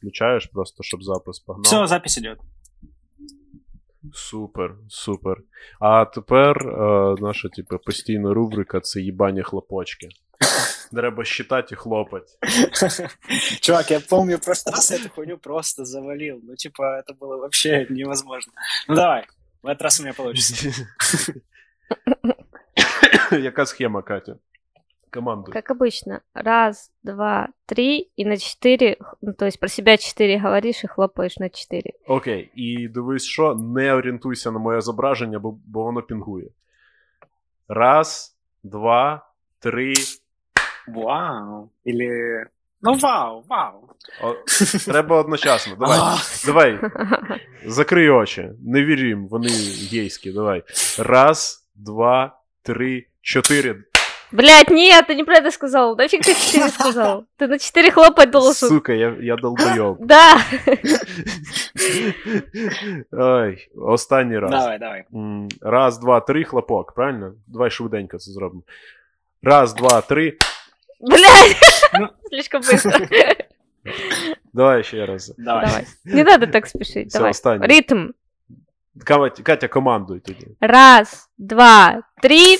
[0.00, 1.64] включаєш просто, щоб запис погнав.
[1.64, 2.38] Все, запись идет.
[4.14, 5.36] Супер, супер.
[5.80, 10.08] А тепер е, наша, типу, постійна рубрика це їбання хлопочки.
[10.92, 12.26] Треба считати і хлопати.
[13.60, 16.40] Чувак, я помню, в прошлый раз я эту хуйню просто завалил.
[16.42, 18.52] Ну, типа, это было вообще невозможно.
[18.88, 19.24] Ну, давай,
[19.62, 20.70] в этот раз у меня получится.
[23.32, 24.38] Яка схема, Катя?
[25.10, 25.52] Команду.
[25.52, 26.20] Как обычно.
[26.34, 31.38] Раз, два, три, и на четыре, ну, то есть про себя четыре говоришь и хлопаешь
[31.38, 31.92] на четыре.
[32.06, 36.48] Окей, і дивись, що не орієнтуйся на моє зображення, бо, бо воно пінгує.
[37.68, 39.26] Раз, два,
[39.58, 39.94] три.
[40.88, 41.70] Вау.
[41.86, 42.46] Или...
[42.82, 43.88] Ну, вау, вау.
[44.22, 44.34] О,
[44.84, 45.76] треба одночасно.
[45.76, 45.98] Давай.
[46.02, 46.80] А, Давай.
[47.66, 48.50] Закрий очі.
[48.60, 49.48] Не вір їм, вони
[49.92, 50.32] гейські.
[50.32, 50.62] Давай.
[50.98, 53.84] Раз, два, три, чотири.
[54.32, 55.96] Блять, нет, ты не про это сказал.
[55.96, 57.24] Нафиг ты четыре сказал?
[57.36, 58.68] Ты на четыре хлопать должен.
[58.68, 59.96] Сука, я, я долбойов.
[60.00, 60.38] Да.
[63.12, 64.50] Ой, останній раз.
[64.50, 65.04] Давай, давай.
[65.14, 67.34] М, Раз, два, три, хлопок, правильно?
[67.46, 68.62] Давай швиденько це зробимо.
[69.42, 70.38] Раз, два, три.
[71.00, 71.56] Блять.
[72.00, 72.08] Ну.
[72.30, 73.08] Слишком быстро.
[74.52, 75.32] Давай ще раз.
[75.38, 75.66] Давай.
[75.66, 75.86] Давай.
[76.04, 77.08] Не надо так спешить.
[77.08, 77.30] Все, Давай.
[77.30, 77.66] останній.
[77.66, 78.08] Ритм.
[79.04, 80.46] Катя, Катя, командуй тоді.
[80.60, 82.56] Раз, два, три.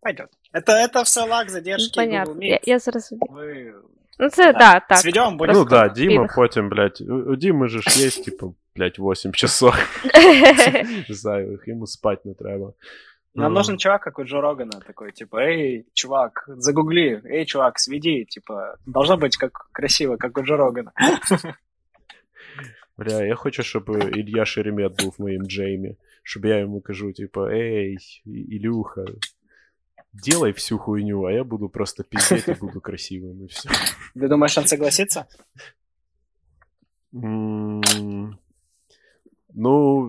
[0.00, 0.28] Пойдет.
[0.52, 2.32] Это, это все лак, задержки, Ну, Понятно.
[2.34, 2.60] Google Я, Meet.
[2.66, 3.12] я зараз.
[3.12, 3.72] Вы
[4.18, 4.98] Ну це да, так.
[4.98, 5.54] сведем, будем.
[5.54, 6.34] Ну да, Діма, Пінг.
[6.36, 9.74] потім, блядь, у у Діми же ж є, типу, блядь, 8 часов
[11.08, 12.72] зайвих, йому спать не треба.
[13.34, 13.58] Нам Ну.
[13.58, 18.74] нужен чувак, как у Джо Рогана, такой, типа, эй, чувак, загугли, эй, чувак, сведи, типа,
[18.86, 20.92] должно быть как красиво, как у Джо Рогана.
[22.98, 25.96] Бля, я хочу, щоб Ілля Шеремет був моїм Джеймі.
[26.22, 29.04] Щоб я йому кажу, типу, ей, І- Ілюха,
[30.12, 33.68] делай всю хуйню, а я буду просто пиздеть і буду красивим, і все.
[34.16, 35.24] Ты думаешь, он согласится?
[37.14, 38.38] М,
[39.54, 40.00] Ну,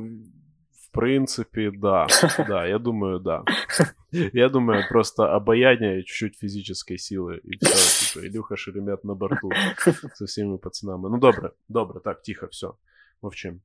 [0.71, 2.07] в принципе, да.
[2.47, 3.43] Да, я думаю, да.
[4.33, 9.51] Я думаю, просто обаяние и чуть-чуть физической силы, и все, типа, Илюха Шеремет на борту
[10.13, 11.09] со всеми пацанами.
[11.09, 12.71] Ну, добре, добре, так, тихо, все,
[13.21, 13.61] мовчим.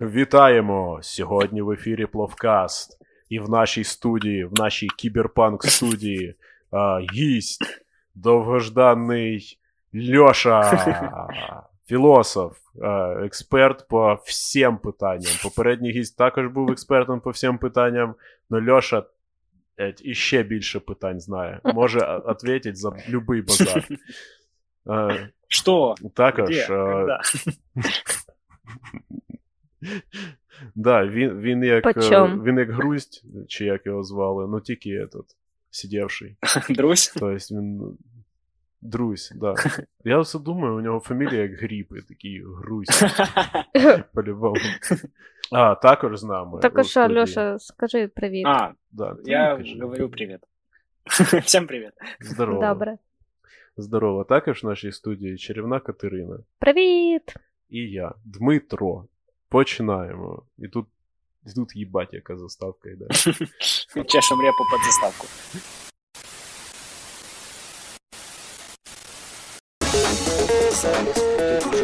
[0.00, 0.98] Вітаємо!
[1.02, 2.98] Сьогодні в ефірі Пловкаст.
[3.32, 6.34] І в нашій студії, в нашій кіберпанк студії,
[6.70, 7.84] а, гість,
[8.14, 9.58] довгожданий
[9.94, 10.86] Льоша,
[11.86, 12.88] філософ, е,
[13.24, 15.32] експерт по всім питанням.
[15.42, 18.14] Попередній гість також був експертом по всім питанням,
[18.50, 19.02] але Льоша
[19.78, 21.60] блядь, іще більше питань знає.
[21.64, 23.84] Може відповідати за будь-який базар.
[24.90, 25.94] Е, Что?
[26.14, 26.48] Також.
[26.50, 27.18] Где?
[30.75, 32.43] Да, він, він як, е, Почем?
[32.43, 35.25] він як грусть, чи як його звали, ну тільки этот,
[35.69, 36.35] сидівший.
[36.69, 37.13] Друзь?
[37.19, 37.97] Тобто він.
[38.81, 39.55] Друзь, да.
[40.03, 43.03] Я все думаю, у нього фамілія як гріб, і такий грусть,
[44.13, 44.55] по-любому.
[45.51, 46.59] А, також з нами.
[46.61, 47.19] Так у а що, студії.
[47.19, 48.45] Льоша, скажи привіт.
[48.47, 49.79] А, Да, я кажи.
[49.81, 50.41] говорю привет.
[51.43, 51.93] Всем привет.
[52.19, 52.61] Здорово.
[52.61, 52.97] Добре.
[53.77, 54.23] Здорово.
[54.23, 56.39] Також в нашій студії чарівна Катерина.
[56.59, 57.35] Привіт!
[57.69, 59.05] І я, Дмитро.
[59.52, 60.42] Починаємо.
[60.58, 60.86] І тут,
[61.46, 63.06] і тут їбать, яка заставка йде.
[64.04, 65.26] Чешем репу под заставку.
[70.78, 71.81] Экстаз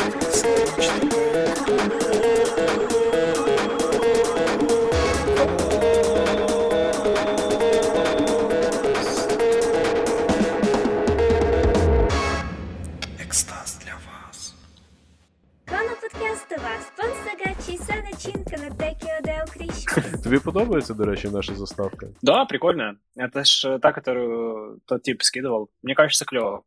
[20.29, 22.07] Тобі подобається, до речі, наша заставка?
[22.23, 22.95] Да, прикольно.
[23.17, 25.69] Это ж э, та, которую тот тип скидывал.
[25.83, 26.63] Мне кажется, клево.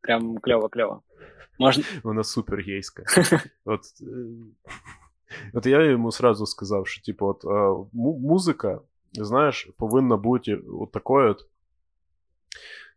[0.00, 1.00] Прям клево-клево.
[1.58, 1.84] Можно...
[2.02, 3.02] Вона супер гейська.
[3.64, 4.04] От, е,
[5.54, 7.48] от я йому сразу сказав, що типу, от, е,
[7.92, 8.80] му- музика,
[9.12, 11.46] знаєш, повинна бути от такою, от,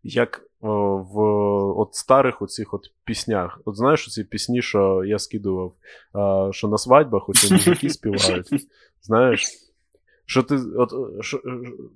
[0.03, 0.67] як е,
[1.13, 1.19] в
[1.79, 3.61] от старих оцих от піснях.
[3.65, 5.73] От знаєш, ці пісні, що я скидував,
[6.15, 8.49] е, що на свадьбах оці мужики співають.
[9.01, 9.47] Знаєш,
[10.26, 11.40] що ти, от, що,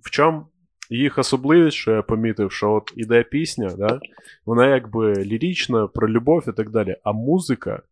[0.02, 0.46] в чому
[0.90, 4.00] їх особливість, що я помітив, що от іде пісня, да?
[4.46, 6.96] вона якби лірічна про любов і так далі.
[7.04, 7.82] А музика,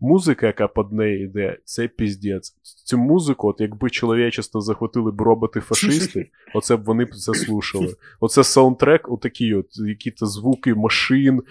[0.00, 2.56] музика, яка під нею йде, це піздець.
[2.84, 7.94] Цю музику, от якби чоловічество захватили б роботи-фашисти, оце б вони б це слушали.
[8.20, 11.42] Оце саундтрек, отакі от, які-то звуки машин,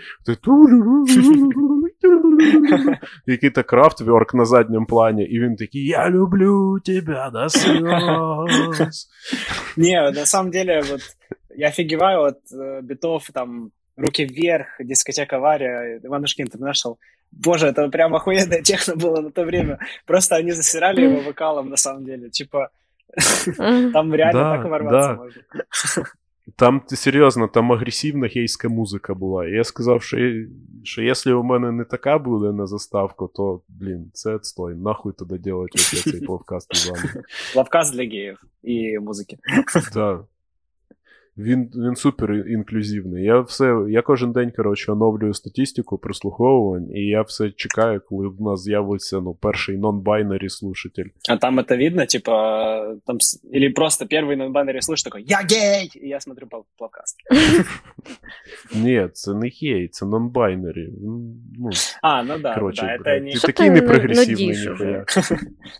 [3.26, 9.08] який-то крафтверк на задньому плані, і він такий Я люблю тебе до слез.
[9.76, 11.00] Не, на самом деле, вот
[11.56, 16.96] я офигеваю от э, битов там Руки вверх, дискотека Авария, Иванушки International.
[17.30, 19.78] Боже, это прям охуенная техно было на то время.
[20.06, 22.30] Просто они засирали его вокалом, на самом деле.
[22.30, 22.70] Типа,
[23.58, 23.92] Мгм.
[23.92, 25.14] там реально Да, так ворваться да.
[25.16, 25.42] можно.
[26.56, 29.46] Там ти- серйозно, там агресивна гейська музика була.
[29.48, 30.46] І я сказав, що, я-
[30.84, 34.74] що якщо у мене не така буде на заставку, то, блін, це отстой.
[34.74, 37.02] Нахуй тоді делать вообще цей подкаст з вами.
[37.56, 39.38] Лавказ для геев и музыки.
[39.94, 40.24] Да.
[41.38, 43.24] Він, він супер інклюзивний.
[43.24, 48.40] Я все, я кожен день, коротше, оновлюю статистику прослуховувань, і я все чекаю, коли в
[48.42, 51.06] нас з'явиться ну, перший нон-байнері слушатель.
[51.30, 55.38] А там это видно, типа, там, с- или просто первый на баннере слышишь такой «Я
[55.50, 57.16] гей!» И я смотрю пол- плавкаст.
[58.74, 60.86] Ні, це не хей, це нон-байнері.
[60.86, 61.70] Він, Ну,
[62.02, 63.30] А, ну да, коротше, да, это блядь, не...
[63.32, 65.04] ти Що такий ти непрогресивний, нудиш ніхуя.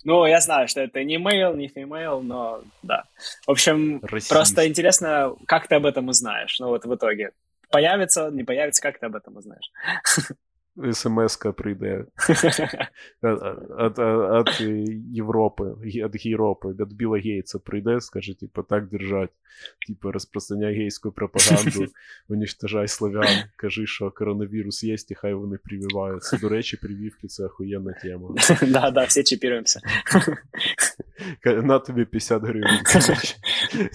[0.04, 3.02] Ну, я знаю, что это не мейл, не фемейл, но да.
[3.48, 4.32] В общем, Расист.
[4.32, 7.31] просто интересно, как ты об этом узнаешь, ну вот в итоге.
[7.69, 9.71] Появится не появится, как ты об этом узнаешь?
[10.92, 12.04] СМС-ка прийде
[13.22, 14.60] от
[15.12, 19.30] Європи, від Європи, від Біла Гейтса прийде, скаже, типу, так держать.
[19.88, 21.86] Типу, розпространяй гейську пропаганду,
[22.28, 23.26] уничтожай славян,
[23.56, 26.36] кажи, що коронавірус є, і хай вони прививаються.
[26.36, 28.34] До речі, прививки це охуєнна тема.
[28.62, 29.80] Да, да, все чипируемся.
[31.42, 32.78] Ка- На тобі 50 гривень.
[32.92, 33.36] коротше.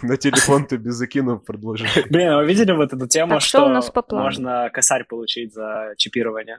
[0.03, 2.06] На телефон тобі закинув, продовжай.
[2.12, 4.24] Блин, а вы видели вот эту тему, Так, что что у нас по плану?
[4.25, 6.57] можно косарь получить за чипирование?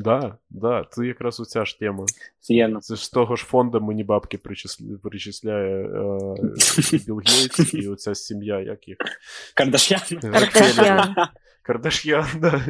[0.00, 2.04] Да, да, це якраз оця ж тема.
[2.42, 2.80] Офигенно.
[2.80, 4.86] Це ж з того ж фонду мені бабки причисля...
[5.02, 8.98] причисляє е, Білл Гейтс і оця сім'я, як їх.
[9.54, 10.00] Кардашьян.
[10.20, 11.14] Кардашьян.
[11.62, 12.66] Кардашьян, да.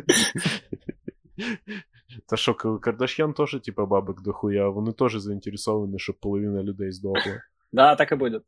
[2.27, 7.43] Та що, К- Кардашьян теж, типа, бабок дохуя, вони теж заінтересовані, щоб половина людей здохла.
[7.73, 8.43] Да, так и будет.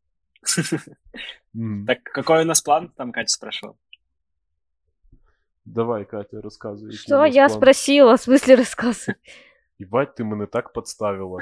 [1.57, 1.85] М.
[1.87, 2.91] Так какой у нас план?
[2.97, 3.77] Там Катя спрашивала.
[5.65, 6.85] Давай, Катя, розказуй.
[6.93, 7.59] який у Что нас я план.
[7.59, 9.15] спросила, в смысле рассказывай?
[9.81, 11.41] Єбать, ти мене так подставила.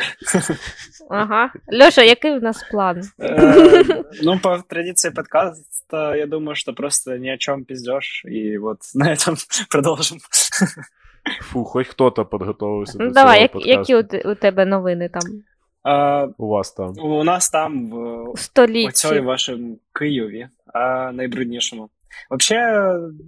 [1.10, 1.50] Ага.
[1.72, 3.02] Лёша, який у нас план?
[3.18, 8.24] Э, Ну, по традиции подкаста, я думаю, что просто ни о чем пиздешь.
[8.24, 9.36] И вот на этом
[9.70, 10.18] продолжим.
[11.40, 13.92] Фу, хоч хто-то підготовився Ну до давай, цього як, подкасту.
[13.92, 15.22] які у, те- у тебе новини там?
[15.82, 16.98] А, У вас там.
[16.98, 19.20] У нас там в У оцій столиці.
[19.20, 21.88] вашому Києві, а найбруднішому.
[22.30, 22.56] Вообще,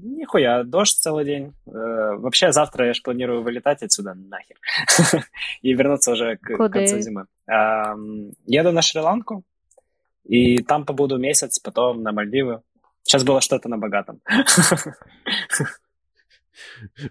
[0.02, 1.52] нихуя, дождь целый день.
[1.66, 4.56] Э, Вообще, завтра я же планирую вылетать отсюда нахер.
[5.62, 6.68] И вернуться уже к Куда?
[6.70, 7.24] концу зимы.
[7.46, 9.42] Ам, Еду на Шри-Ланку,
[10.24, 12.60] и там побуду месяц, потом на Мальдивы.
[13.02, 14.20] Сейчас было что-то на богатом.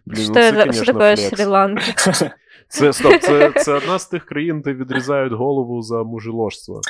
[0.05, 1.33] Блін, Що, ну це, це, що конечно, таке флекс.
[1.41, 2.31] Шрі-Ланка?
[2.69, 6.81] Це, стоп, це, це одна з тих країн, де відрізають голову за мужеложство.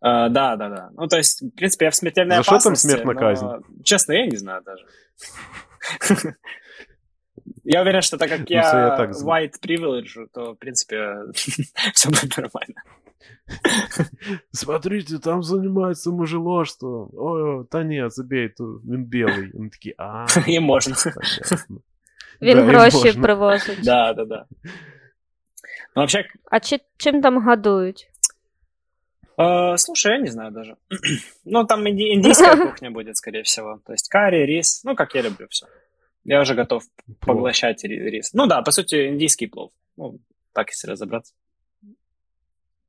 [0.00, 0.90] А, Да, да, да.
[0.96, 2.86] Ну, то есть, в принципе, я в смертельной За что там опасности.
[2.88, 3.46] смертная но, казнь?
[3.84, 4.84] Честно, я не знаю даже.
[7.64, 9.46] Я уверен, что так как Ну, я, це я так знаю.
[9.46, 11.14] white privilege, то, в принципе,
[11.94, 12.82] все будет нормально.
[14.52, 17.10] Смотрите, там займаються мужеложством.
[17.12, 19.50] Ой, та ні, забей, то він білий.
[19.54, 20.94] Він такий, а, И можно.
[21.04, 21.22] понятно.
[22.42, 23.22] Він Да, і гроші можна.
[23.22, 23.78] привозить.
[23.84, 24.46] Да, да, да.
[25.96, 28.09] Ну, вообще, А чи, чим там годують?
[29.41, 30.77] Э, слушай, я не знаю даже.
[31.45, 33.79] Ну, там инди- индийская кухня будет, скорее всего.
[33.85, 35.65] То есть карри, рис, ну, как я люблю все.
[36.23, 36.83] Я уже готов
[37.19, 38.33] поглощать ри- рис.
[38.33, 39.71] Ну да, по сути, индийский плов.
[39.97, 40.19] Ну,
[40.53, 41.33] так, если разобраться.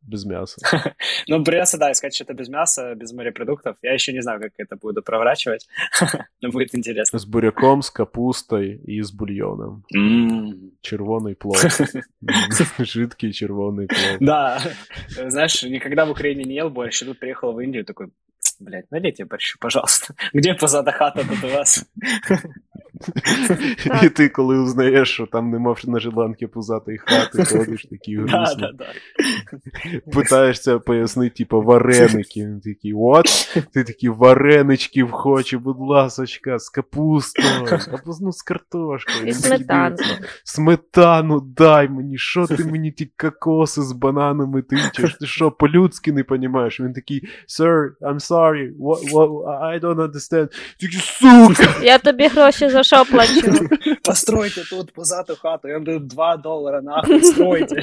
[0.02, 0.56] Без м'яса.
[1.28, 3.76] Ну, придется, да, искать что-то без мяса, без морепродуктов.
[3.82, 5.68] Я еще не знаю, как это буду проворачивать,
[6.42, 7.18] но будет интересно.
[7.18, 9.84] З буряком, з капустою і з бульйоном.
[9.94, 10.54] М.
[10.80, 11.56] Червоний плов.
[12.78, 14.18] Жидкий червоний плов.
[14.20, 14.60] Да,
[15.28, 18.08] знаешь, никогда в Украине не ел борщ, и тут приехал в Индию, такой,
[18.60, 20.14] блядь, налейте борщу, пожалуйста.
[20.34, 21.84] Где позада хата тут у вас?
[24.02, 28.70] І ти, коли узнаєш, що там нема на Шри-Ланці пузатої хати, ходиш такий грустний.
[30.12, 32.40] Питаєшся пояснити, типу, вареники.
[32.40, 33.62] Він такий, what?
[33.72, 37.48] Ти такий, вареничків хочу, будь ласочка, з капустою,
[37.92, 39.26] або ну, з картошкою.
[39.26, 40.04] І сметанку.
[40.44, 45.14] Сметану дай мені, що ти мені ті кокоси з бананами тичеш?
[45.14, 46.80] Ти що, по-людськи не розумієш?
[46.80, 49.30] Він такий, sir, I'm sorry, what, what,
[49.62, 50.48] I don't understand.
[50.80, 51.74] Такий, сука!
[51.82, 53.69] Я тобі гроші за що плачу?
[54.03, 57.81] Постройте тут позату хату, я вам даю 2 доллара, нахуй, стройте.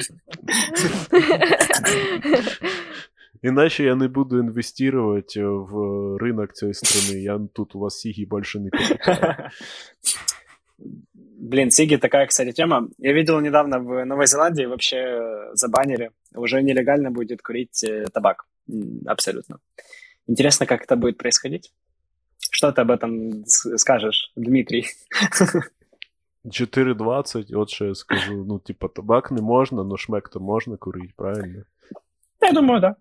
[3.41, 5.73] Иначе я не буду инвестировать в
[6.17, 7.17] рынок цієї страны.
[7.17, 9.35] Я тут у вас сиги больше не покупаю.
[11.37, 12.87] Блин, Сиги такая, кстати, тема.
[12.97, 16.09] Я видел недавно в Новой Зеландии вообще э, забанили.
[16.35, 18.45] Уже нелегально будет курить э, табак.
[18.69, 19.59] М, Абсолютно.
[20.27, 21.71] Интересно, как это будет происходить.
[22.51, 24.85] Что ты об этом с- скажешь, Дмитрий?
[26.45, 28.45] 4,20, от що я скажу.
[28.47, 31.63] Ну, типа, табак не можна, но шмек-то можна курити, правильно?
[32.41, 32.95] Я думаю, да.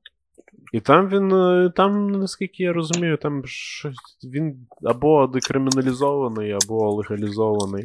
[0.73, 7.85] І там він, е, там, наскільки я розумію, там щось він або декриміналізований, або легалізований.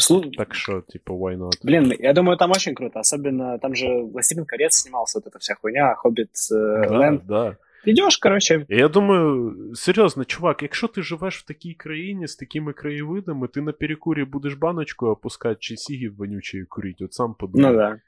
[0.00, 1.52] Слу- Так що, типу, why not?
[1.64, 3.00] Блин, я думаю, там очень круто.
[3.00, 7.20] Особенно там же «Властелин колец» снимался, вот эта вся хуйня, «Хоббит э, Да, Лэнд».
[7.28, 7.56] да.
[7.85, 13.47] Идешь, короче, я думаю, серйозно, чувак, якщо ти живеш в такій країні з такими краєвидами,
[13.47, 17.71] ти на перекурі будеш баночку опускати чи сігів вонючої курить, от сам подумай.
[17.71, 17.99] ну да.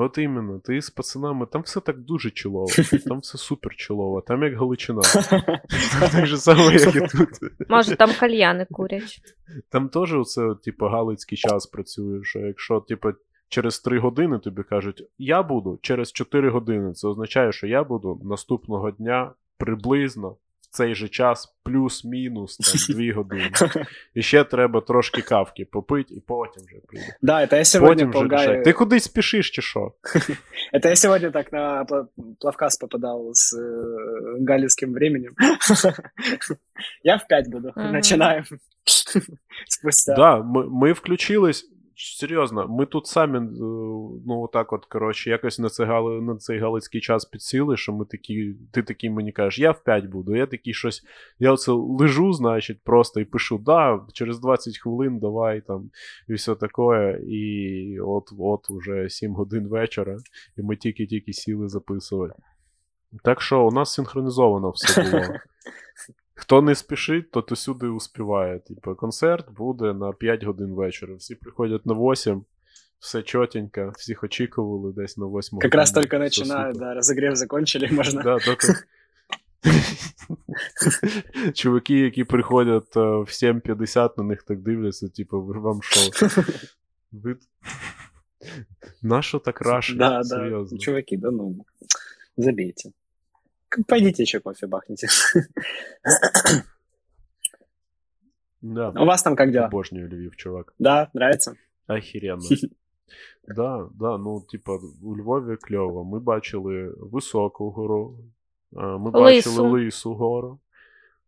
[0.00, 2.66] От іменно, ти з пацанами, там все так дуже чолово,
[3.06, 5.00] там все супер чолово, там як Галичина.
[6.12, 7.28] Так же саме, як і тут.
[7.68, 9.20] Може, там кальяни курять.
[9.68, 13.08] Там теж оце, типу, галицький час працює, що якщо, типу,
[13.49, 18.21] через 3 години тобі кажуть, я буду через 4 години, це означає, що я буду
[18.23, 20.29] наступного дня приблизно
[20.61, 23.51] в цей же час, плюс-мінус там 2 години.
[24.13, 27.17] І ще треба трошки кавки попити, і потім вже прийде.
[27.21, 28.49] Да, это я сегодня Потім вже полгаю.
[28.49, 28.63] рішай.
[28.63, 29.91] Ти кудись спішиш чи що?
[30.73, 32.05] Это я сегодня так на пла-
[32.39, 35.33] плавкас попадал с э, галицким временем.
[37.03, 37.71] Я в 5 буду.
[37.75, 37.91] Мгм.
[37.91, 38.43] Начинаем.
[39.67, 40.13] Спустя.
[40.15, 41.69] Да, ми, ми включились.
[42.00, 43.50] Серйозно, ми тут самі, е,
[44.26, 45.86] ну отак, от, коротше, якось на, це,
[46.20, 50.04] на цей галицький час підсіли, що ми такі, ти такий мені кажеш, я в 5
[50.04, 51.02] буду, я такий щось,
[51.38, 55.90] я оце лежу, значить, просто і пишу, да, через 20 хвилин давай там,
[56.28, 57.20] і все таке.
[57.28, 60.16] І от, от уже 7 годин вечора,
[60.56, 62.34] і ми тільки-тільки сіли записувати.
[63.24, 65.22] Так що у нас синхронізовано все було.
[66.40, 68.58] Хто не спішить, тот усюди успіває.
[68.58, 71.14] Типу, концерт буде на 5 годин вечора.
[71.14, 72.44] Всі приходять на 8,
[72.98, 78.22] все чотенько, всіх очікували десь на 8 Как раз только все да, разогрев закончили, можно.
[78.22, 78.74] Да, только...
[81.54, 86.00] Чуваки, які приходять е, в 7.50, на них так дивляться, типу, вам що?
[87.12, 87.36] Ви...
[89.02, 89.96] Нащо так рашить?
[89.96, 90.24] Да, да.
[90.24, 90.78] Серйозно.
[90.78, 91.64] Чуваки, да ну,
[92.36, 92.90] забейте.
[93.69, 95.07] К- Пойдите еще кофе бахните.
[98.61, 98.89] Да.
[98.91, 99.65] У вас там как дела?
[99.67, 100.73] Обожнюю Львів, чувак.
[100.79, 101.55] Да, нравится?
[101.87, 102.41] Охеренно.
[103.47, 106.03] Да, да, ну, типа, у Львові кльово.
[106.03, 108.17] Ми бачили високу гору,
[108.75, 109.69] а, ми бачили Лису.
[109.69, 110.59] лису гору.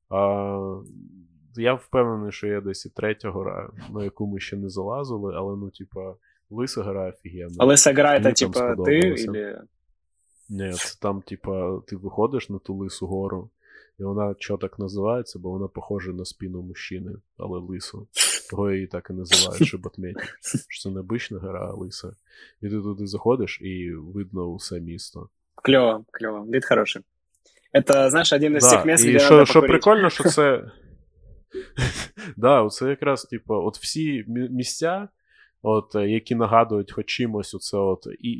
[0.10, 0.82] А,
[1.56, 5.56] я впевнений, що є десь і третя гора, на яку ми ще не залазили, але
[5.56, 6.16] ну, типа,
[6.50, 7.56] лиса гора офігенна.
[7.60, 9.26] А лысая гора это Мне там типа ты сподобалось.
[9.26, 9.62] или...
[10.50, 13.50] Ні, це там, типа, ти виходиш на ту лису гору,
[14.00, 18.08] і вона що так називається, бо вона похожа на спину мужчини, але лису.
[18.50, 20.28] Того її так і називають, щоб отметити,
[20.70, 22.12] що це не обична гора, а лиса.
[22.62, 25.30] І ти туди заходиш, і видно усе місто.
[25.56, 26.44] Клево, клево.
[26.44, 27.02] Вид хороший.
[27.74, 29.72] Это, знаешь, один из тех мест, і где що, надо що покурить.
[29.72, 30.72] прикольно, що це.
[32.38, 35.08] да, це якраз, типу, от всі мі- місця,
[35.63, 38.31] от, е, які нагадують хоч чимось оце от, і,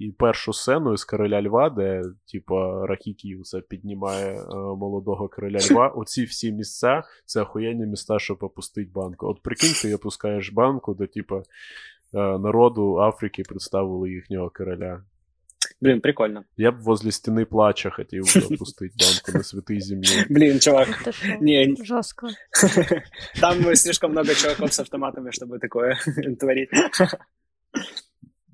[0.00, 2.02] і першу сцену із короля Льва, де,
[2.32, 2.54] типу,
[2.86, 5.88] Рахікій це піднімає е, молодого короля Льва.
[5.96, 9.26] Оці всі місця це охуєнні міста, щоб опустити банку.
[9.26, 11.42] От прикинь, ти опускаєш банку, де, типу, е,
[12.38, 15.02] народу Африки представили їхнього короля.
[15.81, 16.43] Блин, прикольно.
[16.57, 20.25] Я б возле стіни плача хотів би опустити банку на святій землі.
[20.29, 21.27] Блин, чувак, Це що?
[21.41, 22.27] не, Жорстко.
[23.41, 25.95] там слишком много чуваков с автоматами, чтобы такое
[26.39, 26.69] творить.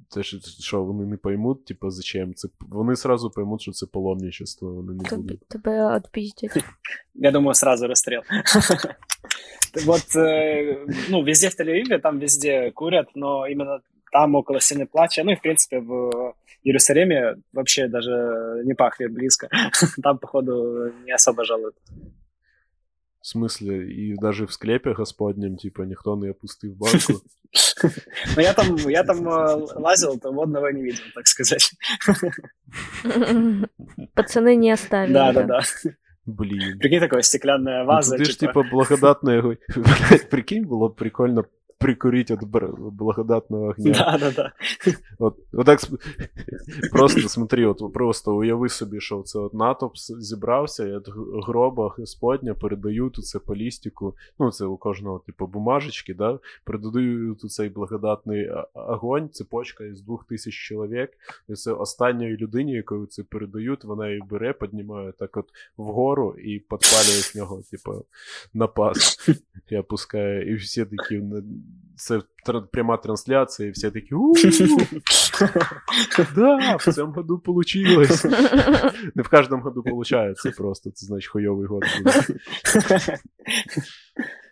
[0.10, 2.34] Це ж що, вони не поймуть, типу, зачем?
[2.34, 5.48] Це вони сразу поймуть, що це паломничество, вони не Тобі, будуть.
[5.48, 6.64] тебе відпіздять.
[7.16, 8.22] Я думаю, сразу расстрел.
[9.86, 13.80] Вот, э, ну, везде в Тель-Авиве, там везде курят, но именно
[14.12, 19.50] там, около Стены Плача, ну и, в принципе, в Иерусалиме вообще даже не пахнет близко.
[20.04, 21.76] Там, походу, не особо жалуют.
[23.22, 27.22] В смислі, і навіть в склепі господнім, типу, ніхто не опустив банку.
[28.36, 31.72] Но я там, я там э, лазил, то водного не видел, так сказать.
[34.14, 35.14] Пацани не оставили.
[35.14, 35.62] Да, да, да.
[36.26, 36.78] Блін.
[36.80, 38.18] Прикинь, такая стеклянная Ну, ваза.
[38.18, 38.54] Туди ж, типа.
[38.54, 39.56] типу, благодатне його.
[39.76, 41.46] Блядь, прикинь, було б прикольно
[41.79, 43.93] прикурити від бр- благодатного огня.
[43.93, 44.53] Да, да, да.
[45.19, 45.81] От, от так,
[46.93, 51.09] просто смотри, от просто уяви собі, що це от натовп зібрався, і от
[51.47, 57.45] гроба Господня передають у це по лістику, ну це у кожного, типу, бумажечки, да, передають
[57.45, 61.11] у цей благодатний огонь, цепочка із двох тисяч чоловік,
[61.49, 66.59] і це останньої людині, якою це передають, вона її бере, піднімає так от вгору і
[66.59, 68.05] підпалює з нього, типу,
[68.55, 69.29] напас.
[69.71, 71.43] І опускає, і всі такі на-
[71.96, 74.34] це тр- пряма трансляція, і всі такі у
[76.36, 78.26] Да, в цьому году получилось.
[79.16, 82.24] Не в кожному году получается просто, це значить хуйовий год буде.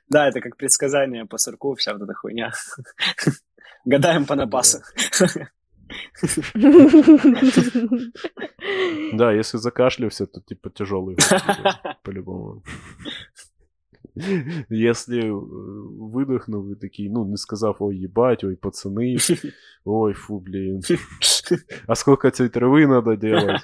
[0.10, 2.52] Да, это как предсказание по сурку, вся вот эта хуйня.
[3.86, 4.80] Гадаем по напасу.
[9.14, 12.64] Да, если закашлялся, то типа тяжелый год буде, по-любому.
[14.70, 19.18] Если э, выдохнул и такие, ну, не сказав, ой, ебать, ой, пацаны,
[19.86, 20.82] ой, фу, блин,
[21.88, 23.62] а сколько цієї трави надо делать?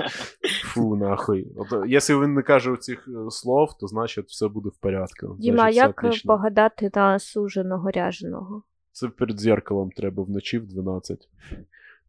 [0.64, 1.48] Фу, нахуй.
[1.58, 5.36] От, якщо він не каже цих е, слов, то значить все буде в порядку.
[5.40, 6.34] Діма, Значить, все як отлично.
[6.34, 8.64] погадати на суженого ряженого?
[8.92, 11.30] Це перед зеркалом треба вночі в 12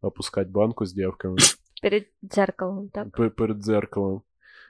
[0.01, 1.35] опускати банку з дівками
[1.81, 3.11] Перед дзеркалом, так?
[3.11, 4.21] П- перед зеркалом.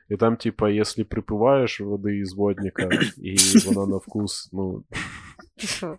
[0.09, 3.35] І там, типа, якщо припиваєш води із водника, і
[3.65, 4.83] вона на вкус, ну.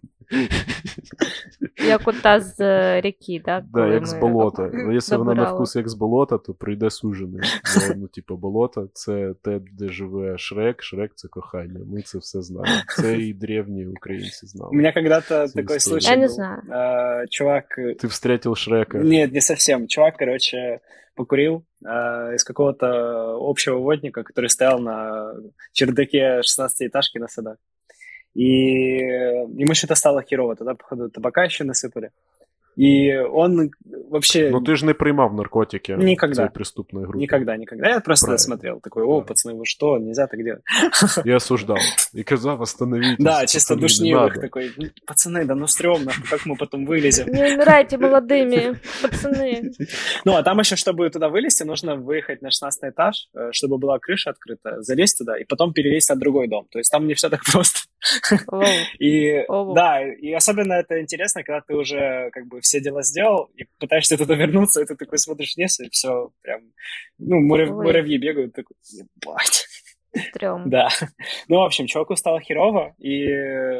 [1.88, 3.64] Як у та з е, ріки, так?
[3.64, 4.70] Да, коли як з ми болота.
[4.72, 5.56] Ну, Якщо вона на добирали.
[5.56, 7.40] вкус як з болота, то прийде сужений.
[7.76, 10.82] Бо, ну, типу, болото це те, де живе Шрек.
[10.82, 11.80] Шрек це кохання.
[11.86, 12.82] Ми це все знаємо.
[12.96, 14.70] Це і древні українці знали.
[14.72, 16.00] У меня когда-то С такой историей.
[16.00, 16.30] случай Я не был.
[16.30, 16.62] знаю.
[16.70, 17.64] Э, Чувак...
[17.78, 18.98] э, Ти встретив Шрека.
[18.98, 19.88] Нет, не совсем.
[19.88, 20.80] Чувак, короче,
[21.16, 25.33] покурил э, из какого-то общего водника, который стоял на
[25.71, 27.57] чердаке 16-этажки на садах.
[28.35, 30.55] И ему что-то стало херово.
[30.55, 32.11] Тогда, походу, табака еще насыпали.
[32.78, 33.70] И он
[34.10, 34.50] вообще...
[34.50, 36.44] Ну ти ж не приймав наркотики Никогда.
[36.44, 37.24] в цій преступної групі.
[37.24, 37.88] Никогда, никогда.
[37.88, 38.38] Я просто Правильно.
[38.38, 38.80] смотрел.
[38.80, 39.32] Такой, о, Да.
[39.32, 40.62] пацаны, вы что, нельзя так делать.
[41.24, 41.78] І осуждав.
[42.14, 43.16] І казав, остановитесь.
[43.24, 44.40] Да, чисто пацаны, не душнилых надо.
[44.40, 44.72] такой.
[44.76, 47.28] «Ну, Пацаны, да ну стрёмно, как мы потом вылезем?
[47.28, 49.70] Не умирайте молодыми, пацаны.
[50.24, 53.98] Ну, а там еще, чтобы туда вылезти, нужно выехать на 16 этаж, э, чтобы была
[54.00, 56.66] крыша открыта, залезть туда и потом перелезть на другой дом.
[56.72, 57.80] То есть там не все так просто.
[58.99, 63.65] И да, и особенно это интересно, когда ты уже как бы все дела сделал и
[63.77, 66.61] пытаешься туда вернуться, и ты такой смотришь вниз, и все прям,
[67.17, 69.67] ну, муравьи бегают, такой, ебать.
[70.29, 70.63] Стрём.
[70.69, 70.89] Да.
[71.47, 73.27] Ну, в общем, чуваку стало херово, и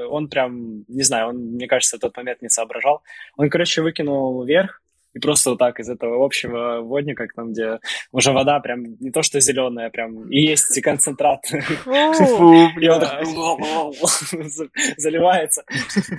[0.09, 3.01] он прям, не знаю, он, мне кажется, в тот момент не соображал.
[3.37, 4.81] Он, короче, выкинул вверх,
[5.13, 7.79] и просто вот так из этого общего водника, там, где
[8.11, 11.45] уже вода прям не то что зеленая, а прям и есть и концентрат.
[11.45, 11.91] Фу,
[12.81, 13.01] И он
[14.97, 15.63] заливается.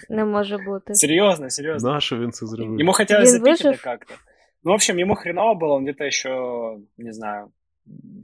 [0.09, 0.95] не може бути.
[0.95, 1.99] Серьезно, серьезно.
[2.13, 2.81] Він це зробив?
[2.81, 4.15] Ему хотелось запить это как-то.
[4.63, 7.51] Ну, в общем, ему хреново было, он где-то еще, не знаю,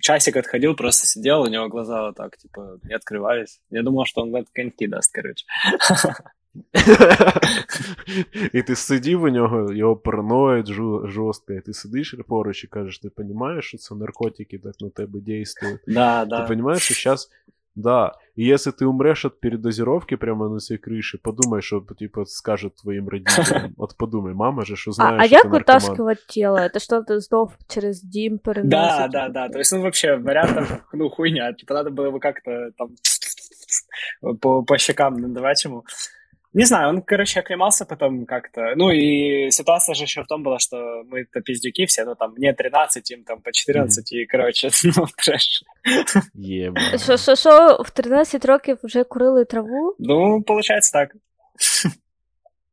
[0.01, 3.61] часик отходил, просто сидел, у него глаза вот так, типа, не открывались.
[3.71, 5.47] Я думал, что он в коньки даст, короче.
[8.54, 13.00] І ти сидів у нього, його параноїд жу- жорстко, і ти сидиш поруч і кажеш,
[13.00, 15.80] ти розумієш, що це наркотики так на тебе дійствують.
[15.88, 16.46] Да, Ты да.
[16.48, 17.30] понимаешь, что сейчас,
[17.76, 22.76] да, и если ты умрешь от передозировки прямо на всей крыше, подумай, что типа скажут
[22.76, 23.74] твоим родителям.
[23.78, 25.60] Вот подумай, мама же, что А, знает, а что як ты наркоман.
[25.80, 26.58] витаскувати тіло?
[26.58, 28.70] Это що ти знов через дім переносить?
[28.70, 29.50] Да, да, да.
[29.50, 31.54] То есть, ну, вообще, вариантов, ну, хуйня.
[31.54, 32.90] Типа, надо было бы как-то там
[34.40, 35.84] по, по щекам надавать ему.
[36.56, 38.74] Не знаю, он, короче, оклемался потом как-то.
[38.76, 42.54] Ну, и ситуация же еще в том была, что мы-то пиздюки все, ну, там, мне
[42.54, 45.64] 13, им там по 14, и, короче, ну, трэш.
[46.36, 47.02] Ебать.
[47.04, 49.96] Що, що, що, в 13 років вже курили траву?
[50.00, 51.16] Ну, получается так.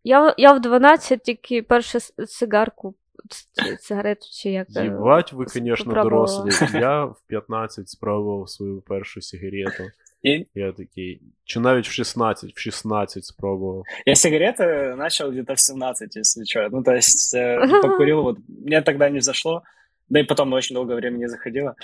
[0.04, 2.94] Я, я в 12 тільки першу с- цигарку,
[3.30, 4.66] ц- цигарету чи як.
[4.76, 6.38] е, Ебать вы, конечно, спробувала.
[6.44, 6.78] дорослі.
[6.80, 9.84] Я в 15 спробував свою першу сигарету.
[10.26, 13.82] И Я такий, чи навіть в 16, в 16 спробував.
[14.06, 16.68] я сигареты начал где-то в 17, если что.
[16.72, 19.62] Ну, то есть, э, покурил, вот, мне тогда не зашло,
[20.08, 21.74] да и потом очень долгое время не заходило.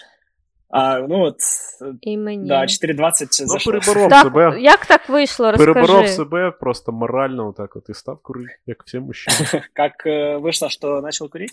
[0.69, 1.37] А, ну, вот,
[1.83, 2.49] э, І мені.
[2.49, 3.73] да, 4.20 Ну, зашло.
[3.73, 4.61] переборов Так, себе.
[4.61, 5.53] як так вийшло?
[5.53, 5.73] Розкажи.
[5.75, 9.63] Переборов себе просто морально, отак от і став курити, як всі мужчини.
[9.73, 11.53] Как э, вышло, что начал курить?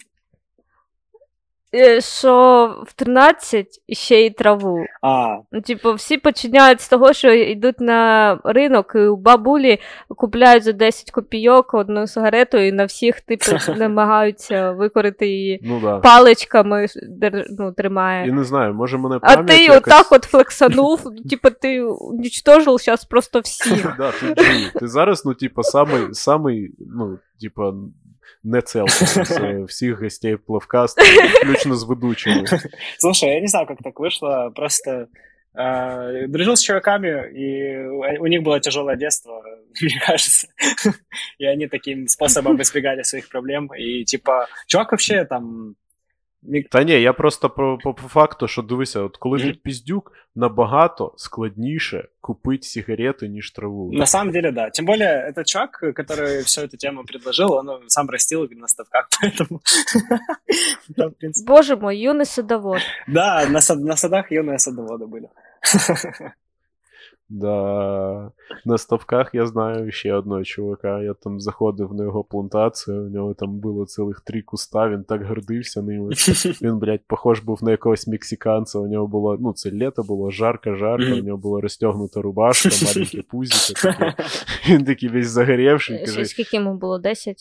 [1.74, 4.84] Е, Що в 13 ще й траву.
[5.02, 10.62] А, Ну, типу, всі починають з того, що йдуть на ринок, і у бабулі купляють
[10.64, 13.44] за 10 копійок одну сигарету, і на всіх, типу,
[13.76, 15.98] намагаються викорити її Ну да.
[15.98, 16.86] паличками,
[17.58, 18.28] ну, тримає.
[18.28, 19.76] І не знаю, може мене А ти якось...
[19.76, 21.00] отак от флексанув,
[21.30, 23.96] типу, ти уничтожив зараз просто всіх.
[23.98, 24.34] Да, ти
[24.80, 27.74] Ти зараз, ну, типа, самий, самий, ну, типа,
[28.44, 31.02] не целком з всіх гостей плавкасту,
[31.42, 32.44] включно з ведучими.
[32.98, 35.08] слушай, я не знаю, как так вышло, просто
[35.54, 37.76] э, дружил с чуваками, и
[38.22, 39.42] у- них было тяжелое детство,
[39.82, 40.46] мне кажется,
[41.38, 45.74] и они таким способом избегали своих проблем, и типа, чувак вообще там
[46.71, 49.55] Та ні, я просто по, по, по факту, що дивися, от коли ти Мгм.
[49.63, 53.91] піздюк, набагато складніше купити сигарети, ніж траву.
[53.93, 54.69] На самом деле, да.
[54.69, 59.59] Тем более, этот чувак, который всю эту тему предложил, он сам растил на ставках, поэтому...
[60.89, 61.47] Да, в принципе.
[61.47, 62.81] Боже мой, юний садовод.
[63.07, 65.29] Да, на, сад- на садах юные садоводы были.
[67.28, 68.30] Да.
[68.64, 71.02] На ставках я знаю ще одного чувака.
[71.02, 75.26] Я там заходив на його плантацію, у нього там було цілих три куста, він так
[75.26, 76.10] гордився ними.
[76.62, 78.78] Він, блядь, похож був на якогось мексиканця.
[78.78, 83.80] У нього було, ну, це літо було жарко-жарко, у нього була розтягнута рубашка, маленьке пузико.
[83.82, 84.14] таке.
[84.68, 86.98] Він такий весь загорівший, каже, скільки йому було?
[86.98, 87.36] 10?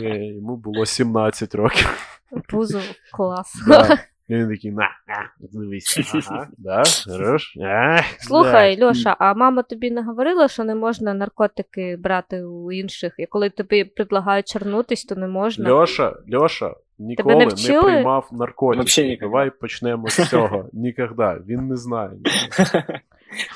[0.00, 2.08] ні, йому було 17 років.
[2.48, 2.80] Пузо
[3.12, 3.64] клас.
[3.68, 3.98] Да.
[4.28, 8.86] І він такий, на, на, дивись, ага, да, хорош, а, Слухай, да.
[8.86, 13.50] Льоша, а мама тобі не говорила, що не можна наркотики брати у інших, і коли
[13.50, 15.70] тобі предлагають чернутись, то не можна.
[15.70, 19.02] Льоша, Льоша ніколи не не, приймав наркотики.
[19.02, 19.18] Ніколи.
[19.20, 20.68] Давай почнемо з цього.
[20.72, 21.42] Ніколи.
[21.46, 22.10] Він не знає.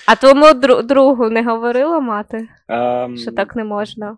[0.07, 4.17] А твоєму дру- другу не говорила мати, Эм, що так не можна?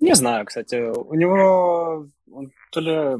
[0.00, 0.82] Не знаю, кстати.
[0.90, 3.18] У него он то ли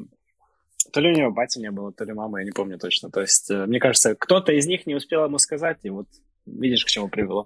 [0.92, 3.10] то ли у него батя не было, то ли мама, я не помню точно.
[3.10, 6.08] То есть, э, мне кажется, кто-то из них не успел ему сказать, и вот
[6.46, 7.46] видишь, к чему привело.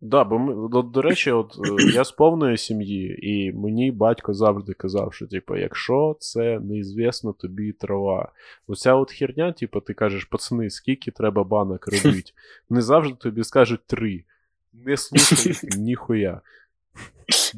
[0.00, 4.34] Да, бо ми, до, до речі, от е, я з повної сім'ї, і мені батько
[4.34, 8.32] завжди казав, що типу, якщо це неізвісно тобі трава,
[8.66, 12.32] оця от херня, типу, ти кажеш, пацани, скільки треба банок робити?
[12.70, 14.24] Не завжди тобі скажуть три.
[14.72, 16.40] Не слухай ніхуя.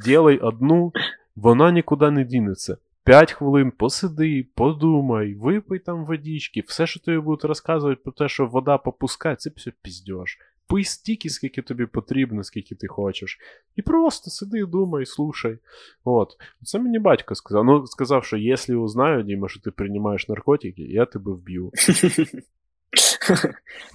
[0.04, 0.92] Ділай одну,
[1.36, 2.76] вона нікуди не дінеться.
[3.04, 8.46] П'ять хвилин посиди, подумай, випий там водички, все, що тобі будуть розказувати про те, що
[8.46, 10.38] вода попускає, це все піздьош.
[10.68, 13.38] Пий стільки, скільки тобі потрібно, скільки ти хочеш.
[13.76, 15.58] І просто сиди, думай, слушай.
[16.04, 16.28] От.
[16.64, 17.64] Це мені батько сказав.
[17.64, 21.72] Ну, сказав, що якщо узнаю, Діма, що ти приймаєш наркотики, я тебе вб'ю.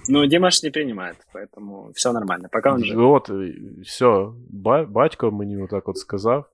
[0.08, 2.48] Ну, Димаш не принимает, поэтому все нормально.
[2.52, 3.00] Пока он жив.
[3.00, 3.30] От,
[3.82, 4.28] все,
[4.88, 6.44] батько мені отак от сказав.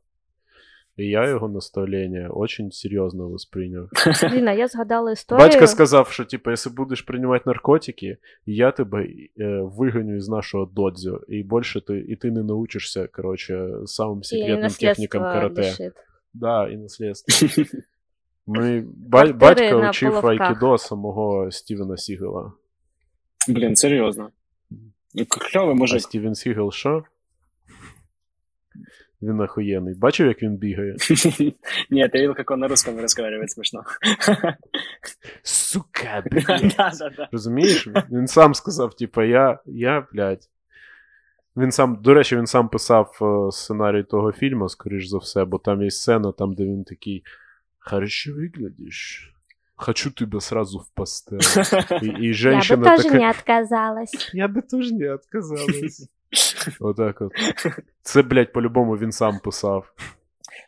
[0.97, 3.89] І я його наставлення очень серйозно восприйняв.
[4.33, 5.49] Ліна, я згадала історію.
[5.49, 9.07] Батько сказав, що типу, якщо будеш приймати наркотики, я тебе
[9.39, 14.25] е, виганю із нашого додзю, і більше ти, і ти не научишся, коротше, самим і
[14.25, 15.63] секретним наслідство технікам карате.
[15.63, 15.93] лишить.
[16.35, 17.49] Да, і наслідство.
[18.47, 19.39] Ми, ба- Квартири
[19.71, 20.41] батько на вчив половках.
[20.51, 22.53] айкідо самого Стівена Сігела.
[23.49, 24.31] Блин, серьезно.
[25.15, 26.01] Ну, клевый А мужик.
[26.03, 27.05] Стівен Сігел що?
[29.24, 29.96] Він охуєнний.
[29.96, 30.96] Бачив, як він бігає?
[31.90, 33.84] Нет, я видел, как он на русском разговаривает смешно.
[35.44, 36.74] Сука, блядь.
[36.78, 37.30] Да, да, да.
[37.32, 37.88] Розумієш?
[38.12, 40.50] Він сам сказав, типа, я, я, блядь.
[41.58, 45.58] Він сам, до речі, він сам писав е, сценарій того фільму, скоріш за все, бо
[45.58, 47.24] там є сцена, там, де він такий.
[47.80, 49.30] Хорошо виглядиш.
[49.76, 51.38] Хочу тебе сразу в постель.
[52.02, 53.18] І, і Я бы женщина тоже така.
[53.18, 54.32] не отказалась.
[54.34, 56.10] Я би теж не отказалась.
[56.81, 57.33] Отак от.
[58.03, 59.93] Це, блядь, по-любому він сам писав.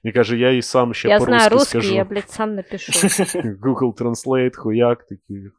[0.02, 1.94] І каже, я і сам ще я по-русски знаю русский, скажу.
[1.94, 2.92] я, блядь, сам напишу.
[3.62, 5.50] Google Translate, хуяк такий.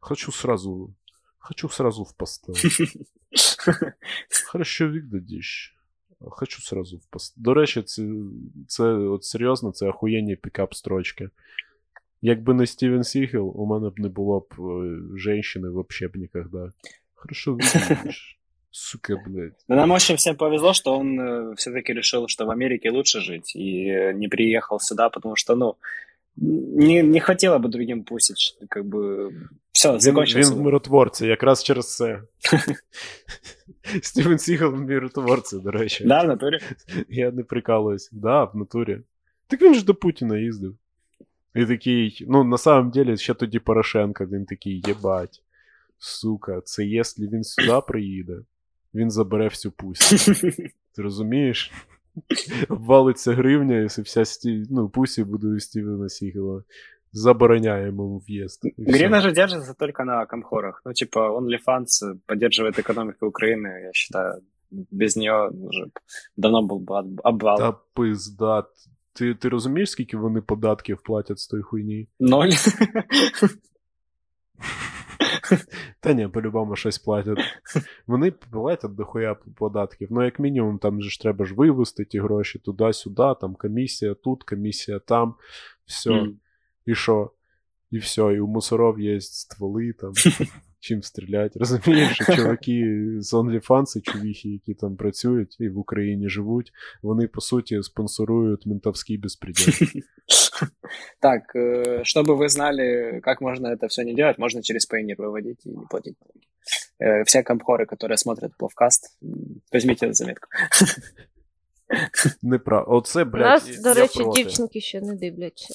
[0.00, 0.94] Хочу сразу.
[1.38, 2.54] Хочу сразу в постель.
[4.52, 5.74] Хорошо виглядиш.
[6.20, 7.42] Хочу сразу в постель.
[7.42, 8.02] До речі, це,
[8.66, 11.30] це от серйозно, це охуєнні пікап строчки.
[12.22, 16.72] Якби не Стівен Сігел, у мене б не було б е, женщини вообще б ніколи.
[17.14, 18.38] Хорошо выглядишь.
[18.72, 19.64] Сука, блядь.
[19.68, 23.88] Но нам очень всем повезло, что он все-таки решил, что в Америке лучше жить, и
[23.88, 25.76] э, не приехал сюда, потому что, ну,
[26.36, 29.32] не, не хотела бы другим пустить, что, как бы,
[29.72, 30.50] все, Він, закончился.
[30.50, 32.22] він в миротворці, якраз через це.
[34.02, 36.04] Стівен Сігел в миротворці, до речі.
[36.04, 36.60] Да, в натуре?
[37.08, 38.08] Я не прикалуюсь.
[38.12, 39.00] Да, в натурі.
[39.46, 40.76] Так він ж до Путіна їздив.
[41.54, 45.42] І такий, ну, на самом деле, ще тоді Порошенко, він такий, єбать,
[45.98, 48.36] сука, це якщо він сюди приїде,
[48.94, 50.32] він забере всю пусі.
[50.96, 51.72] Ти розумієш?
[52.68, 54.64] Обвалиться гривня, якщо вся сті...
[54.70, 56.62] ну, пусі буде у Стівена Сігела.
[57.12, 58.60] Забороняємо йому в'їзд.
[58.76, 58.98] І все.
[58.98, 60.82] Грина же держится только на комхорах.
[60.86, 64.42] Ну, типа, OnlyFans поддерживает экономику Украины, я считаю.
[64.70, 65.86] Без нее уже
[66.36, 67.58] давно был бы об- обвал.
[67.58, 68.64] Та пизда.
[69.12, 72.08] Ти, ти розумієш, скільки вони податків платять з тої хуйні?
[72.20, 72.50] Ноль.
[75.99, 77.39] Та ні, по-любому щось платять.
[78.07, 80.07] Вони платять дохуя податків.
[80.11, 84.43] Ну, як мінімум, там же ж треба ж вивезти ті гроші туди-сюди, там комісія тут,
[84.43, 85.35] комісія там,
[85.85, 86.09] все.
[86.09, 86.33] Mm.
[86.85, 87.31] І що?
[87.91, 90.13] І все, і у мусоров є стволи там.
[90.82, 91.58] чим стріляти.
[91.58, 96.72] Розумієш, що чуваки з OnlyFans, і чувіхи, які там працюють і в Україні живуть,
[97.02, 99.74] вони по суті спонсорують ментовський безпреділ.
[101.20, 105.66] Так, э, чтобы вы знали, как можно это все не делать, можно через Payoneer выводить
[105.66, 106.46] и не платить налоги.
[107.00, 110.48] Э, Все компхоры, которые смотрят Пловкаст, м, возьмите на заметку.
[112.42, 112.90] Неправда.
[112.90, 114.42] Оце, У блядь, нас, до я речі, проти.
[114.42, 115.74] дівчинки ще не дивляться.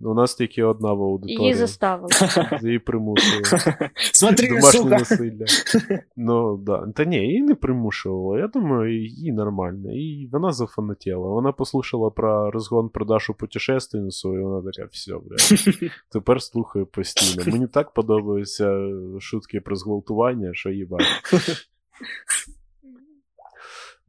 [0.00, 1.40] У нас тільки одна в аудиторії.
[1.40, 2.10] Її заставили.
[2.62, 3.42] Її примусили.
[4.12, 4.90] Смотри, Домашнє сука!
[4.90, 5.44] насилля.
[6.16, 6.86] Ну, да.
[6.94, 8.38] Та ні, її не примушувало.
[8.38, 9.92] Я думаю, їй нормально.
[9.92, 11.28] І вона зафанатіла.
[11.28, 15.90] Вона послухала про розгон продажу путешественницю, і вона така, все, блядь.
[16.10, 17.52] Тепер слухаю постійно.
[17.52, 18.88] Мені так подобаються
[19.20, 21.06] шутки про зґвалтування, що їбать.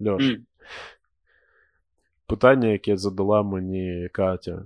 [0.07, 0.23] Льош,
[2.27, 4.63] питання, яке задала мені Катя.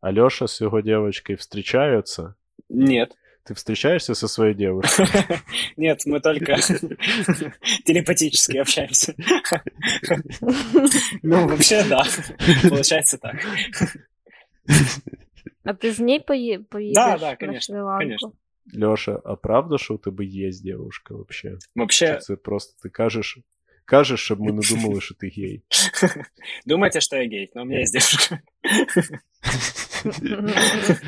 [0.00, 2.34] Альоша с его девочкой встречаются?
[2.68, 3.16] Нет.
[3.44, 5.06] Ты встречаешься со своей девушкой?
[5.76, 6.56] Нет, мы только
[7.84, 9.14] телепатически общаемся.
[11.22, 12.04] Ну, вообще, да.
[12.68, 13.36] Получается так.
[15.64, 16.58] А ти з нею пої...
[16.58, 17.98] поїдеш Да, да, на конечно, Шри-Ланку?
[17.98, 18.32] конечно.
[18.74, 21.48] Леша, а правда, що у тебе є девушка вообще?
[21.50, 23.38] Чи Вообще, це просто ти кажеш,
[23.88, 25.62] кажеш, щоб ми не думали, що ти гей.
[26.66, 28.38] думаете, что я гей, но у меня есть девушка.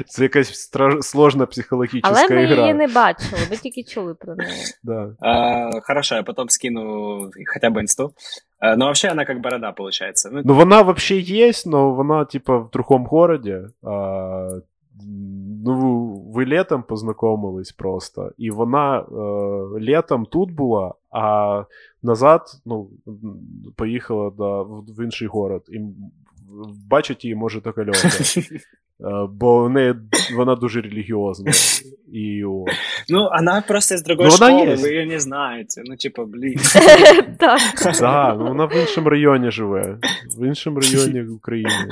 [0.07, 2.63] Це якась стра- сложна психологічна Але ми ігра.
[2.63, 4.65] її не бачили, ми тільки чули про неї.
[4.83, 5.17] Да.
[5.21, 8.13] А, Хорошо, я потом скину хотя бы инсту.
[8.59, 10.31] А, Но вообще она как борода получается.
[10.33, 13.57] Ну, Ну, вона вообще є, но вона, типа, в другому городі.
[13.83, 14.49] А,
[15.66, 18.32] ну, ви летом познайомились просто.
[18.38, 19.04] І вона е,
[19.92, 21.64] летом тут була, а
[22.04, 22.90] назад ну,
[23.76, 24.64] поїхала до,
[24.98, 25.64] в інший город.
[25.70, 25.80] І
[26.90, 28.10] бачить її може тільки Льоша.
[29.04, 29.96] Е, Бо в неї,
[30.36, 31.52] вона дуже релігіозна.
[32.14, 32.66] І, о.
[33.10, 34.84] Ну, она просто из другой Ну, школы, есть.
[34.84, 35.82] вы ее не знаете.
[35.86, 36.60] Ну, типа, блин.
[37.40, 38.38] Так.
[38.40, 39.98] Ну вона в іншому районі живе.
[40.38, 41.90] В іншому районі України.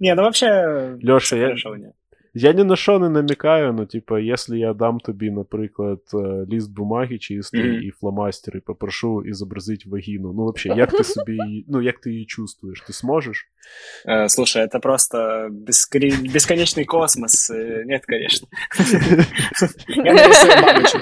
[0.00, 0.96] Не, ну вообще...
[1.00, 1.92] Льоша, я.
[2.33, 6.71] Я ні на що не намікаю, ну, типа, якщо я дам тобі, наприклад, е, ліст
[6.73, 7.83] бумаги чистий Мгм.
[7.83, 10.33] і фломастер, і попрошу ізобразити вагіну.
[10.33, 12.81] Ну, взагалі, як ти собі її, ну, як ти її чувствуєш?
[12.81, 13.47] Ти зможеш?
[14.09, 15.17] Э, Слушай, это просто
[15.51, 17.51] бескри- бесконечный космос.
[17.51, 18.47] Э, Нет, конечно.
[20.05, 21.01] Я нарисую бабочек.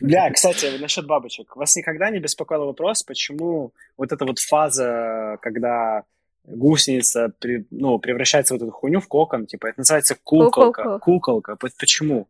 [0.00, 1.56] Бля, кстати, насчет бабочек.
[1.56, 6.02] Вас никогда не беспокоил вопрос, почему вот эта вот фаза, когда
[6.45, 10.99] гусеница при- ну, превращается в вот эту хуйню в кокон, типа, это называется куколка.
[10.99, 10.99] Куколка.
[10.99, 11.57] Куколка.
[11.79, 12.27] Почему?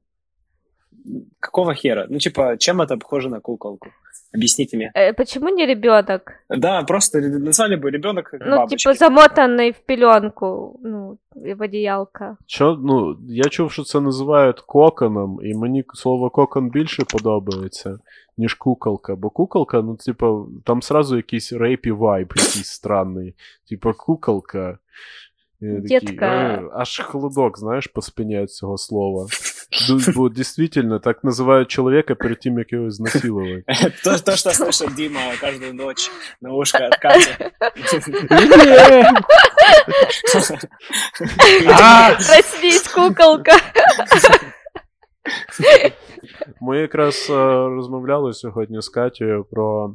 [1.40, 2.06] Какого хера?
[2.10, 3.88] Ну, типа, чем это похоже на куколку?
[4.34, 4.90] Объясните мне.
[4.94, 6.32] Е, Почему не ребенок?
[6.50, 8.76] Да, просто назвали бы ребенок как Ну, бабочки.
[8.76, 12.36] типу, замотаний в пеленку, ну, і в одіялка.
[12.46, 17.98] Що, ну, я чув, що це називають коконом, і мені слово кокон більше подобається,
[18.36, 19.16] ніж куколка.
[19.16, 23.34] Бо куколка, ну, типа, там сразу якийсь рейпі вайб якийсь странний.
[23.68, 24.78] Типа, куколка.
[25.62, 26.26] І я такий, Дітка.
[26.26, 29.26] «Е, аж холодок, знаєш, по спині від цього слова.
[29.90, 33.62] Ду- Бо дійсно так називають чоловіка перед тим, як його знасилувати.
[34.04, 37.50] То, то, что слышит Дима каждую ночь на ушко от Кати.
[41.80, 42.10] А!
[42.14, 43.52] Проснись, куколка.
[46.60, 47.34] Ми якраз е,
[47.68, 49.94] розмовляли сьогодні з Катєю про.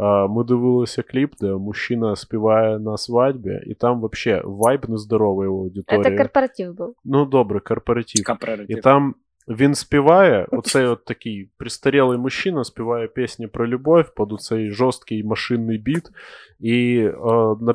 [0.00, 5.58] е, Ми дивилися кліп, де мужчина співає на свадьбі, і там взагалі вайб нездоровий у
[5.58, 6.04] аудиторії.
[6.04, 6.94] Це корпоратив був.
[7.04, 8.20] Ну добре, корпоратив.
[8.20, 8.80] І Капреротив.
[8.82, 9.14] там
[9.48, 15.78] він співає, оцей от такий пристарілий мужчина співає пісні про любов під оцей жорсткий машинний
[15.78, 16.02] біт,
[16.60, 17.12] і е,
[17.60, 17.74] на,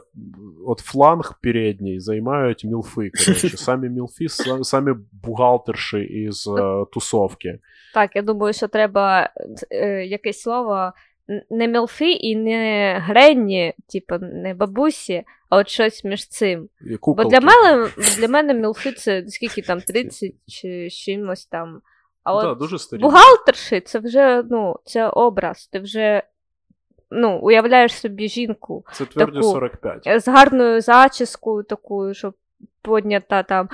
[0.67, 3.11] от фланг передній займають мілфи.
[3.25, 3.57] Коротше.
[3.57, 7.59] Самі мілфи, са- самі бухгалтерші із е, тусовки.
[7.93, 9.29] Так, я думаю, що треба
[9.71, 10.91] е, якесь слово н-
[11.50, 16.68] Не мілфи і не гренні, типу, не бабусі, а от щось між цим.
[17.06, 21.80] Бо для мене, для мене мілфи це скільки там 30 чи чимось там.
[22.24, 23.00] А от да, дуже старі.
[23.00, 25.66] бухгалтерші це вже ну, це образ.
[25.66, 26.22] Ти вже
[27.10, 30.22] ну, уявляєш собі жінку Це тверді таку- 45.
[30.22, 32.34] з гарною зачіскою, такою, щоб
[32.82, 33.68] поднята там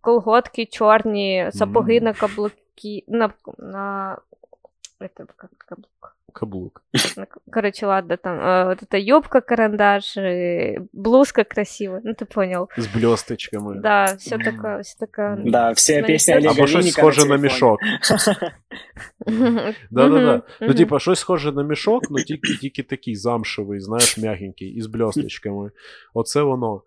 [0.00, 2.04] колготки чорні, сапоги Мгм.
[2.04, 3.04] на каблуки.
[3.08, 4.18] На, на,
[4.99, 6.15] это, как каблук.
[6.33, 6.83] Каблук.
[7.17, 12.69] На- Короче, ладно, там э, вот эта юбка карандаш, э, блузка красивая, ну ты понял.
[12.77, 13.79] З блісточками.
[13.81, 14.45] Да, все Мгм.
[14.45, 15.37] такое, все такое.
[15.45, 17.43] Да, все Смотри, песни всё- Олега Або щось Винника схоже на телефоне.
[17.43, 17.79] мішок.
[19.91, 20.41] Да-да-да.
[20.61, 25.71] Ну, типа, щось схоже на мішок, ну тільки, тільки такий замшевий, знаєш, м'ягенький, із блісточками.
[26.13, 26.81] Оце воно.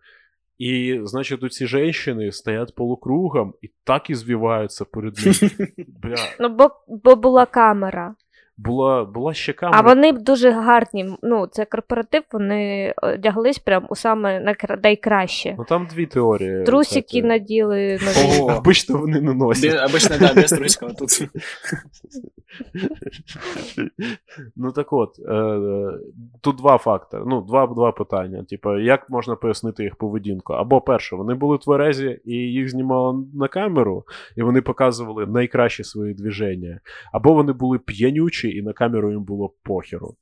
[0.59, 5.33] И, значит, ці женщины стоят полукругом и так извиваются перед ним.
[5.87, 8.15] Бля, Ну, бо, бо була камера.
[8.57, 9.79] Була, була ще камера.
[9.79, 11.17] А вони дуже гарні.
[11.23, 15.55] Ну, це корпоратив, вони одяглись прям у саме найкра- найкраще.
[15.57, 16.63] Ну там дві теорії.
[16.63, 17.27] Трусики кстати.
[17.27, 18.41] наділи нові.
[18.41, 19.71] О, Обично вони не носять.
[19.73, 20.95] без- обычно, да, без трусиков.
[20.95, 21.09] Тут
[24.55, 25.99] Ну так от, е,
[26.41, 27.23] тут два фактори.
[27.27, 28.43] Ну, два, два питання.
[28.43, 30.53] Типу, як можна пояснити їх поведінку?
[30.53, 34.03] Або перше, вони були тверезі і їх знімали на камеру,
[34.35, 36.79] і вони показували найкращі свої движення.
[37.13, 40.14] Або вони були п'янючі, і на камеру їм було похеру.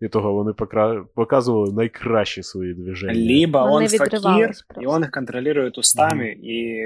[0.00, 3.40] І того вони покра- показували найкращі свої движення.
[3.40, 4.90] либо Вони он факир, відривались и просто.
[4.90, 6.82] он их контролирует устами, и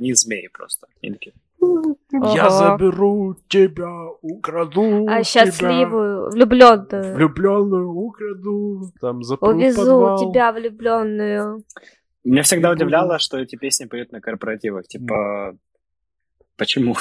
[0.00, 0.86] они змеи просто.
[1.04, 1.32] И такие,
[2.34, 2.50] Я Ого.
[2.50, 5.24] заберу тебя, украду А тебя.
[5.24, 7.14] счастливую, влюбленную.
[7.16, 10.18] Влюбленную украду, там запру в Увезу подвал.
[10.32, 11.62] тебя влюбленную.
[12.24, 12.84] Меня всегда Не буду.
[12.84, 14.84] удивляло, что эти песни поют на корпоративах.
[14.86, 15.54] Типа,
[16.59, 16.95] почему?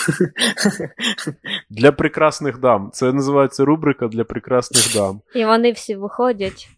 [1.70, 2.90] Для прекрасних дам.
[2.92, 5.20] Це називається рубрика для прекрасних дам.
[5.34, 6.68] І вони всі виходять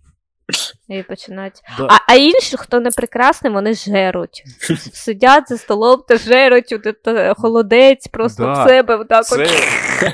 [0.88, 1.54] і починають.
[1.78, 1.86] Да.
[1.90, 4.44] А, а інші, хто не прекрасний, вони жеруть.
[4.92, 8.64] Сидять за столом та жеруть, от це холодець просто Да.
[8.64, 8.96] в себе.
[8.96, 9.46] Отак Це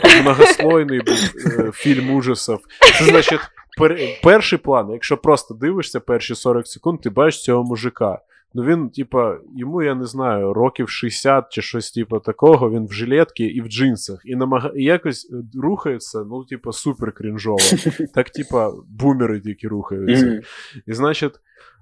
[0.04, 0.22] от.
[0.22, 1.16] многослойний був
[1.58, 2.58] е, фільм ужасів.
[2.98, 3.40] Це значить,
[3.78, 8.18] пер, перший план, якщо просто дивишся перші 40 секунд, ти бачиш цього мужика.
[8.56, 12.92] Ну він, типа, йому, я не знаю, років 60 чи щось типу такого, він в
[12.92, 14.72] жилетці і в джинсах, і намага...
[14.76, 17.58] і якось е, рухається, ну, типа, супер крінжово.
[18.14, 20.42] Так, типа, бумери тільки рухаються.
[20.86, 21.32] І значить,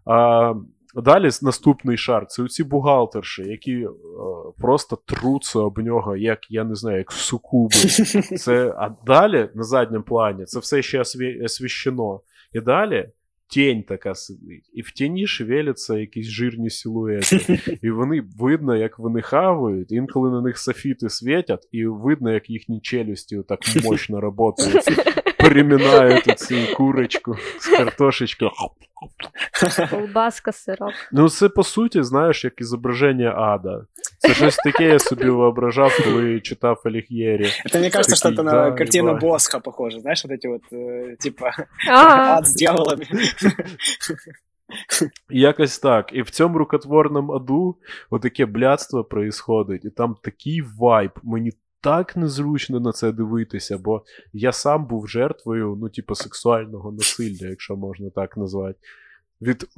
[0.07, 0.55] а,
[0.95, 3.89] далі наступний шар це оці бухгалтерші, які е,
[4.59, 7.75] просто труться об нього, як я не знаю, як сукуби.
[8.39, 11.01] Це, а далі на задньому плані це все ще
[11.45, 12.21] освіщено.
[12.53, 13.09] І далі
[13.50, 14.70] тінь така сидить.
[14.74, 17.60] І в тіні шевеляться якісь жирні силуети.
[17.82, 22.82] І вони видно, як вони хавають, інколи на них софіти світять, і видно, як їхні
[22.82, 24.86] челюсті так мощно працюють.
[25.44, 28.52] Переминають цю курочку з картошечкою.
[29.90, 30.94] Колбаска, сирок.
[31.12, 33.86] Ну, це по суті, знаєш, як ізображення ада.
[34.20, 37.46] Це щось таке я собі воображав, коли читав Аліг'єрі.
[37.66, 39.22] Это мне кажется, что Такие, это да, на картину ебать.
[39.22, 40.00] Босха похоже.
[40.02, 41.52] Знаешь, вот эти вот, э, типа,
[41.90, 42.38] Ага.
[42.38, 43.06] ад с дьяволами.
[45.30, 46.10] І Якось так.
[46.14, 47.76] І в цьому рукотворному аду
[48.10, 51.12] отаке блядство происходить, і там такий вайб.
[51.24, 51.52] Мені
[51.85, 57.77] так незручно на це дивитися, бо я сам був жертвою, ну, типу, сексуального насилля, якщо
[57.77, 58.79] можна так назвати.
[59.41, 59.69] Від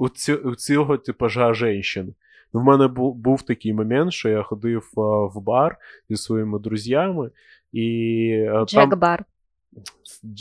[0.57, 2.13] цього типажа женщин.
[2.53, 5.77] Ну, в мене був, був такий момент, що я ходив а, в бар
[6.09, 7.31] зі своїми друзями,
[7.71, 8.47] і.
[8.65, 9.23] Джек-бар.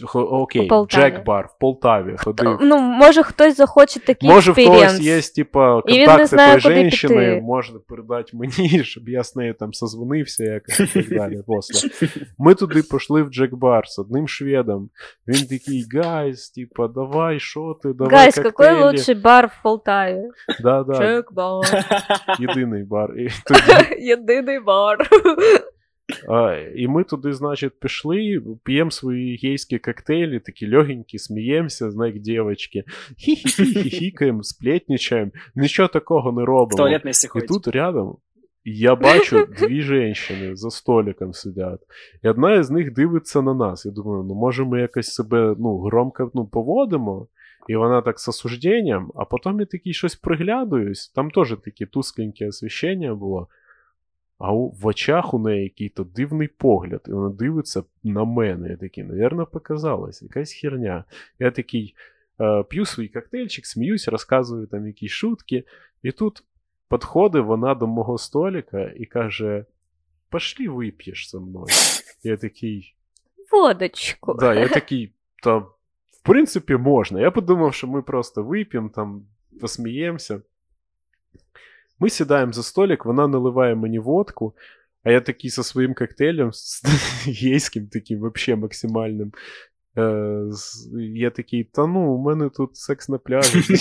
[0.06, 1.02] Хо- Окей, У Полтаві.
[1.04, 2.58] Джек-бар в Полтаві ходив.
[2.62, 5.28] Ну, може, хтось захоче такий Може, в когось експірієнс.
[5.28, 7.42] є, типа, І він не контакти знає, тої куди женщини, піти.
[7.42, 11.42] можна передати мені, щоб я з нею там созвонився якось і так далі.
[11.48, 11.90] После.
[12.38, 14.90] Ми туди пішли в Джек-бар з одним шведом.
[15.28, 18.52] Він такий, гайс, типа, давай, що ти, давай Гайс, коктейлі.
[18.52, 20.22] какой лучший бар в Полтаві?
[20.64, 21.84] Да, да, Джек-бар.
[22.40, 23.10] єдиний бар.
[23.20, 24.98] І, тоді, Єдиний бар.
[26.29, 32.85] А, і ми туди, значить, пішли, п'ємо свої гейські коктейлі, такі легенькі, сміємося, знаєш, дівчатки.
[33.19, 35.31] Хі-хі-хі-хі-хікаємо, сплетничаємо.
[35.55, 36.77] Нічого такого не робимо.
[36.77, 38.17] туалет вместе І тут рядом
[38.69, 41.81] я бачу дві жінки за столиком сидять.
[42.23, 43.87] І одна із них дивиться на нас.
[43.87, 47.29] Я думаю, ну може ми якось себе ну, громко ну, поводимо.
[47.69, 51.09] І вона так з осужденням, а потім я такий щось приглядаюсь.
[51.09, 53.49] Там теж таке тускленьке освіщення було.
[54.39, 58.69] А в очах у неї який-то дивний погляд, і вона дивиться на мене.
[58.69, 61.05] Я такий, навірно, показалось, якась херня.
[61.39, 61.95] Я такий
[62.41, 65.65] е, п'ю свій коктейльчик, сміюсь, розказую там якісь шутки.
[66.03, 66.43] І тут
[66.91, 69.65] підходить вона до мого столика і каже:
[70.31, 71.67] Пошли вип'єш зі мною.
[72.23, 72.95] Я такий.
[73.53, 74.35] Водочку.
[74.35, 77.21] Да, я такий, та в принципі можна.
[77.21, 79.27] Я подумав, що ми просто вип'ємо, там,
[79.61, 80.41] посміємося.
[82.00, 84.54] Ми сідаємо за столик, вона наливає мені водку,
[85.04, 86.84] а я такий зі своїм коктейлем, з
[87.28, 89.32] гейським таким, вообще максимальним.
[89.98, 93.64] Е, з- я такий, та ну, у мене тут секс на пляжі.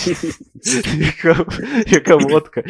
[0.99, 1.47] яка,
[1.87, 2.63] яка водка.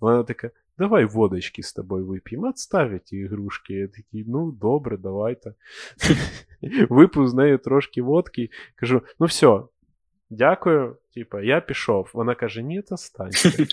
[0.00, 3.74] Вона така, давай водочки з тобою вип'ємо, отставь ті ігрушки.
[3.74, 5.54] Я такий, ну добре, давайте.
[6.90, 9.62] Випив з нею трошки водки, кажу, ну все,
[10.30, 12.10] дякую, типа, я пішов.
[12.14, 13.66] Вона каже, ні, останься.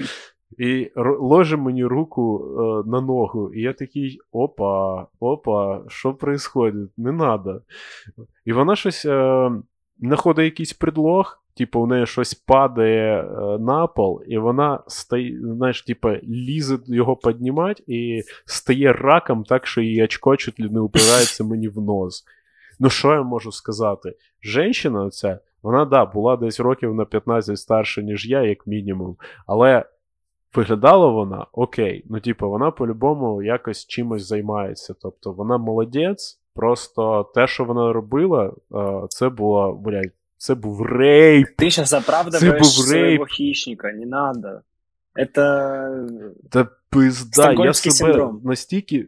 [0.58, 6.90] І ложе мені руку е, на ногу, і я такий: опа, опа, що происходит?
[6.96, 7.62] Не надо.
[8.44, 9.50] І вона щось е,
[10.00, 15.82] знаходить якийсь предлог, типу, у неї щось падає е, на пол, і вона стає, знаєш,
[15.82, 21.44] типу, лізе його піднімати і стає раком так, що її очко чуть ли не упирається
[21.44, 22.24] мені в нос.
[22.80, 24.14] Ну, що я можу сказати?
[24.42, 29.84] Женщина оця, вона, да, була десь років на 15 старша, ніж я, як мінімум, але.
[30.55, 32.05] Виглядала вона окей.
[32.09, 34.95] Ну, типу, вона по-любому якось чимось займається.
[35.01, 41.47] Тобто вона молодець, просто те, що вона робила, е, це було, блядь, це був рейп.
[41.59, 43.29] Ты сейчас Це оправдываешь був своего рейп.
[43.29, 44.49] хищника, не надо.
[45.15, 46.07] Это...
[46.49, 48.41] Та пизда, я Стокгольмський себе синдром.
[48.43, 49.07] настільки.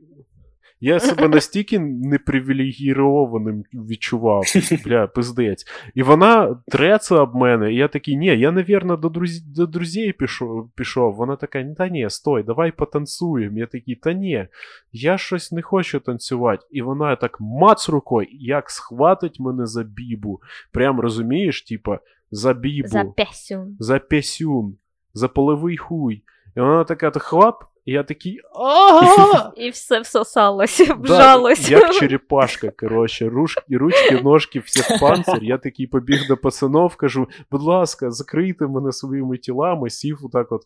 [0.80, 4.44] Я себе настільки непривілегірованим відчував.
[4.86, 5.66] Бля, пиздець.
[5.96, 9.42] І вона треться об мене, і я такий, ні, я, навірно, до, друз...
[9.42, 11.16] до друзей пішов, пішов.
[11.16, 13.58] Вона така, та ні, стой, давай потанцюємо.
[13.58, 14.48] Я такий, та ні,
[14.92, 16.66] я щось не хочу танцювати.
[16.72, 20.42] І вона так мац рукою, як схватить мене за бібу.
[20.72, 22.00] Прям розумієш, типа,
[22.32, 22.88] за бібу.
[22.88, 23.68] За песю.
[23.80, 24.78] за пісюн,
[25.14, 26.24] за половий хуй.
[26.58, 28.40] І вона така то хлап, і я такий.
[28.56, 31.72] «А-а-а!» І все всосалося, Да, вжалося.
[31.72, 35.44] Як черепашка, коротше, ручки, ручки, ножки, всі в панцир.
[35.44, 40.62] Я такий побіг до пацанов, кажу, будь ласка, закрийте мене своїми тілами, сів отак от.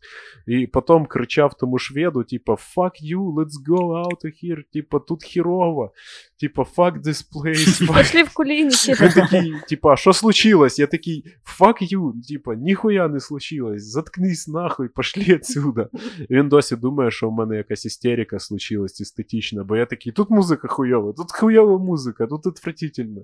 [0.47, 5.23] І потім кричав тому шведу, типа, fuck you, let's go out of here, типа, тут
[5.23, 5.91] хірово,
[6.39, 8.93] типа, fuck this place, fuck Пошли в куліники.
[9.01, 10.79] він такий, типа, що случилось?
[10.79, 11.25] Я такий,
[11.59, 15.89] fuck you, типа, ніхуя не случилось, заткнись нахуй, пошли отсюда.
[16.29, 20.29] І він досі думає, що в мене якась істерика случилась естетична, бо я такий, тут
[20.29, 23.21] музика хуйова, тут хуйова музика, тут отвратительно.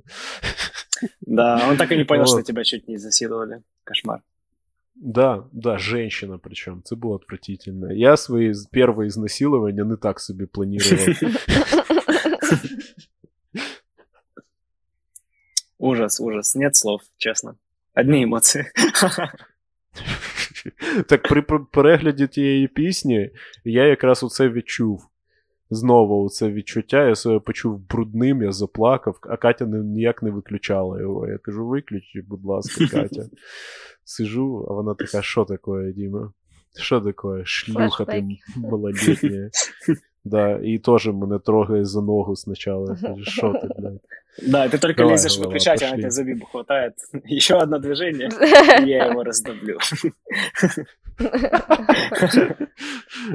[1.21, 2.29] Да, он так и не понял, Вот.
[2.29, 3.61] что тебя чуть не засиловали.
[3.83, 4.19] Кошмар.
[4.95, 7.91] Да, да, женщина причем, це було отвратительно.
[7.93, 11.15] Я свої з- перші ізнасилування не так собі планував.
[15.77, 16.55] Ужас, ужас.
[16.55, 17.55] Нет слов, честно.
[17.95, 18.65] Одни эмоции.
[21.06, 21.42] Так при
[21.72, 23.30] перегляді тієї пісні
[23.64, 25.06] я якраз оце відчув.
[25.72, 31.28] Знову це відчуття, я себе почув брудним, я заплакав, а Катя ніяк не виключала його.
[31.28, 33.28] Я кажу, виключи, будь ласка, Катя.
[34.04, 36.32] Сижу, а вона така, що таке, Діма?
[36.76, 37.44] Що таке?
[37.44, 39.50] Шлюха ти малолітня.
[40.23, 42.95] Да, і теж мене трогає за ногу спочатку.
[43.01, 43.99] Каже, що ти, блядь?
[44.47, 45.97] Да, ты только Давай, лезешь голова, выключать, а пошли.
[45.97, 46.93] тебе за бибу хватает.
[47.31, 48.29] Еще одно движение,
[48.81, 49.77] и я его раздоблю.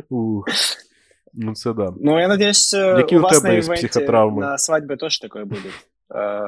[0.09, 0.45] Ух.
[1.34, 1.93] Ну це да.
[2.01, 4.41] Ну, я надеюсь, э, Какие у у вас тебя на есть ивенте психотравмы?
[4.41, 5.72] на свадьбе тоже такое будет.
[6.11, 6.47] Э,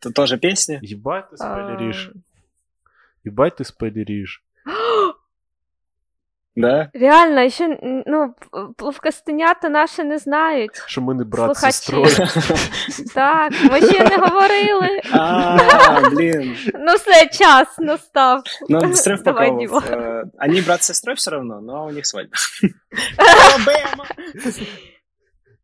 [0.00, 0.78] Это тоже песни.
[0.82, 2.10] Єбать ти спойлериш.
[2.14, 2.18] А,
[3.24, 4.42] Єбать ти спойлериш.
[6.56, 6.90] Да?
[6.94, 8.34] Реально, ще м, ну,
[8.76, 10.82] пловкостенята наші не знають.
[10.86, 11.72] Що ми не брат з Слухачі.
[11.72, 12.28] сестрою.
[13.14, 15.00] Так, ми ще не говорили.
[15.12, 16.56] А, блин.
[16.74, 18.42] Ну все, час настав.
[18.68, 19.84] Ну, срыв Давай, покровов.
[19.84, 19.96] Дима.
[20.02, 22.36] Э, Они брат с сестрой все равно, но у них свадьба.
[23.66, 24.04] Бэм!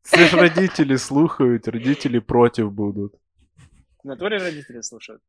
[0.02, 3.12] Це ж родителі слухають, родителі проти будуть.
[4.04, 5.20] В натуре родители слушают.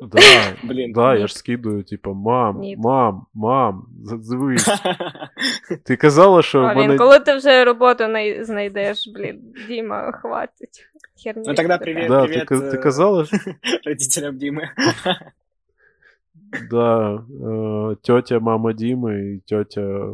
[0.00, 0.20] Да,
[0.64, 0.92] Блин.
[0.92, 2.76] да, я ж скидую, типа, мам, Ні.
[2.76, 4.68] мам, мам, задзвись.
[5.84, 6.96] Ти казала, що в А, він, мене.
[6.98, 10.86] коли ти вже роботу най- знайдеш, блін, Діма, хватить.
[11.24, 11.84] Херню Ну, тогда розповідати.
[11.84, 12.08] привіт.
[12.08, 13.36] Да, ти, ка- ти е, казала, що-
[13.86, 14.62] Родителям Димы.
[16.70, 20.08] да, е, тьотя, мама Діми і тьотя,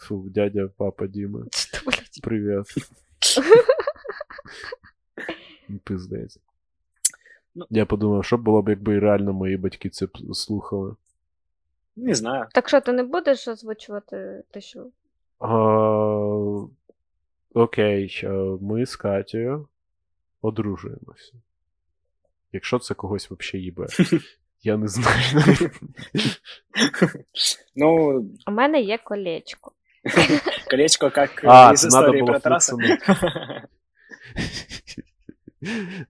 [0.00, 1.44] фу, дядя, папа Діми.
[1.52, 2.22] Що, блядь?
[2.22, 2.66] Привіт.
[5.84, 6.38] Пиздець.
[7.55, 7.65] Ну.
[7.69, 10.95] Я подумав, що було б, якби реально мої батьки це слухали.
[11.95, 12.45] Не знаю.
[12.51, 14.87] Так що, ти не будеш озвучувати те, що.
[15.39, 15.47] А,
[17.53, 18.29] окей, е,
[18.61, 19.67] ми з Катєю
[20.41, 21.33] одружуємося.
[22.51, 23.87] Якщо це когось взагалі їбе.
[24.63, 25.71] Я не знаю.
[27.75, 29.71] Ну, У мене є колечко.
[30.69, 31.11] колечко
[31.43, 32.75] надо истории було про Тараса.
[35.64, 36.06] флексанути.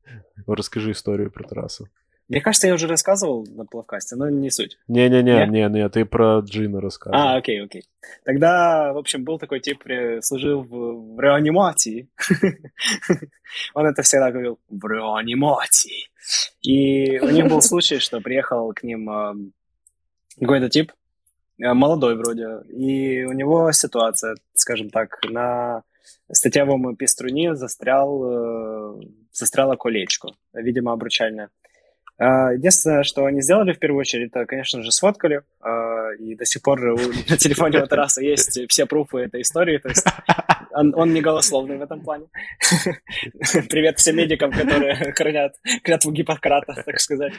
[0.47, 1.85] Розкажи історію про Тараса.
[2.29, 4.79] Мне кажется, я уже рассказывал на плавкасте, но не суть.
[4.89, 5.47] Ні-ні-ні, Ні?
[5.47, 7.21] ні, ні, ти про Джина розказуй.
[7.21, 7.83] А, окей, окей.
[8.25, 12.07] Тогда, в общем, был такой тип, э, служил в, в реанимации.
[13.75, 16.09] Он это всегда говорил в реанимации.
[16.63, 19.35] И у них был случай, что приехал к ним э,
[20.39, 20.93] какой-то тип,
[21.59, 25.83] э, молодой вроде, и у него ситуация, скажем так, на
[26.33, 29.01] статьевом пеструне застрял, э,
[29.36, 31.50] застряло колечко, видимо, обручальное.
[32.18, 36.46] А, Единственное, что они сделали в первую очередь, это, конечно же, сфоткали, а, и до
[36.46, 36.80] сих пор
[37.30, 40.08] на телефоне у Тараса есть все пруфы этой истории, то есть
[40.72, 42.28] он, он не голословный в этом плане.
[43.70, 47.34] Привет всем медикам, которые хранят клятву Гиппократа, так сказать.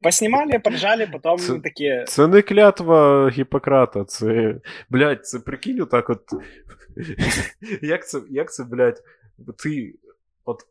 [0.00, 2.04] Поснимали, поржали, потом Це- такие...
[2.08, 4.54] Це не клятва Гіппократа, це.
[4.90, 6.22] Блядь, це прикинь, отак от.
[7.82, 9.02] як це, як це, блядь,
[9.58, 9.94] ти
[10.46, 10.66] от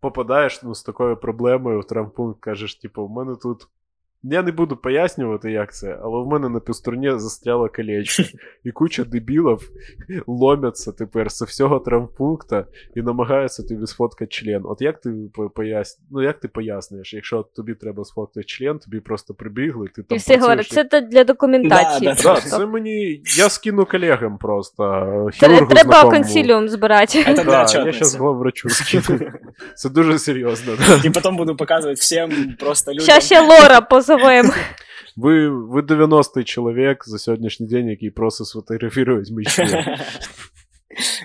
[0.00, 3.68] попадаєш ну, з такою проблемою в травмпункт, кажеш, типу, в мене тут.
[4.22, 8.22] Я не буду пояснювати, як це, але в мене на півстороні застряло колечко.
[8.64, 9.70] І куча дебілів
[10.26, 12.64] ломяться тепер з всього травмпункта
[12.94, 14.62] і намагаються тобі сфоткати член.
[14.64, 16.00] От як ти по- пояс...
[16.10, 20.18] ну, як ти пояснюєш, якщо тобі треба сфоткати член, тобі просто прибігли, ти там І
[20.18, 22.14] всі говорять, це для документації.
[22.16, 23.22] Да, да, Да, це мені.
[23.36, 24.84] Я скину колегам просто.
[25.34, 26.10] Хірургу Треба знакомому.
[26.10, 27.24] консиліум збирати.
[27.44, 29.20] Да, я зараз главврачу скину.
[29.74, 30.72] Це дуже серйозно.
[30.88, 31.08] Да.
[31.08, 33.04] И потом буду показывать всем просто людям.
[33.04, 34.53] Ща ще Лора позовемо.
[35.15, 39.85] Ви, ви 90-й чоловік за сьогоднішній день, який просить сфотографувати мій член.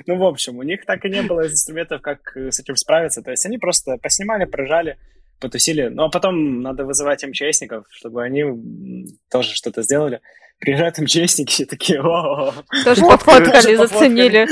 [0.06, 3.22] Ну, в общем, у них так и не было инструментов, как э, с этим справиться.
[3.22, 4.96] То есть они просто поснимали, прожали,
[5.40, 5.90] потусили.
[5.92, 10.20] Ну, а потом надо вызывать МЧСников, чтобы они м, тоже что-то сделали.
[10.60, 12.52] Приезжают МЧСники и такие, о
[12.84, 13.44] Тож Фоткали.
[13.44, 14.46] пофоткали, зацінили.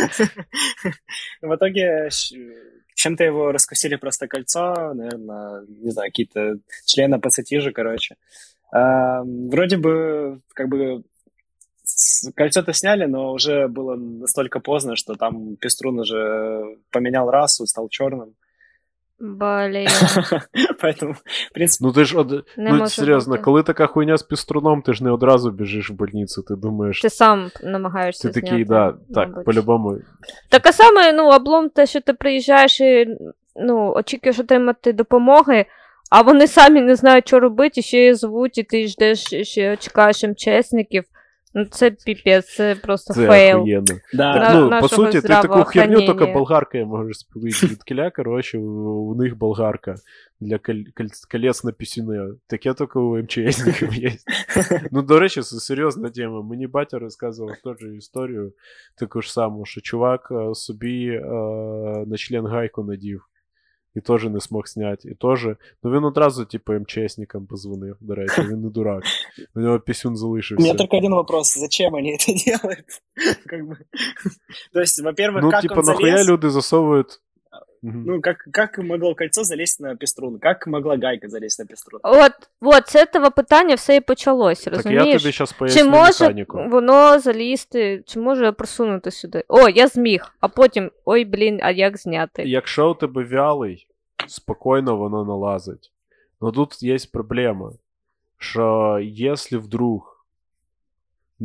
[1.42, 2.36] В итоге щ-
[3.01, 8.15] чем-то его раскусили просто кольцо, наверное, не знаю, какие-то члены пацатижи, короче.
[8.71, 11.03] А, Вроде бы, как бы,
[12.35, 18.35] кольцо-то сняли, но уже было настолько поздно, что там Пеструн уже поменял расу, стал черным.
[19.21, 19.87] Блін,
[20.83, 22.31] Поэтому, в принципе, Ну ти ж од...
[22.57, 23.43] не ну, серйозно, бути.
[23.43, 27.01] коли така хуйня з піструном, ти ж не одразу біжиш в больницю, ти думаєш.
[27.01, 29.97] Ти сам намагаєшся Ти такий, зняти, да, так, по-любому.
[30.49, 33.17] Так а саме, ну, облом те, що ти приїжджаєш і
[33.55, 35.65] ну, очікуєш отримати допомоги,
[36.11, 39.77] а вони самі не знають, що робити, і ще її звуть, і ти ждеш, ще
[39.77, 41.03] чекаєш МЧСників.
[41.58, 43.56] Ну, це піпець, це просто Це фейл.
[43.58, 43.84] охуєнно.
[44.14, 46.34] да, Так, На- ну, по нашого суті, ти таку херню тільки здравоохранення.
[46.34, 48.62] болгаркою можеш спилити від кіля, коротше, у,
[49.10, 49.94] у них болгарка
[50.40, 52.28] для коль- коль- колець на пісюни.
[52.46, 54.12] Таке тільки у МЧСників є.
[54.92, 56.42] Ну, до речі, це серйозна тема.
[56.42, 58.52] Мені батя розказував теж історію
[58.98, 61.20] таку ж саму, що чувак е, собі е,
[62.06, 63.22] на член гайку надів.
[63.94, 65.08] І теж не смог зняти.
[65.08, 65.46] І теж.
[65.82, 69.02] Ну він одразу, типу, МЧСникам позвонив, до речі, він не дурак.
[69.54, 70.62] У нього пісюн У залишився.
[70.68, 71.58] меня только один вопрос.
[71.58, 72.86] Зачем они это делают?
[73.46, 73.76] Как бы...
[74.72, 76.28] То есть, во-первых, Ну, как типа, он нахуя залез?
[76.28, 77.20] люди засовують.
[77.82, 78.04] Мгм.
[78.06, 80.38] Ну, как, как могло кольцо залезть на пеструн?
[80.38, 82.00] Как могла гайка залезть на пеструн?
[82.04, 85.22] От, от, з цього питання все і почалось, Так я розумієш?
[85.22, 86.68] тобі зараз Чи поясню може механіку.
[86.68, 89.44] воно залізти, чи може просунути сюди?
[89.48, 92.42] О, я зміг, а потім, ой, блін, а як зняти?
[92.42, 93.86] Якщо у тебе вялий,
[94.26, 95.92] спокійно воно налазить.
[96.40, 97.72] Но тут є проблема,
[98.38, 100.26] що якщо вдруг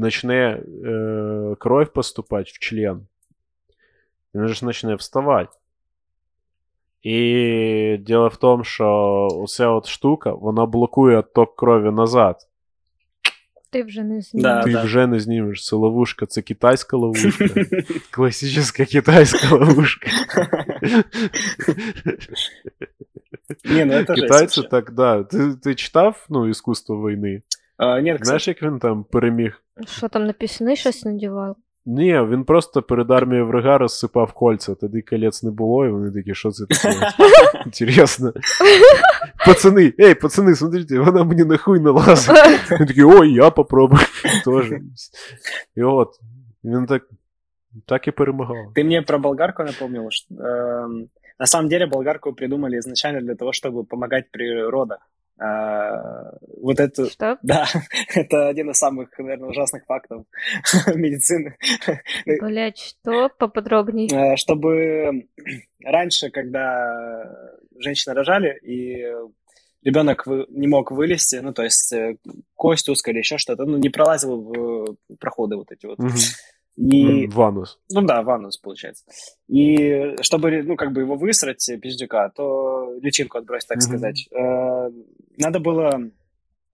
[0.02, 3.08] почне е, кров поступати в член,
[4.36, 5.58] він ж почне вставати.
[7.06, 12.36] І діло в тому, що уся от штука, вона блокує отток крові назад.
[13.72, 14.76] Ти вже не Да, зміг.
[14.76, 15.66] Ти вже не знімеш.
[15.66, 17.46] Це ловушка, це китайська ловушка.
[18.12, 20.08] Класична китайська ловушка.
[23.64, 24.70] Не, ну это жесть Китайці вообще.
[24.70, 25.24] так, да.
[25.24, 27.42] Ти, ти читав ну, іскусство війни?
[27.78, 29.64] А, Нет, кстати, Знаєш, як він там переміг?
[29.88, 31.56] Що там на пісні щось надівав?
[31.86, 36.36] Ні, він просто перед армією врага розсипав кольця, тоді колець не було, і вони такі,
[36.36, 36.96] що це таке?
[37.66, 38.34] Інтересно.
[39.46, 42.36] Пацани, ей, пацани, смотрите, вона мені нахуй налазить.
[42.72, 44.02] Він такий, ой, я попробую.
[44.46, 44.82] Тоже.
[45.76, 46.10] І от,
[46.64, 47.04] він так,
[47.86, 48.58] так і перемагав.
[48.76, 50.08] ты мне про болгарку напомнил.
[50.10, 51.10] Что, эм,
[51.40, 55.00] на самом деле болгарку придумали изначально для того, чтобы помогать при родах.
[55.39, 56.33] А,
[56.63, 57.37] вот это, Що?
[57.43, 57.67] да,
[58.17, 60.25] это один из самых, наверное, ужасных фактов
[60.95, 61.55] медицины.
[62.41, 63.29] Блять, що?
[63.39, 64.09] Поподробней.
[64.13, 65.27] Э, чтобы
[65.85, 67.31] раньше, когда
[67.79, 69.05] женщины рожали, и
[69.83, 72.17] ребенок не мог вылезти, ну, то есть э,
[72.55, 75.99] кость узкая или еще что-то, ну, не пролазил в э, проходы вот эти вот.
[75.99, 76.15] Мгм.
[76.77, 77.79] И, Ванус.
[77.91, 79.05] ну да, в анус, получается.
[79.49, 83.87] И чтобы, ну, как бы его высрать, э, пиздюка, то личинку отбросить, так Мгм.
[83.87, 84.91] сказать, э,
[85.39, 86.11] надо было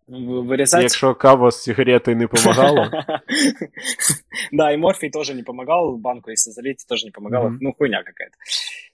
[0.08, 0.82] вырезать...
[0.82, 2.90] Якщо кава з сигаретою не помагала,
[4.52, 8.34] Да, и морфий тоже не помогал, банку если залить, тоже не помогало, ну, хуйня какая-то.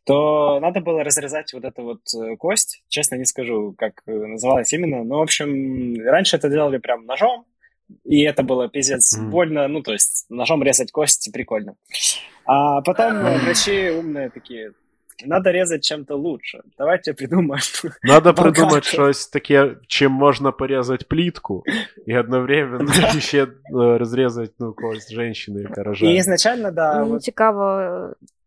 [0.05, 4.73] То надо было разрезать вот эту вот э, кость, честно не скажу, как э, называлась
[4.73, 7.45] именно, но, в общем, раньше это делали прям ножом,
[8.06, 9.30] и это было пиздец Мгм.
[9.30, 11.74] больно, ну, то есть ножом резать кость прикольно.
[12.46, 14.72] А потом э, врачи умные такие,
[15.26, 16.62] надо резать чем-то лучше.
[16.78, 17.62] Давайте придумаем.
[18.04, 18.42] Надо Болгарка.
[18.42, 21.64] придумати щось таке, чим можна порізати плітку,
[22.06, 26.18] і одновременно ще е, розрізати ну, когось жінки, яка И рожає.
[26.18, 27.64] изначально, да, Ну, вот цікаво.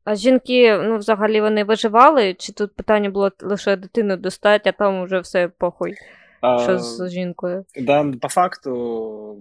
[0.04, 5.00] А жінки, ну, взагалі вони виживали, чи тут питання було лише дитину достати, а там
[5.00, 5.94] уже все похуй,
[6.41, 7.65] що з жінкою.
[7.75, 9.37] Да, по факту,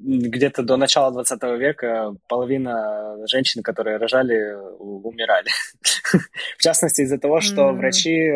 [0.00, 5.48] где-то до начала 20 века половина женщин, которые рожали, умирали.
[6.58, 8.32] В частности, из-за того, что врачи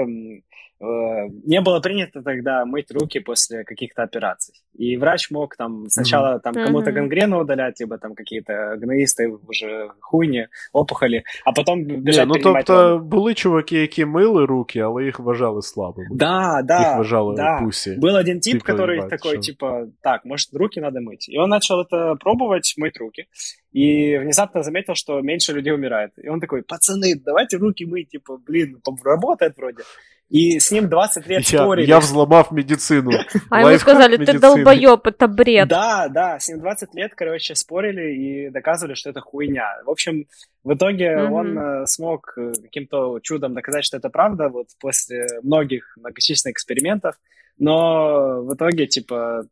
[0.82, 4.56] не было принято тогда мыть руки после каких-то операций.
[4.78, 6.96] И врач мог там сначала там кому-то Мгм.
[6.96, 12.66] гангрену удалять, либо там какие-то гноисты уже хуйни, опухоли, а потом Ні, бежать ну принимать
[12.66, 13.04] тобто роды.
[13.04, 16.08] були чуваки, які мили руки, але їх вважали слабими.
[16.12, 17.60] Да, їх да, вважали да.
[17.62, 17.98] пусі.
[18.02, 19.42] Был один тип, Типа, который ебать, такой, что?
[19.42, 21.28] типа, так, может, руки надо мыть.
[21.30, 23.26] И он начал это пробовать, мыть руки.
[23.74, 26.12] И внезапно заметил, что меньше людей умирает.
[26.18, 29.84] И он такой, пацаны, давайте руки мыть, типа, блин, работает вроде.
[30.31, 31.87] И с ним 20 лет Я, спорили.
[31.87, 33.11] я взламав медицину.
[33.51, 34.39] А Лайфхак сказали, медицини.
[34.39, 35.68] долбойоб, це бред.
[35.68, 39.83] Да, да, с ним 20 лет, короче, спорили и доказывали, что это хуйня.
[39.87, 40.25] В общем,
[40.64, 45.97] в итоге он э, смог э, каким-то чудом доказать, что это правда, вот после многих
[45.97, 47.14] многочисленных экспериментов,
[47.59, 49.45] но в итоге, типа,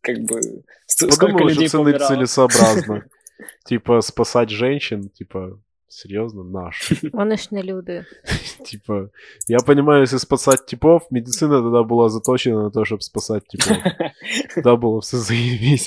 [0.00, 0.40] как бы,
[0.86, 3.02] сколько людей цілесообразно.
[3.66, 5.58] Типа, спасати женщин, типа,
[5.93, 6.91] серйозно, наш.
[7.13, 8.05] Вони ж не люди.
[8.65, 9.09] Типа,
[9.47, 13.77] я понимаю, если спасать типов, медицина тогда была заточена на то, чтобы спасать типов.
[14.55, 15.85] Тогда было все заебись.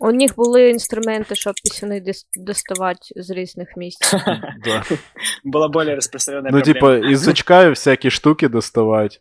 [0.00, 4.14] У них були інструменти, щоб пісюни дис- доставати з різних місць.
[4.64, 4.84] Да.
[5.44, 6.74] Была более распространенная Ну, проблема.
[7.00, 9.20] типа, из очка всякие штуки доставать.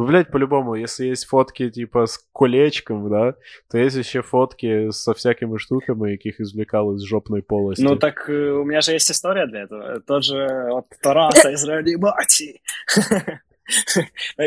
[0.00, 3.34] Ну, блядь, по-любому, если есть фотки, типа, с колечком, да,
[3.70, 7.82] то есть еще фотки со всякими штуками, яких извлекал из жопной полости.
[7.82, 10.00] Ну так э, у меня же есть история для этого.
[10.00, 12.62] Тот же вот Тараса из реанимации.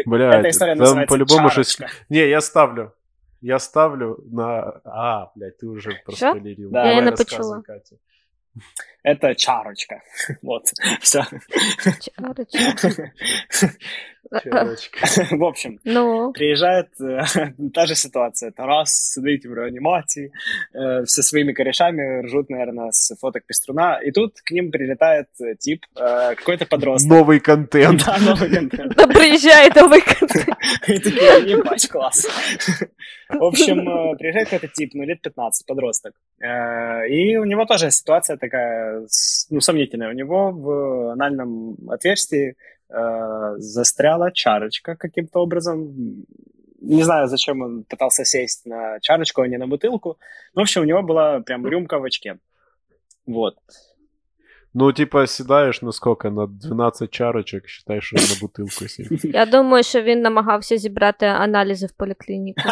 [0.08, 1.98] Блядь, Эта история там называется по-любому шесть- «Чарочка».
[2.10, 2.96] Не, я ставлю.
[3.40, 4.82] Я ставлю на...
[4.86, 6.72] А, блядь, ты уже проспойлерил.
[6.72, 7.78] Да, я не рассказывай, почула.
[7.80, 7.98] Катя.
[9.04, 10.02] Это чарочка.
[10.42, 10.66] Вот,
[11.00, 11.22] все.
[12.02, 13.12] Чарочка.
[15.32, 17.24] В общем, Ну, приезжает э,
[17.74, 18.52] та же ситуация.
[18.52, 20.32] Тарас сидит в реанимации,
[20.74, 24.00] э, со своими корешами ржут, наверное, с фоток Пеструна.
[24.04, 27.12] И тут к ним прилетает э, тип, какой-то подросток.
[27.12, 28.04] Новый контент.
[28.06, 28.96] Да, новый контент.
[28.96, 30.46] та приїжджає до виконати.
[30.90, 32.28] И такие, ебать, класс.
[33.30, 33.86] В общем,
[34.18, 36.14] приезжает какой-то тип, ну, лет 15, подросток.
[37.10, 39.02] И у него тоже ситуация такая,
[39.50, 40.10] ну, сомнительная.
[40.10, 42.56] У него в анальном отверстии
[42.94, 46.26] э, застряла чарочка каким-то образом.
[46.82, 50.18] Не знаю, зачем он пытался сесть на чарочку, а не на бутылку.
[50.54, 52.38] В общем, у него была прям рюмка в очке.
[53.26, 53.56] Вот.
[54.75, 56.31] Ну, типа, седаешь на сколько?
[56.31, 59.07] На 12 чарочек, считаешь, что на бутылку сел.
[59.23, 62.61] Я думаю, що він намагався зібрати аналізи в поліклініку.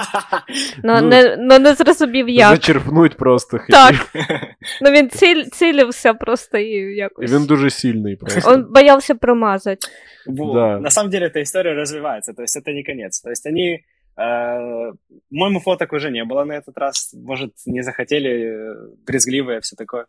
[0.84, 2.50] Ну, Ну, не, ну не зрозумів як.
[2.50, 3.94] Зачерпнуть просто Так.
[3.96, 4.12] хотів.
[4.82, 7.32] Ну він ціль, цілився просто і І якось.
[7.32, 8.50] він дуже сильний просто.
[8.50, 9.86] Он боявся промазати.
[10.26, 10.54] Вот.
[10.54, 10.80] Да.
[10.80, 13.20] На самом деле эта история развивается, то есть это не конец.
[13.20, 13.80] То есть они,
[14.16, 14.92] э,
[15.30, 18.74] по-моему, фоток уже не было на этот раз, может, не захотели, э,
[19.06, 20.04] брезгливые, все такое.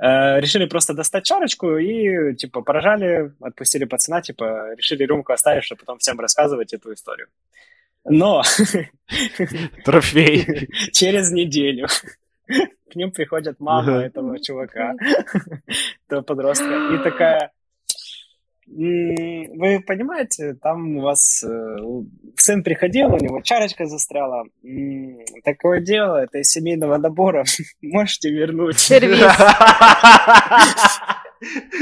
[0.00, 5.80] Э, решили просто достать чарочку и, типа, поражали, отпустили пацана, типа, решили рюмку оставить, чтобы
[5.80, 7.26] потом всем рассказывать эту историю.
[8.04, 8.42] Но
[9.84, 10.68] Трофей.
[10.92, 11.88] через неделю
[12.46, 14.94] к ним приходит мама этого чувака,
[16.06, 17.50] этого подростка, и такая, «М,
[18.67, 22.05] вы понимаете, там у вас э, у-
[22.35, 27.43] сын приходил, у него чарочка застряла, М, такое дело, это из семейного набора,
[27.81, 28.79] можете вернуть.
[28.79, 29.19] Сервіс.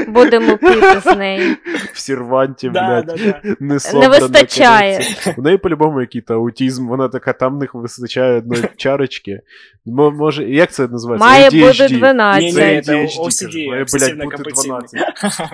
[0.07, 1.55] Будемо пити з нею.
[1.93, 3.05] В серванті, Да, блядь.
[3.05, 3.41] да, да.
[3.43, 4.97] Не, Не собрана вистачає.
[4.97, 5.35] колекція.
[5.37, 9.39] У неї по-любому якийсь аутизм, вона така, там в них вистачає одної чарочки.
[9.85, 11.27] Мо- Може, як це називається?
[11.27, 11.67] Має ADHD.
[11.83, 12.55] бути 12.
[12.55, 13.69] Не-не, это ADHD, OCD, кажу.
[13.69, 15.49] Має, блядь, бути обсессивно-компульсивный.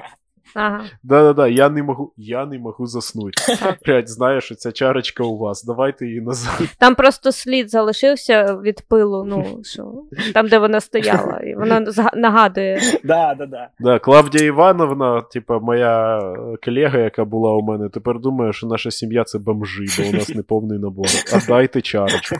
[0.54, 0.84] Ага.
[1.02, 3.42] Да-да-да, я не можу, я не можу заснути.
[3.86, 6.60] Блядь, знаєш, ця чарочка у вас, давайте її назад.
[6.78, 9.92] Там просто слід залишився від пилу, ну що,
[10.34, 12.80] там, де вона стояла, і вона нагадує.
[13.04, 13.68] Да, да, да.
[13.80, 16.20] Да, Клавдія Івановна, типа, моя
[16.64, 20.28] колега, яка була у мене, тепер думає, що наша сім'я це бомжи, бо у нас
[20.34, 21.06] не повний набор.
[21.34, 22.36] А дайте чарочку.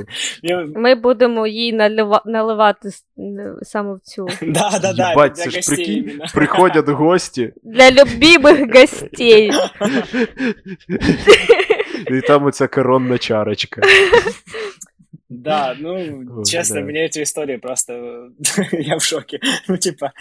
[0.77, 1.73] Ми будемо їй
[2.25, 2.89] наливати
[3.63, 4.27] саме в цю.
[4.43, 9.53] Да, да, да, Єбать, це ж прикинь, приходять гості, Для любимих гостей.
[12.11, 13.83] і там оця коронна чарочка.
[15.33, 17.93] Да, ну, честно, мне эти истории просто...
[18.73, 19.41] Я в шоке.
[19.69, 20.13] Ну, типа,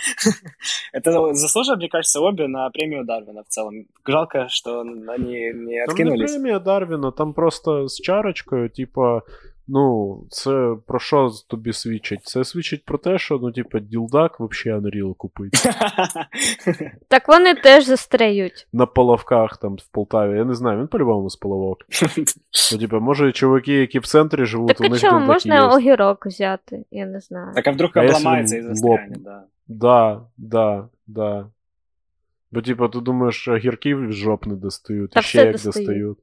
[0.94, 3.86] это заслуживает, мне кажется, обе на премию Дарвина в целом.
[4.08, 6.32] Жалко, что они не Там не откинулись.
[6.32, 9.22] премія Дарвіна, там просто з чарочкою, типа,
[9.74, 12.24] ну, це про що тобі свідчить?
[12.24, 15.54] Це свідчить про те, що, ну, типа, ділдак взагалі Unreal купить.
[17.08, 18.68] Так вони теж застряють.
[18.74, 20.38] На половках там в Полтаві.
[20.38, 21.78] Я не знаю, він по-любому з половок.
[22.72, 25.62] Ну, типа, може, чуваки, які в центрі живуть, Так у них чого, ділдаки можна є.
[25.62, 26.86] огірок взяти?
[26.92, 27.54] Я не знаю.
[27.56, 28.74] Так а вдруг обломается и он
[29.24, 29.44] да.
[29.68, 31.48] Да, да, да.
[32.52, 36.18] Бо, типа, ти думаєш, огірків з жоп не достають, Та і ще як достають.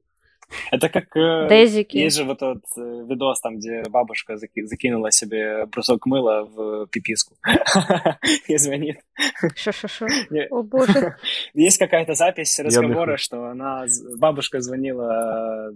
[0.71, 1.15] Это как...
[1.15, 1.97] э, Дезики.
[1.97, 6.87] Есть же вот тот э, видос, там, где бабушка заки- закинула себе брусок мыла в
[6.87, 7.35] пиписку
[8.47, 8.99] и звонит.
[10.29, 11.15] Не, О боже.
[11.53, 13.85] Есть какая-то запись разговора, что она,
[14.17, 15.73] бабушка звонила э,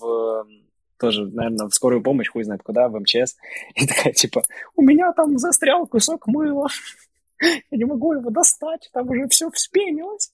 [0.00, 0.46] в
[0.96, 3.36] тоже, наверное, в скорую помощь, хуй знает куда, в МЧС,
[3.74, 4.42] и такая, типа,
[4.76, 6.68] у меня там застрял кусок мыла,
[7.42, 10.32] я не могу его достать, там уже все вспенилось.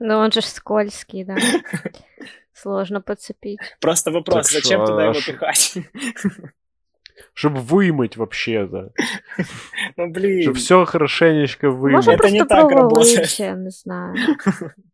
[0.00, 1.36] Ну он же скользкий, да.
[2.52, 3.58] Сложно подцепить.
[3.80, 5.76] Просто вопрос, Так зачем что, туда его шо- пихать?
[7.34, 8.90] Щоб вимить вообще-то.
[9.96, 10.42] Ну, блин.
[10.42, 12.06] Щоб все хорошенечко Може вимить.
[12.08, 13.28] Это просто не так работает.
[13.28, 14.14] ще, не знаю.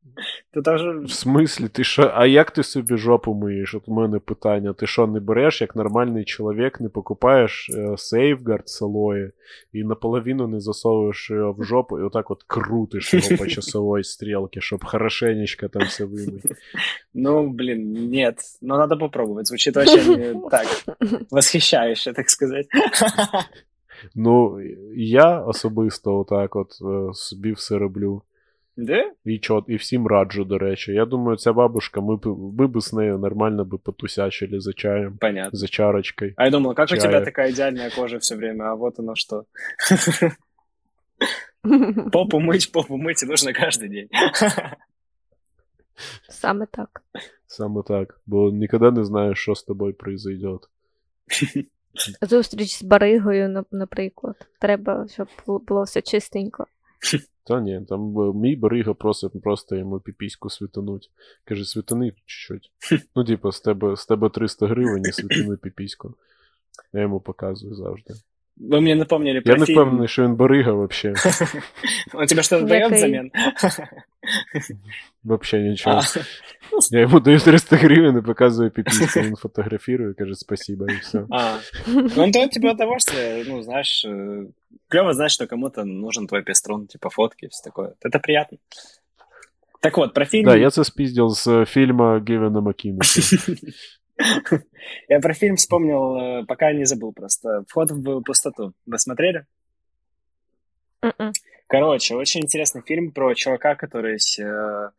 [0.53, 0.99] Ты даже...
[0.99, 3.75] В смислі, ти що, а як ти собі жопу миєш?
[3.75, 4.73] От у мене питання.
[4.73, 9.31] Ти що, не береш, як нормальний чоловік, не покупаєш е, сейфгард салої
[9.73, 14.61] і наполовину не засовуєш його в жопу і отак от крутиш його по часовій стрілці,
[14.61, 16.51] щоб хорошенечко там все вимить.
[17.13, 18.35] Ну, блин, нет.
[18.61, 19.47] Но надо попробовать.
[19.47, 20.67] Звучит очень так,
[21.31, 22.67] восхищающе, так сказать.
[24.15, 24.59] Ну,
[24.95, 28.21] я особисто отак от е, собі все роблю.
[28.79, 29.11] Да?
[29.25, 30.91] І чот, і всім раджу, до речі.
[30.91, 32.25] Я думаю, ця бабушка, ми б,
[32.59, 35.59] ми б з нею нормально би потусячили за чаєм, Понятно.
[35.59, 36.33] за чарочкою.
[36.37, 37.01] А я думал, как у Чая.
[37.01, 39.45] тебя такая идеальная кожа все время, а вот оно что.
[42.11, 44.09] Попу мыть, попу мыть и нужно каждый день.
[46.29, 47.01] Саме так.
[47.47, 48.19] Саме так.
[48.25, 50.47] Бо ніколи не знаєш, що з тобою произойде.
[52.21, 54.47] Зустріч з баригою, на- наприклад.
[54.59, 56.65] Треба, щоб бу- було все чистенько.
[57.44, 58.00] Та ні, там
[58.34, 61.10] мій барига просить просто йому піпіську світануть.
[61.44, 62.72] Каже, світани чуть-чуть.
[63.16, 66.14] Ну, типу, з тебе, з тебе 300 гривень і світани піпіську.
[66.92, 68.14] Я йому показую завжди.
[68.59, 69.81] Вы мне напомнили Я про не фильм.
[69.81, 71.17] впевнений, що він барига взагалі.
[72.13, 72.97] Он тебе что-то дает Який?
[72.97, 73.31] взамен?
[75.23, 75.95] Взагалі нічого.
[75.99, 76.01] А,
[76.91, 81.23] Я йому даю 300 гривень і показую піпіську, він фотографірує, каже спасибо і все.
[81.31, 81.57] а.
[81.87, 84.05] Ну, он дает тебе удовольствие, ну, знаешь,
[84.87, 87.93] клево знать, что кому-то нужен твой пеструн, типа фотки и все такое.
[88.01, 88.57] Это приятно.
[89.81, 90.45] Так вот, про фильм...
[90.45, 93.37] Да, я це спіздив з фільму Гівена Макінесі.
[95.08, 97.64] Я про фильм вспомнил, э, пока не забыл просто.
[97.68, 98.72] «Вход в пустоту».
[98.86, 99.46] Вы смотрели?
[101.02, 101.32] Мгм.
[101.66, 104.90] Короче, очень интересный фильм про чувака, который э,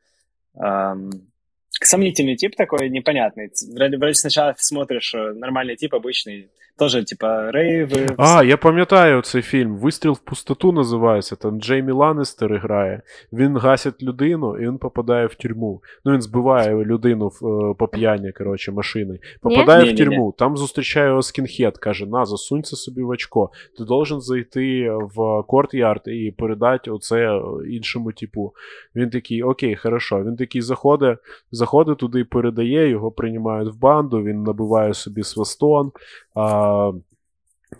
[1.82, 3.51] сомнительный тип такой, непонятный.
[3.74, 8.07] Вроде, вроде сначала смотришь, э, нормальный тип, обычный, тоже типа рейвы.
[8.17, 9.78] А, я пам'ятаю цей фільм.
[9.78, 11.36] Вистріл в пустоту називається.
[11.36, 13.01] Там Джеймі Ланнестер грає.
[13.34, 15.82] Він гасить людину і він попадає в тюрму.
[16.05, 19.19] Ну, він збиває людину в, е, по п'яні, коротше, машини.
[19.41, 20.05] Попадає в Ні-ні-ні.
[20.05, 20.36] тюрму.
[20.38, 23.49] Там зустрічає його скінхед, каже: на, засунься собі в очко.
[23.78, 28.53] Ти должен зайти в кортярд і передати оце іншому типу.
[28.95, 30.24] Він такий, окей, хорошо.
[30.24, 31.17] Він такий заходить,
[31.51, 35.91] заходить туди, передає, його приймають в банду, він набиває собі свастон.
[36.36, 36.91] А,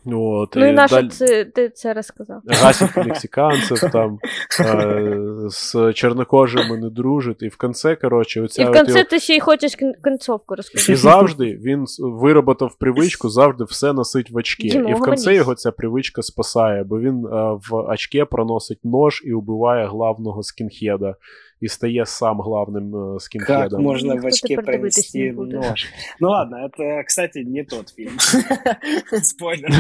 [0.06, 2.42] от, Ну і і на даль- це, ти це розказав?
[2.48, 4.20] гасить мексиканців, там
[4.60, 5.18] е,
[5.50, 7.42] з чорнокожими не дружить.
[7.42, 9.94] І в кінці, коротше, оця І в от кінці його- ти ще й хочеш кін-
[10.04, 10.56] кінцовку
[10.90, 14.70] і завжди він вироботав привичку завжди все носить в очки.
[14.70, 15.28] Діма, і в кінці угомонісь.
[15.28, 17.30] його ця привичка спасає, бо він е,
[17.70, 21.16] в очке проносить нож і убиває главного скінхеда.
[21.61, 23.83] І стає сам главним е, Как скінхедом.
[23.83, 25.57] можно в Никто очке теперь дивитись не пронести буде.
[25.69, 25.87] нож?
[26.21, 28.17] Ну ладно, это, кстати, не тот фильм.
[29.23, 29.71] Спойлер.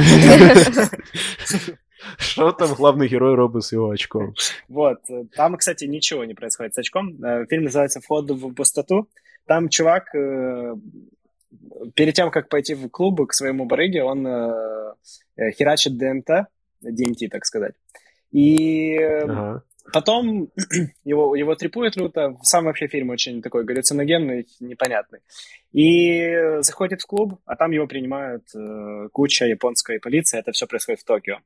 [2.18, 4.35] Що там главний герой робить з його очком?
[4.68, 7.09] Вот, э, там, кстати, ничего не происходит с очком.
[7.22, 9.07] Э, Фильм называется «Вход в пустоту».
[9.47, 10.74] Там чувак, э,
[11.95, 14.95] перед тем, как пойти в клуб к своему барыге, он э,
[15.37, 16.31] э, херачит ДМТ,
[16.83, 17.74] DMT, так сказать.
[18.33, 19.62] И э, Ага.
[19.94, 20.50] потом
[21.04, 22.38] его, его трепует люто.
[22.42, 25.20] Сам вообще фильм очень такой галлюциногенный, непонятный.
[25.72, 30.40] И заходит в клуб, а там его принимают э, куча японской полиции.
[30.40, 31.38] Это все происходит в Токио.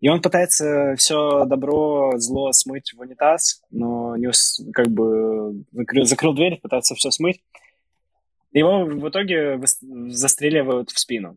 [0.00, 4.30] И он пытается все добро, зло смыть в унитаз, но не
[4.72, 7.42] как бы закрыл, закрыл дверь, пытается все смыть.
[8.52, 9.60] Его в итоге
[10.08, 11.36] застреливают в спину.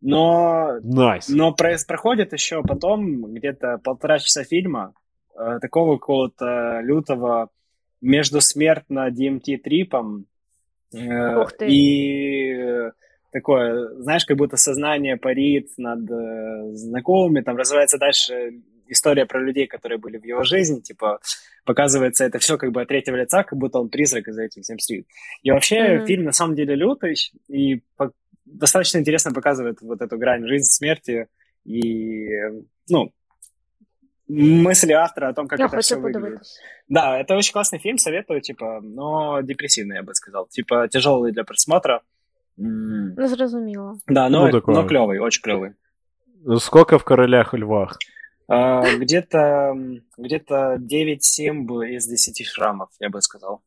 [0.00, 1.28] Но, Nice.
[1.28, 4.92] но проис- проходит еще потом где-то полтора часа фильма
[5.60, 7.50] такого какого-то лютого
[8.00, 10.24] междусмертно DMT-трипом
[10.92, 12.90] э, и э,
[13.32, 19.66] такое, знаешь, как будто сознание парит над э, знакомыми, там развивается дальше история про людей,
[19.66, 21.18] которые были в его жизни, типа
[21.64, 24.62] показывается это все как бы от третьего лица, как будто он призрак и за этим
[24.62, 25.06] всем стоит.
[25.42, 26.06] И вообще Мгм.
[26.06, 27.16] фильм на самом деле лютый
[27.48, 28.12] и по-
[28.44, 31.26] достаточно интересно показывает вот эту грань жизни, смерти.
[31.64, 32.52] И, э,
[32.88, 33.10] ну,
[34.27, 36.21] мысли автора о том, как Я это все хочу выглядит.
[36.23, 36.61] подивитися.
[36.89, 40.47] Да, это очень классный фильм, советую, типа, но депрессивный, я бы сказал.
[40.47, 42.01] Типа, тяжелый для просмотра.
[42.59, 43.97] М, Ну, зрозуміло.
[44.07, 44.75] Да, но, Ну, такое.
[44.75, 45.71] но клевый, очень клевый.
[46.59, 47.97] Сколько в королях и львах?
[48.47, 53.61] А, где-то м, где-то 9-7 бы из 10 шрамов, я бы сказал.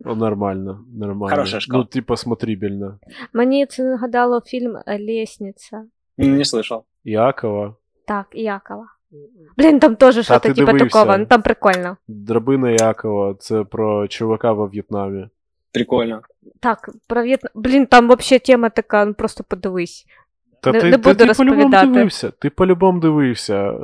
[0.00, 1.36] Ну, нормально, нормально.
[1.36, 1.78] Хорошая шкала.
[1.82, 2.98] Ну, типа смотрибельно.
[3.32, 5.76] Мені це нагадало фільм Лестниця.
[6.20, 6.82] М, Не слышал.
[7.04, 8.86] Якова, Так, Якова.
[9.57, 11.97] Блін, там теж щось ти типу такого, ну там прикольно.
[12.07, 15.29] Драбина Якова, це про чувака во В'єтнамі.
[15.71, 16.21] Прикольно.
[16.59, 17.51] Так, про В'єтнам.
[17.55, 20.05] Блін, там взагалі тема така, ну просто подивись.
[20.61, 22.31] Та Не- ти, не та буду ти по-любому дивився.
[22.39, 23.55] Ти по-любому дивився.
[23.55, 23.77] Е,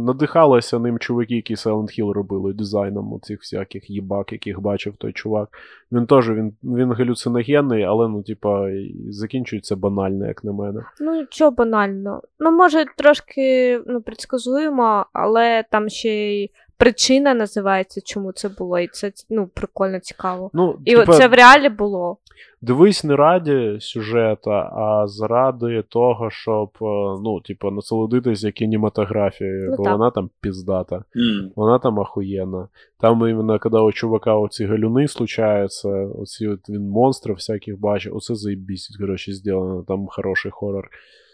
[0.00, 5.48] надихалися ним чуваки, які Silent Hill робили дизайном оцих всяких їбак, яких бачив той чувак.
[5.92, 8.68] Він теж він, він галюциногенний, але ну, типа,
[9.08, 10.80] закінчується банально, як на мене.
[11.00, 12.22] Ну, що банально.
[12.38, 18.88] Ну, може, трошки ну, предсказуємо, але там ще й причина називається, чому це було, і
[18.88, 20.50] це ну, прикольно цікаво.
[20.52, 22.16] Ну, І типа, це в реалі було.
[22.61, 26.85] дивись не раді сюжета, а заради того, щоб е,
[27.23, 29.93] ну, типа, насолодитися кінематографією, Ну, бо так.
[29.97, 31.03] вона там піздата.
[31.15, 32.67] М, Вона там охуєнна.
[32.99, 38.35] Там іменно, коли у чувака оці галюни случаються, оці от він монстрів всяких бачить, оце
[38.35, 40.89] заєбісь, коротше, зроблено, там хороший хорор.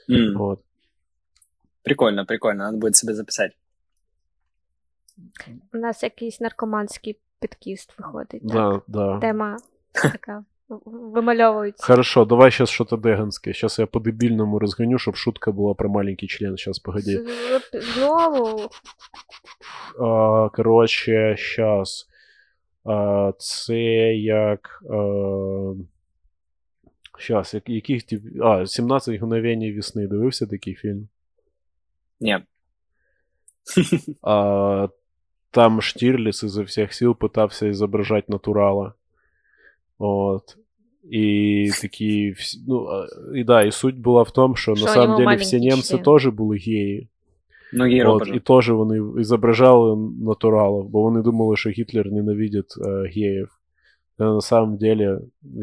[0.10, 0.42] м.
[0.42, 0.60] От.
[1.84, 3.52] Прикольно, прикольно, надо будет себе записать.
[5.74, 8.42] У нас якийсь наркоманський підкіст виходить.
[8.42, 8.52] Так?
[8.52, 9.20] Да, да.
[9.20, 9.58] Тема
[9.92, 11.86] така в- вимальовується.
[11.86, 13.54] Хорошо, давай сейчас что-то деганское.
[13.54, 16.58] Сейчас я по-дебильному разгоню, чтобы шутка была про маленький член.
[16.58, 17.18] Сейчас, погоди.
[17.18, 18.70] З- Знову.
[20.00, 22.08] А, коротше, щас.
[22.86, 23.80] А, це
[24.16, 24.84] як.
[24.92, 25.74] А,
[27.18, 28.22] щас, як, яких ті.
[28.44, 30.08] А, 17 мгновений весни.
[30.08, 31.08] Дивився такий фільм?
[32.20, 32.44] Нет.
[34.22, 34.88] А,
[35.52, 38.94] там Штирлиц изо всех сил пытался изображать натурала.
[40.00, 40.58] Вот.
[41.14, 42.32] И такие...
[42.32, 43.08] вс- Ну, а,
[43.40, 45.58] и да, и суть была в том, что Що на у самом нього деле все
[45.58, 46.04] маленький немцы член.
[46.04, 47.08] тоже були геї.
[47.74, 48.36] Ну, герои От, пожалуйста.
[48.36, 53.50] і теж вони зображали натуралів, бо вони думали, що Гітлер ненавидить е, геїв.
[54.18, 55.20] А на самом деле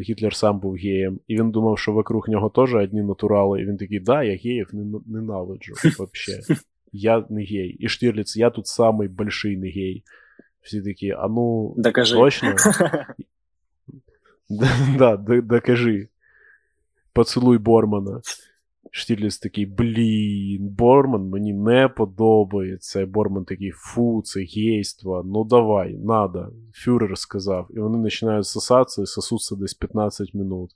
[0.09, 1.21] Гітлер сам був геєм.
[1.29, 3.61] І він думав, що вокруг нього теж одні натурали.
[3.61, 6.33] І він такий, да, я геїв нен- ненавиджу вообще.
[6.93, 7.77] Я не гей.
[7.81, 10.03] І Штирлиц, я тут самий больший не гей.
[10.62, 12.14] Всі такі, а ну, Докажи.
[12.16, 12.49] точно?
[14.99, 16.09] Да, д- докажи.
[17.12, 18.21] Поцілуй Бормана.
[18.91, 23.07] Штірліц такий, блін, Борман мені не подобається.
[23.07, 25.23] Борман такий, фу, це гейство.
[25.27, 26.49] Ну давай, надо.
[26.75, 27.66] Фюрер сказав.
[27.71, 30.71] І вони починають сосатися і сосуться десь 15 минут.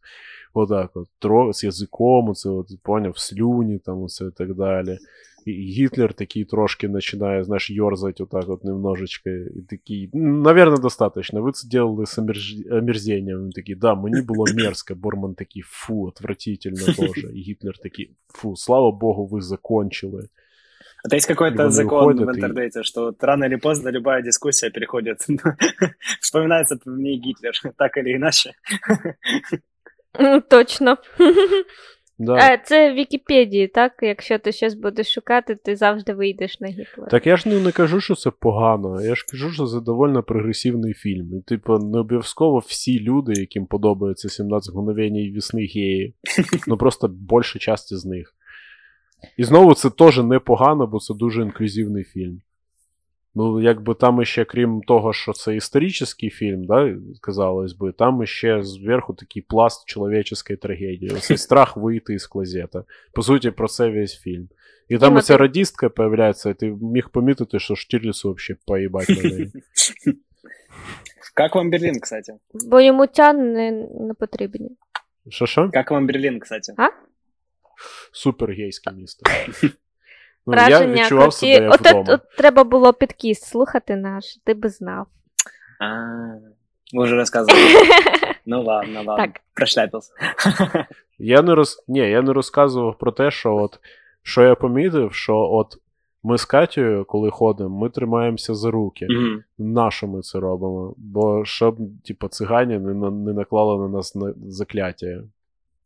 [0.55, 1.09] Отак от.
[1.19, 1.53] Тро...
[1.53, 4.99] З язиком, оце от, поняв, слюні там, оце і так далі.
[5.47, 9.31] І Гітлер такий трошки починає, знаєш, йорзать отак от немножечко.
[9.31, 11.43] І такий, «М, наверное, достаточно.
[11.43, 13.43] Ви це делали з омерж- омерзением.
[13.43, 14.95] Він такий, да, мені було мерзко.
[14.95, 17.29] Борман такий, фу, отвратительно тоже.
[17.35, 20.29] І Гітлер такий, фу, слава Богу, ви закончили.
[21.09, 24.23] Это есть какой-то Они закон уходят в и- интернете, что вот рано или поздно любая
[24.23, 25.19] дискуссия переходит...
[26.21, 28.53] Вспоминается про мне Гитлер, так или иначе.
[30.21, 30.97] М, Точно.
[32.20, 32.54] Да.
[32.54, 33.92] Е, Це в Вікіпедії, так?
[34.02, 37.10] Якщо ти щось будеш шукати, ти завжди вийдеш на Гітлера.
[37.12, 39.02] Так я ж не, не кажу, що це погано.
[39.02, 41.34] Я ж кажу, що це довольно прогресивний фільм.
[41.38, 46.16] І, типу, не обов'язково всі люди, яким подобається 17 мгновень весни геї.
[46.68, 48.34] Ну просто більша часть з них.
[49.38, 52.42] І знову це теж непогано, бо це дуже інклюзивний фільм.
[53.40, 58.64] Ну, якби там іще, крім того, що це історичний фільм, да, казалось би, там іще
[58.64, 61.12] зверху такий пласт чоловічої трагедії.
[61.12, 62.84] Оцей страх вийти із клозета.
[63.14, 64.50] По суті, про це весь фільм.
[64.90, 69.24] І там Діма, оця радістка появляється, і ти міг помітити, що Штірліцу взагалі поїбать на
[69.24, 69.52] неї.
[71.36, 72.34] Как вам Берлин, кстати?
[72.54, 74.70] Бо йому тян не, не потрібні.
[75.30, 75.70] Що що?
[75.74, 76.74] Как вам Берлин, кстати?
[78.12, 79.32] Супер гейське місто.
[80.48, 81.38] Ну, я відчував круті.
[81.38, 82.00] себе як От, вдома.
[82.02, 85.08] от, от треба було підкіст слухати наш, ти би знав.
[85.80, 85.86] А,
[86.94, 87.58] Мы уже рассказывали.
[88.50, 89.18] Ну ладно, ладно.
[89.18, 89.42] Так.
[89.54, 90.14] Прошляпился.
[91.20, 91.84] Я не роз...
[91.88, 93.80] Ні, я не розказував про те, що от
[94.24, 95.78] що я помітив, що от
[96.24, 99.08] ми з Катєю, коли ходимо, ми тримаємося за руки.
[99.10, 99.44] Мгм.
[99.58, 100.94] На що ми це робимо?
[100.98, 105.24] Бо щоб, типу, цигані не, не наклали на нас на закляття,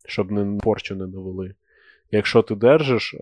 [0.06, 1.56] щоб не порчу не навели.
[2.12, 3.18] Якщо ти держиш е,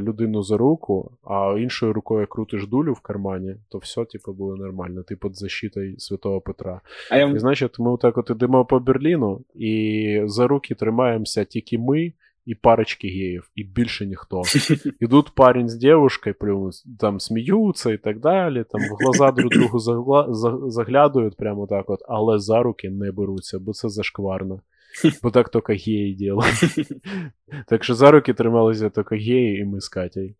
[0.00, 5.02] людину за руку, а іншою рукою крутиш дулю в кармані, то все, типу, буде нормально.
[5.02, 6.80] Ти під защитою Святого Петра.
[7.10, 7.28] А я...
[7.28, 12.12] І значить, ми отак от ідемо по Берліну, і за руки тримаємося тільки ми
[12.46, 14.42] і парочки геїв, і більше ніхто.
[15.00, 19.78] Ідуть парень з дівчинкою, плюс там сміються і так далі, там в глаза друг другу
[19.78, 24.60] загла- за- заглядують прямо так от, але за руки не беруться, бо це зашкварно.
[25.23, 26.87] Бо так тільки геї ділають.
[27.67, 30.33] Так що за руки трималися тільки геї і ми з Катєю.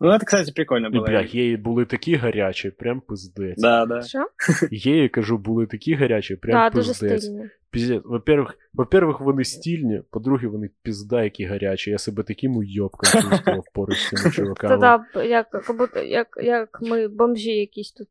[0.00, 1.06] Ну, это, кстати, прикольно І, было.
[1.06, 3.58] бля, геї були такі гарячі, прям пиздець.
[3.58, 4.02] Да, да.
[4.02, 4.26] Що?
[4.84, 7.22] Геї, кажу, були такі гарячі, прям Так, дуже пиздець.
[7.24, 7.44] стильно.
[7.70, 8.02] Піздець.
[8.04, 11.90] Во-первых, во-первых, вони стільні, по-друге, вони пізда, які гарячі.
[11.90, 14.76] Я себе таким уйобком чувствував поруч з цими Та чуваками.
[14.76, 18.08] да, як, як, будто- як, як ми бомжі якісь тут.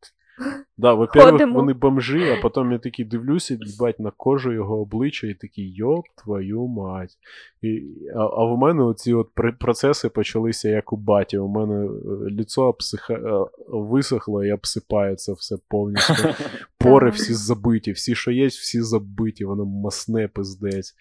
[0.76, 1.54] Да, во-первых, Ходимо.
[1.54, 6.04] вони бомжи, а потім я такий дивлюся, їбать, на кожу його обличчя і такий, йоп
[6.24, 7.18] твою мать.
[7.62, 7.82] І,
[8.14, 11.38] а, а в мене оці от процеси почалися як у баті.
[11.38, 13.14] У мене е, ліцо обсиха...
[13.14, 16.14] е, висохло і обсипається все повністю.
[16.78, 20.94] Пори всі забиті, всі, що є, всі забиті, воно масне пиздець.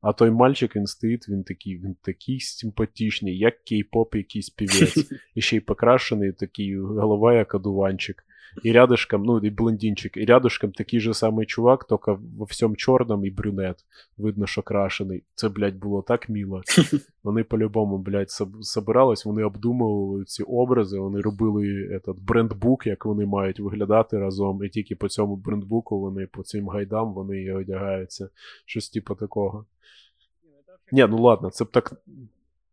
[0.00, 5.12] А той мальчик, він стоїть, він такий, він такий симпатичний, як кей-поп якийсь півець.
[5.34, 8.22] І ще й покрашений, такий, голова як одуванчик
[8.63, 13.25] І рядышком, ну, і блондинчик, і рядышком такий же самий чувак, тільки во всьому чорному
[13.25, 13.85] і брюнет.
[14.17, 15.23] Видно, що крашений.
[15.35, 16.61] Це, блядь, було так мило.
[17.23, 23.25] Вони по-любому, блядь, соб- собирались, вони обдумували ці образи, вони робили этот брендбук, як вони
[23.25, 28.29] мають виглядати разом, і тільки по цьому брендбуку вони по цим гайдам вони і одягаються.
[28.65, 29.65] Щось типу такого.
[30.91, 31.93] Ні, ну ладно, це б так.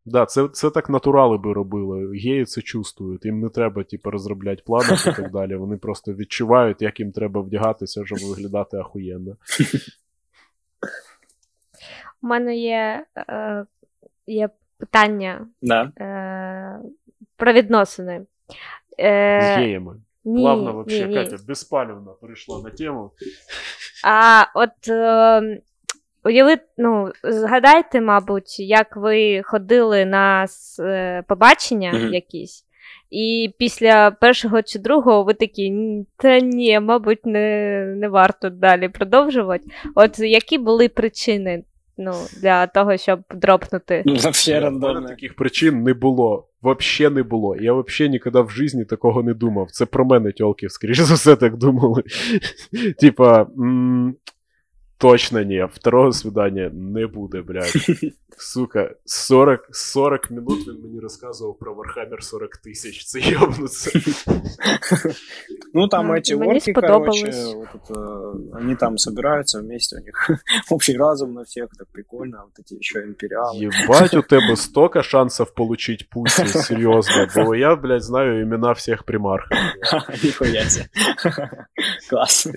[0.05, 2.17] Да, це, це так натурали би робили.
[2.17, 3.25] Геї це чувствують.
[3.25, 5.55] Їм не треба, типу, розробляти плани і так далі.
[5.55, 9.37] Вони просто відчувають, як їм треба вдягатися, щоб виглядати ахуєнно.
[12.21, 13.65] У мене є, е,
[14.27, 15.91] є питання Да.
[15.97, 16.79] е,
[17.35, 18.25] про відносини.
[18.99, 19.95] Е, З геями.
[20.25, 21.13] ні, Плавно ні.
[21.13, 23.11] Катя, безпалівно перейшла на тему.
[24.05, 25.61] А от е,
[26.25, 30.47] уяви, ну, згадайте, мабуть, як ви ходили на
[30.79, 32.65] е, побачення якісь,
[33.11, 35.73] і після першого чи другого ви такі,
[36.17, 39.63] та ні, мабуть, не, не варто далі продовжувати.
[39.95, 41.63] От які були причини
[41.97, 44.03] ну, для того, щоб дропнути?
[44.05, 45.07] Ну, в рандомно.
[45.07, 46.47] таких причин не було.
[46.61, 47.55] Вообще не було.
[47.55, 49.71] Я вообще ніколи в житті такого не думав.
[49.71, 52.03] Це про мене тьолки, скоріш за все, так думали.
[52.99, 53.47] Типа,
[54.98, 57.72] точно ні, второго свидання не буде, блядь.
[58.40, 63.04] Сука, 40, 40 минут він мені розказував про Warhammer 40 тисяч.
[63.04, 64.00] Це йобнуться.
[65.74, 67.54] Ну, там Да, эти мне орки, короче, сподобалось.
[67.54, 70.30] вот это, они там собираются вместе, у них
[70.70, 73.56] общий разум на всех, так прикольно, а вот эти еще империалы.
[73.56, 77.26] Єбать, у тебе столько шансів получить пусі, серйозно.
[77.36, 79.58] Бо я, блядь, знаю імена всіх примархів.
[80.24, 80.86] Нихуя себе.
[82.10, 82.48] Класс.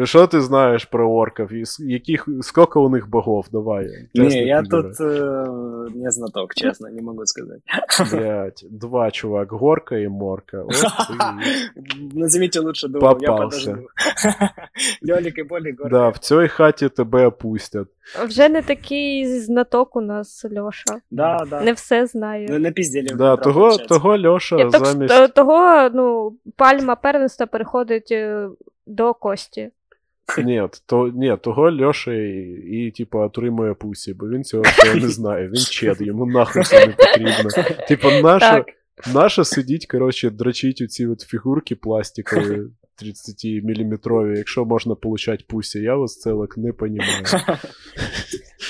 [0.00, 1.52] Ну, Що ти знаєш про орків?
[1.52, 3.46] І Яких, скільки у них богов?
[3.52, 4.08] Давай.
[4.14, 7.60] Не, я тут э, не знаток, честно, не могу сказать.
[8.12, 10.62] Блядь, два чувак, горка і морка.
[10.62, 10.74] От
[12.64, 13.76] лучше двух, я подожду.
[15.02, 15.92] Лёлик и Боли, город.
[15.92, 17.88] Да, в цій хаті тебе опустять.
[18.26, 21.00] Вже не такий знаток у нас, Льоша.
[21.10, 21.60] Да, да.
[21.60, 22.46] Не все знає.
[22.50, 23.08] Ну, напиздели.
[23.14, 25.34] в Да, того, того Льоша замість.
[25.34, 28.48] того, ну, пальма первенства переходить е,
[28.86, 29.70] до Кості.
[30.43, 32.39] Ні, то, ні, того Льоша і,
[32.71, 35.47] і типу, отримує пусі, бо він цього всього не знає.
[35.47, 37.49] Він чед, йому нахуй це не потрібно.
[37.87, 38.65] Типу, наша, Так.
[39.13, 42.61] наша сидіть, коротше, дрочить оці от фігурки пластикові
[43.03, 45.79] 30-мм, якщо можна получати пусі.
[45.79, 47.23] Я вас целок не понімаю.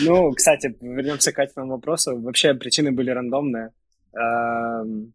[0.03, 2.17] Ну, кстати, вернемся к этому вопросу.
[2.17, 3.69] Вообще причины были рандомные.
[4.13, 5.13] Эм,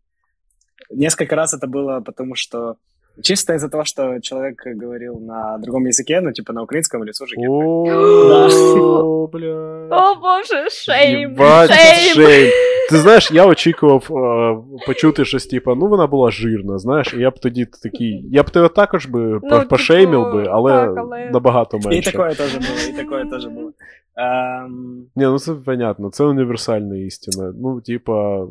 [0.90, 2.76] Несколько раз это было потому, что
[3.22, 7.46] чисто из-за того, что человек говорил на другом языке, ну, типа на украинском или суржике.
[7.48, 9.88] О, бля.
[9.90, 11.20] О боже, шейм!
[11.20, 12.26] Єбать, шейм!
[12.26, 12.50] шейм.
[12.90, 17.30] Ти знаєш, я очікував е, почути щось, типу, ну вона була жирна, знаєш, і я
[17.30, 18.24] б тоді такий.
[18.30, 21.80] Я б тебе також би Ну, по- типу, пошеймив би, але, так, але- набагато И
[21.88, 22.12] менше.
[22.12, 23.70] такое тоже было, и такое тоже было.
[24.16, 24.68] Эм,
[25.16, 27.52] Ні, ну це понятно, це універсальна істина.
[27.62, 28.46] Ну, типа.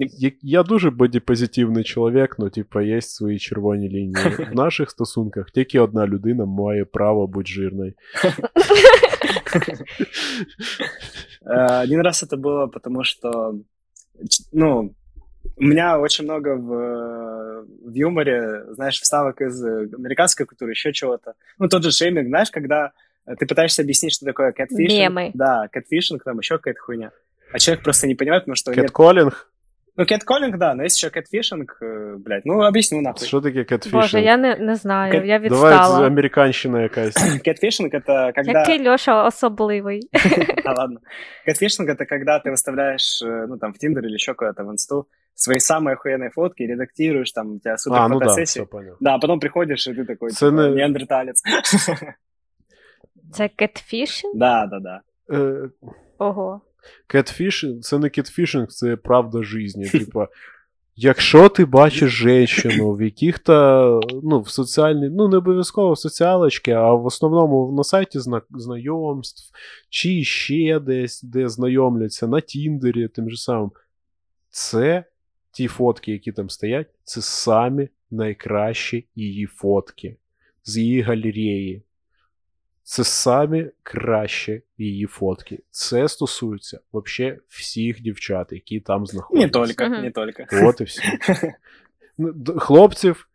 [0.00, 4.28] Я, я дуже бодіпозитивний чоловік, ну, типа, є свої червоні лінії.
[4.50, 7.92] В наших стосунках тільки одна людина має право бути жирною.
[11.44, 13.54] Э, Один раз это было, потому что,
[14.28, 14.94] ч- ну,
[15.56, 20.92] у меня очень много в, э, в юморе, знаешь, вставок из э, американской культуры, еще
[20.92, 21.34] чего-то.
[21.58, 22.92] Ну, тот же шейминг, знаешь, когда
[23.26, 24.88] э, ты пытаешься объяснить, что такое catfishing.
[25.08, 25.30] Мемы.
[25.34, 27.10] Да, catfishing, там еще какая-то хуйня.
[27.52, 28.90] А человек просто не понимает, потому что нет...
[29.98, 30.50] Кетколінг?
[30.52, 33.26] Ну, catcalling, да, но есть еще catfishing, э, блядь, ну, объясню нахуй.
[33.26, 34.02] Що таке кетфішинг?
[34.02, 36.06] Боже, я не, не знаю, Кет- я Давай, це відстала.
[36.06, 37.16] американщина якась.
[37.46, 38.60] Catfishing это когда...
[38.60, 40.00] Який Льоша особливий.
[40.64, 41.00] А, ладно.
[41.48, 45.06] Catfishing это когда ты выставляешь, э, ну, там, в Тиндер или еще куда-то в инсту
[45.34, 48.64] свои самые охуенные фотки, редактируешь, там, у тебя супер А, ну да, фотосессия.
[48.64, 48.96] все понял.
[49.00, 51.42] Да, а потом приходишь, и ты такой, Це типа, не- неандерталец.
[53.32, 54.34] Це кетфішинг?
[54.34, 55.00] Да, да, да.
[55.36, 55.68] Е,
[56.18, 56.60] Ого.
[57.07, 59.89] Catfishing це не catfishing, це правда житті.
[59.99, 60.27] Типа,
[60.95, 66.93] якщо ти бачиш жінку, в яких-то, ну, в соціальній, ну, не обов'язково в соціалочці, а
[66.93, 69.53] в основному на сайті зна- знайомств,
[69.89, 73.71] чи ще десь, де знайомляться, на Тіндері, тим же самим.
[74.49, 75.03] Це
[75.51, 80.17] ті фотки, які там стоять, це самі найкращі її фотки
[80.63, 81.83] з її галереї.
[82.91, 85.59] Це самі кращі її фотки.
[85.69, 89.59] Це стосується взагалі всіх дівчат, які там знаходяться.
[89.59, 90.01] Не только, Мгм.
[90.03, 90.43] не только.
[90.63, 91.03] От і все.
[92.17, 93.27] Ну, Хлопців,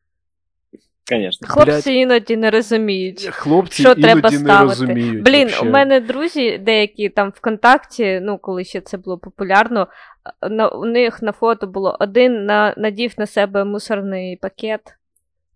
[1.09, 1.49] Конечно.
[1.49, 3.29] Хлопці іноді не розуміють.
[3.33, 4.69] хлопці Що іноді треба не ставити?
[4.69, 5.25] розуміють.
[5.25, 5.67] Блін, вообще.
[5.67, 9.89] у мене друзі деякі там ВКонтакті, ну коли ще це було популярно,
[10.51, 14.81] на, у них на фото було один на, надів на себе мусорний пакет,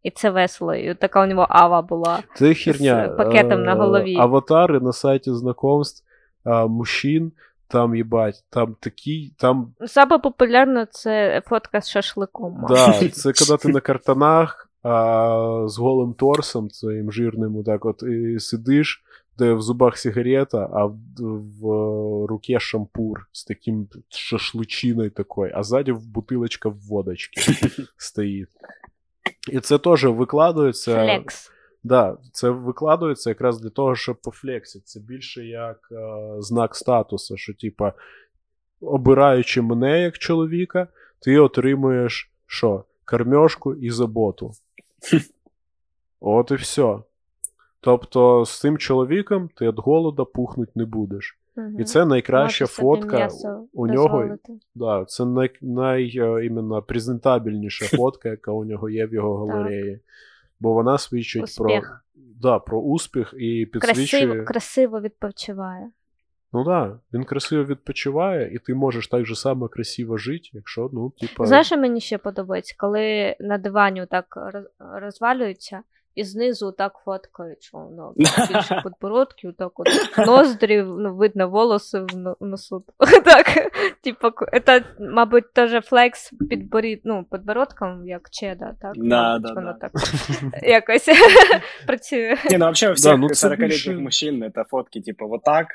[0.03, 0.74] і це весело.
[0.74, 2.18] І така у нього ава була.
[2.34, 3.11] Це херня.
[3.12, 4.16] з пакетом на Е, голові.
[4.16, 6.05] Аватари на сайті знакомств
[6.44, 7.32] а, мужчин,
[7.68, 12.64] там, їбать, там такі, там Саме популярно це фотка з шашликом.
[12.68, 18.40] Да, це коли ти на картонах а, з голим торсом, своїм жирним, отак от, і
[18.40, 19.03] сидиш,
[19.38, 20.96] де в зубах сигарета, а в,
[21.61, 27.40] в руке шампур з таким шашличиною такою, а ззаді в бутилочка водочки
[27.96, 28.48] стоїть.
[29.53, 30.94] І це теж викладується.
[30.94, 31.51] Флекс.
[31.82, 34.84] Да, це викладується якраз для того, щоб пофлексити.
[34.84, 35.96] Це більше як е,
[36.38, 37.92] знак статусу, що, типа,
[38.80, 40.88] обираючи мене як чоловіка,
[41.20, 42.84] ти отримуєш що?
[43.05, 44.53] Кормежку і заботу.
[46.20, 46.98] От і все.
[47.80, 51.39] Тобто з цим чоловіком ти від голода пухнуть не будеш.
[51.78, 53.16] І це найкраща собі фотка.
[53.16, 54.36] м'ясо у нього-
[54.74, 60.01] Да, це най, най е, іменно презентабельніша фотка, яка у нього є в його галереї.
[60.61, 62.05] Бо вона свідчить про, Успіх.
[62.40, 64.22] да, про успіх і підсвічує.
[64.26, 65.90] Красиво, красиво відпочиває.
[66.53, 70.90] Ну так, да, він красиво відпочиває, і ти можеш так же само красиво жити, якщо,
[70.92, 71.46] ну, типа.
[71.46, 75.82] Знаєш, що мені ще подобається, коли на дивані так роз- розвалюються,
[76.14, 79.88] і знизу так фоткають, що ну, більше подбородків, так от
[80.26, 82.84] ноздрі, ну, видно волоси в носу.
[83.24, 83.46] Так,
[84.02, 84.32] типа,
[84.66, 88.92] це, мабуть, теж флекс підборід, ну, підбородком, як чеда, так?
[88.96, 89.88] Да, Мабуть, да, воно да.
[89.88, 89.92] так
[90.62, 91.08] якось
[91.86, 92.36] працює.
[92.50, 95.66] Не, ну вообще у всех ну, 40-летних більше- мужчин это фотки типа вот так,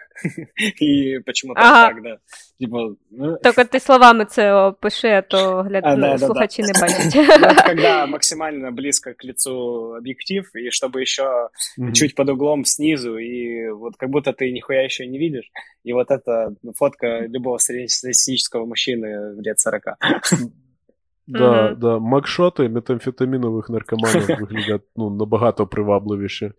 [0.82, 1.88] и почему-то Ага.
[1.88, 2.18] так, да.
[2.60, 2.78] Типа,
[3.12, 5.84] ну, Тільки ти словами це опиши, а то гляд...
[5.86, 6.34] А, ну, да, да, да.
[6.60, 7.16] не бачать.
[7.16, 11.93] ну, когда максимально близко к лицу объектив, и чтобы еще Мгм.
[11.93, 15.51] чуть под углом снизу, и вот как будто ты нихуя еще не видишь.
[15.85, 19.07] И вот это ну, фотка любого среднестатистического мужчины
[19.47, 19.83] лет 40.
[21.27, 21.81] Да, Мгм.
[21.81, 21.99] да.
[21.99, 26.53] Макшоти метамфетамінових наркоманів виглядять ну, набагато привабливіше.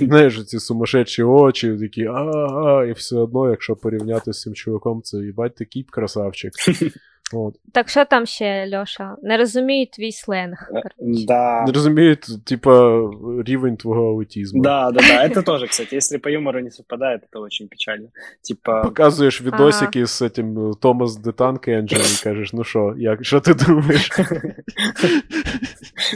[0.00, 5.18] Знаєш, ці сумасшедші очі, такі а-а, і все одно, якщо порівняти з цим чуваком, це
[5.18, 6.52] їбать такий красавчик.
[7.32, 7.54] От.
[7.72, 9.16] Так що там ще, Льоша?
[9.22, 10.68] Не розумію твій сленг.
[10.68, 11.24] коротше.
[11.26, 11.64] Да.
[11.66, 13.00] Не розуміють, типа,
[13.46, 14.62] рівень твого аутизму.
[14.62, 15.28] Да, да, да.
[15.28, 18.08] Это тоже, кстати, если по юмору не совпадает, это очень печально.
[18.48, 23.40] Типа, Показуєш відосики з цим Томас де Танк Енджел і кажеш, ну що, як, що
[23.40, 24.10] ти думаєш?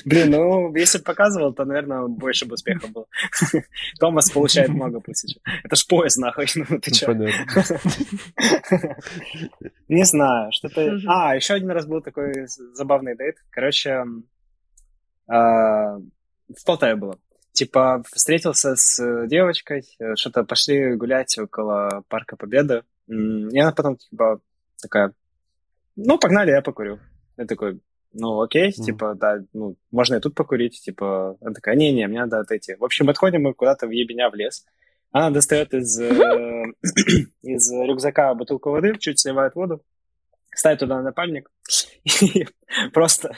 [0.07, 3.05] блин, ну, если бы показывал, то, наверное, больше бы успеха было.
[4.01, 7.07] Томас получает много пусть Это ж поезд, нахуй, ну ты Ну, чё?
[7.07, 7.77] понятно.
[9.89, 10.99] Не знаю, что-то...
[11.08, 13.38] а, еще один раз был такой забавный дейт.
[13.50, 14.04] Короче,
[15.28, 17.20] а, в Полтаве было.
[17.54, 22.84] Типа, встретился с э, девочкой, э, что-то пошли гулять около Парка Победы.
[23.08, 24.42] И она потом, типа,
[24.80, 25.14] такая,
[25.96, 27.00] ну, погнали, я покурю.
[27.36, 27.80] Я такой,
[28.14, 28.86] ну, окей, Мгм.
[28.86, 32.76] типа, да, ну, можно и тут покурить, типа, она такая, не-не, мне надо отойти.
[32.76, 34.64] В общем, отходим мы куда-то в ебеня в лес.
[35.12, 36.74] Она достает из, э,
[37.42, 39.82] из рюкзака бутылку воды, чуть сливает воду,
[40.57, 41.51] ставят туда напальник
[42.23, 42.47] и
[42.93, 43.31] просто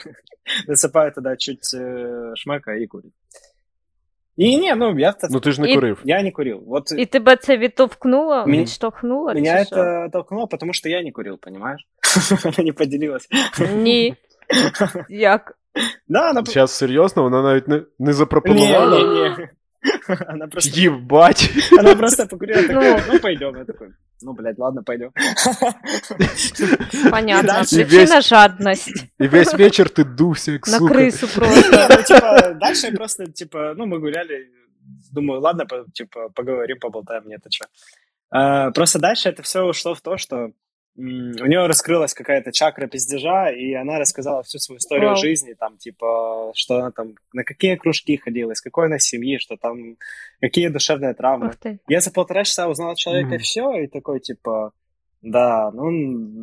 [0.67, 3.11] насыпают туда чуть э, шмека и курят.
[4.37, 6.01] И не, ну я, Ну ти ж не І- курив.
[6.05, 6.63] я не курил.
[6.67, 9.33] Вот І тебе це відтовкнуло, Мені- відштовхнуло?
[9.33, 9.75] меня чи що?
[9.75, 11.81] это толкнуло, потому что я не курил, понимаешь?
[12.45, 13.27] Она не поделилась.
[13.75, 14.15] Ні.
[15.09, 15.57] Як?
[16.07, 16.43] Да, она...
[16.45, 18.99] Зараз серйозно, вона навіть не, не Не, запропонувала.
[19.03, 19.49] не, не.
[20.33, 21.49] Она просто, Їбать.
[21.79, 23.13] она просто покурила, такая, Ну.
[23.13, 23.55] ну пойдем.
[23.57, 23.87] Я такой,
[24.21, 25.11] ну, блядь, ладно, пойдем.
[27.11, 27.53] Понятно.
[27.53, 29.05] Дальше Причина жадність.
[29.19, 30.93] І весь вечір ти дувся, як На сука.
[30.93, 31.71] крису просто.
[31.71, 34.47] Не, ну, типа, дальше просто, типа, ну, мы гуляли,
[35.11, 37.65] думаю, ладно, по- типа, поговорим, поболтаем, мне-то что.
[38.71, 40.53] просто дальше это все ушло в то, что м,
[40.96, 45.16] у нее раскрылась какая-то чакра пиздежа, и она рассказала всю свою историю Вау.
[45.16, 49.56] жизни, там, типа, что она там, на какие кружки ходила, из какой она семьи, что
[49.56, 49.96] там,
[50.40, 51.50] какие душевные травмы.
[51.88, 53.38] Я за полтора часа узнал от человека Мгм.
[53.38, 54.72] все, и такой, типа,
[55.27, 55.91] да, ну,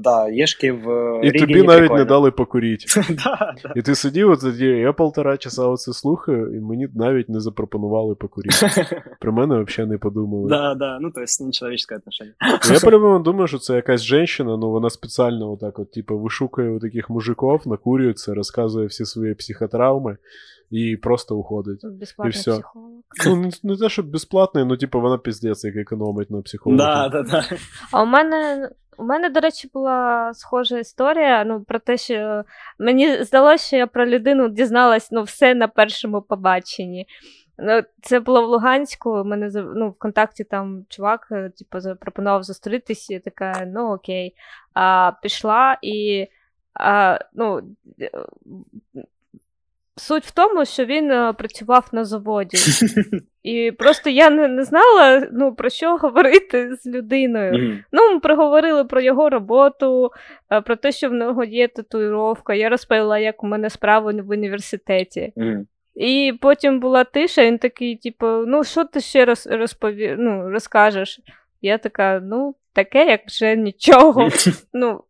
[0.02, 0.86] да, ешки в
[1.24, 1.98] І Риге тобі не навіть прикольно.
[1.98, 2.84] не дали покурити.
[3.24, 3.72] Да, да.
[3.76, 8.14] І ти сидів от тоді, я полтора часа оце слухаю, і мені навіть не запропонували
[8.14, 8.56] покурити.
[9.20, 10.48] Про мене взагалі не подумали.
[10.48, 12.34] Да, да, ну то есть нечеловеческое отношение.
[12.68, 16.78] Ну, Я по-любому думаю, що це якась жінка, ну вона спеціально отак от, типу, вишукує
[16.80, 20.16] таких мужиків, накурюється, розказує всі свої психотравми
[20.71, 21.79] І просто уходить.
[21.83, 22.51] Безплатний І всьо.
[22.51, 22.91] психолог.
[23.25, 26.77] Ну, не, те, щоб безплатний, ну, типу, вона піздець, як економить на психології.
[26.77, 27.43] Да, да, да.
[27.91, 31.43] А у мене, у мене, до речі, була схожа історія.
[31.45, 32.43] Ну, про те, що
[32.79, 37.07] мені здалося, що я про людину дізналась ну, все на першому побаченні.
[37.57, 39.09] Ну, це було в Луганську.
[39.09, 44.35] У мене ну, ВКонтакті там чувак, е, типу, запропонував зустрітися, я така, ну окей.
[44.73, 46.27] А, пішла і
[46.73, 47.61] а, ну,
[48.01, 48.11] е,
[49.97, 52.57] суть в тому, що він е, працював на заводі.
[53.43, 57.53] І просто я не, не знала, ну, про що говорити з людиною.
[57.53, 57.83] Мгм.
[57.91, 60.11] Ну, ми проговорили про його роботу,
[60.51, 62.53] е, про те, що в нього є татуїровка.
[62.53, 65.33] Я розповіла, як у мене справи в університеті.
[65.35, 65.67] Мгм.
[65.95, 70.15] І потім була тиша, він такий, типу, ну, що ти ще роз, розпові...
[70.19, 71.19] ну, розкажеш?
[71.61, 74.29] Я така, ну, таке, як вже нічого.
[74.73, 75.03] Ну,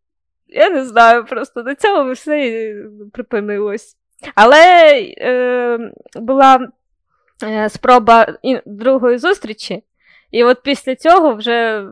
[0.48, 2.74] я не знаю, просто до цього все
[3.12, 3.96] припинилось.
[4.34, 5.78] Але е,
[6.14, 6.68] була
[7.44, 8.26] е, спроба
[8.66, 9.82] другої зустрічі,
[10.30, 11.84] і от після цього вже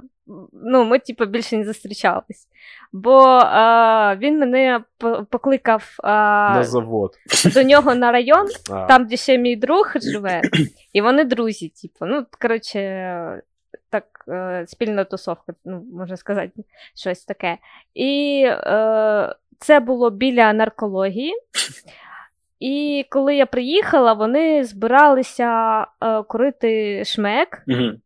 [0.53, 2.49] ну, ми, типу, більше не зустрічались.
[2.93, 4.85] Бо е, він мене
[5.31, 7.15] покликав е, На завод.
[7.55, 10.43] до нього на район, А, там, де ще мій друг живе,
[10.93, 13.43] і вони друзі, типу, ну, коротше,
[13.91, 16.53] так, е, спільна тусовка, ну, можна сказати,
[16.95, 17.59] щось таке.
[17.95, 21.35] І е, це було біля наркології.
[22.61, 28.01] І коли я приїхала, вони збиралися е, курити шмек Мгм.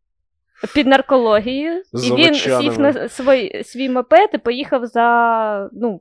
[0.74, 1.82] під наркологією.
[1.92, 6.00] З І він сів на свій, свій мопед і поїхав за, ну,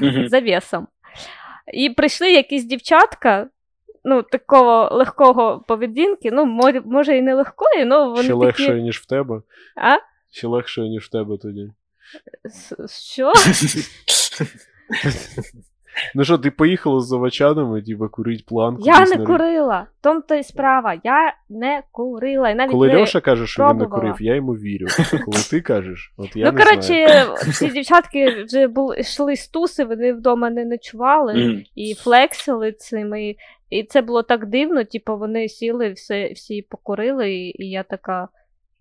[0.00, 0.28] Мгм.
[0.28, 0.88] завісом.
[1.74, 3.46] І прийшли якісь дівчатка,
[4.04, 6.44] ну, такого легкого поведінки, ну,
[6.84, 8.82] може, і не легкої, але вони ще легше, такі.
[8.82, 9.42] ніж в тебе.
[9.76, 9.96] А?
[10.30, 11.70] Ще легше, ніж в тебе тоді.
[12.88, 13.32] Що?
[16.14, 18.82] Ну що, ти поїхала з заводчанами, типу, курить планку.
[18.84, 19.86] Я десь не на рі- курила.
[20.00, 21.00] В тому то і справа.
[21.04, 22.50] Я не курила.
[22.50, 23.00] І навіть Коли не...
[23.00, 24.12] Льоша каже, що він не пробувала.
[24.12, 24.86] курив, я йому вірю.
[25.24, 27.36] Коли ти кажеш, от я ну, не коротше, знаю.
[27.52, 31.34] ці дівчатки вже були, йшли з туси, вони вдома не ночували.
[31.34, 31.62] Мгм.
[31.74, 33.34] і флексили цими.
[33.70, 38.28] І це було так дивно, типу, вони сіли, все, всі покурили, і, і я така.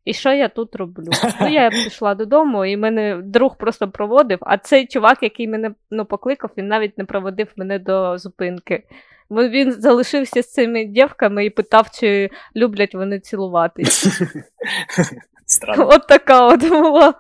[0.04, 1.10] І що я тут роблю?
[1.40, 6.04] Ну, я пішла додому, і мене друг просто проводив, а цей чувак, який мене ну,
[6.04, 8.82] покликав, він навіть не проводив мене до зупинки.
[9.30, 14.22] Бо Він залишився з цими дівками і питав, чи люблять вони цілуватись.
[15.46, 15.88] Странно.
[15.88, 17.14] От така от була.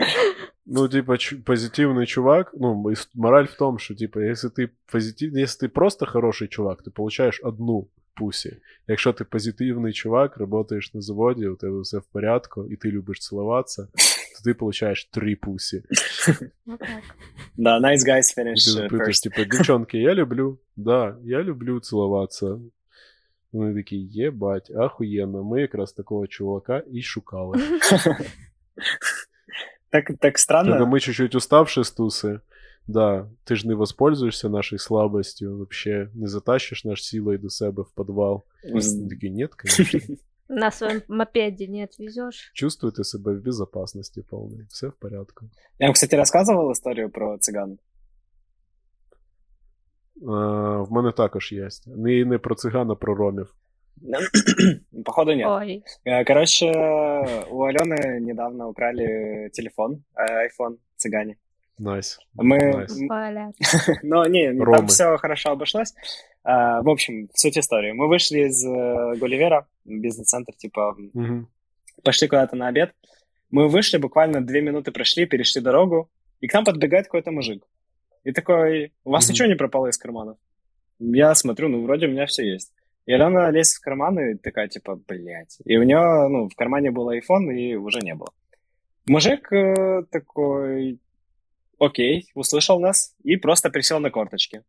[0.66, 5.36] Ну, типа, чу- позитивный чувак, ну, ис- мораль в том, что, типа, если ты позитив...
[5.36, 7.88] если ты просто хороший чувак, ты получаешь одну
[8.20, 8.56] пусі.
[8.88, 13.18] Якщо ти позитивний чувак, работаєш на заводі, у тебе все в порядку, і ти любиш
[13.18, 13.88] цілуватися,
[14.36, 15.82] то ти получаєш три пусі.
[16.66, 16.88] Отак.
[17.56, 19.22] Да, nice guys І ти finish uh, запитуєш, first.
[19.22, 22.58] типа, дівчонки, я люблю, да, я люблю цілуватися.
[23.52, 27.58] Вони такі, єбать, ахуєнно, ми якраз такого чувака і шукали.
[29.90, 30.86] Так, так Только странно.
[30.86, 32.40] мы чуть-чуть уставшие с тусы.
[32.90, 37.92] Да, ты же не воспользуешься нашей слабостью, вообще не затащишь наш силой до себе в
[37.94, 38.44] подвал.
[38.64, 40.16] Они такие, нет, конечно.
[40.48, 42.50] На своєму мопеді не відвезеш.
[42.54, 44.66] Чувствуйте себя в безопасности полной.
[44.68, 45.46] Все в порядку.
[45.78, 47.78] Я вам, кстати, рассказывал историю про цыган.
[50.28, 51.68] А, в мене також є.
[51.86, 53.54] Не, не про цигана, про ромів.
[55.04, 55.46] Походу нет.
[55.46, 55.82] Ой.
[56.04, 56.66] Э, Короче,
[57.50, 61.36] у Алены недавно украли телефон, э, iPhone, цыгане.
[61.81, 62.19] Nice.
[62.35, 62.99] Мы, Nice.
[63.01, 63.51] м, Валя.
[64.03, 64.77] но не, Ромы.
[64.77, 65.93] там все хорошо обошлось.
[66.43, 67.91] А, в общем, суть истории.
[67.91, 71.47] Мы вышли из э, Гулливера, бизнес-центр, типа, Мгм.
[72.03, 72.93] пошли куда-то на обед.
[73.49, 76.09] Мы вышли, буквально две минуты прошли, перешли дорогу,
[76.39, 77.63] и к нам подбегает какой-то мужик.
[78.23, 79.33] И такой, у вас Мгм.
[79.33, 80.37] ничего не пропало из карманов?
[80.99, 82.71] Я смотрю, ну, вроде у меня все есть.
[83.07, 85.57] И Алена лезет в карман и такая, типа, блядь.
[85.65, 88.29] И у нее, ну, в кармане был iPhone, и уже не было.
[89.07, 90.99] Мужик э, такой,
[91.85, 94.63] окей, услышал нас и просто присел на корточки.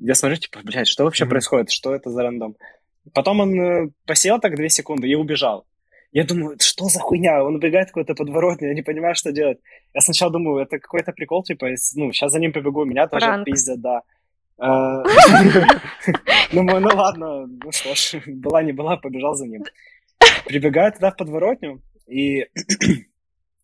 [0.00, 1.30] Я смотрю, типа, блядь, что вообще Мгм.
[1.30, 1.70] происходит?
[1.70, 2.56] Что это за рандом?
[3.14, 5.64] Потом он э, посел так две секунды и убежал.
[6.12, 7.44] Я думаю, что за хуйня?
[7.44, 9.58] Он убегает в какой-то подворотню, я не понимаю, что делать.
[9.94, 11.66] Я сначала думаю, это какой-то прикол, типа,
[11.96, 13.40] ну, сейчас за ним побегу, меня тоже Пранк.
[13.42, 14.02] отпиздят, да.
[14.60, 15.02] Э,
[16.52, 19.64] Думаю, ну ладно, ну что ж, была не была, побежал за ним.
[20.46, 22.46] Прибегаю туда в подворотню, и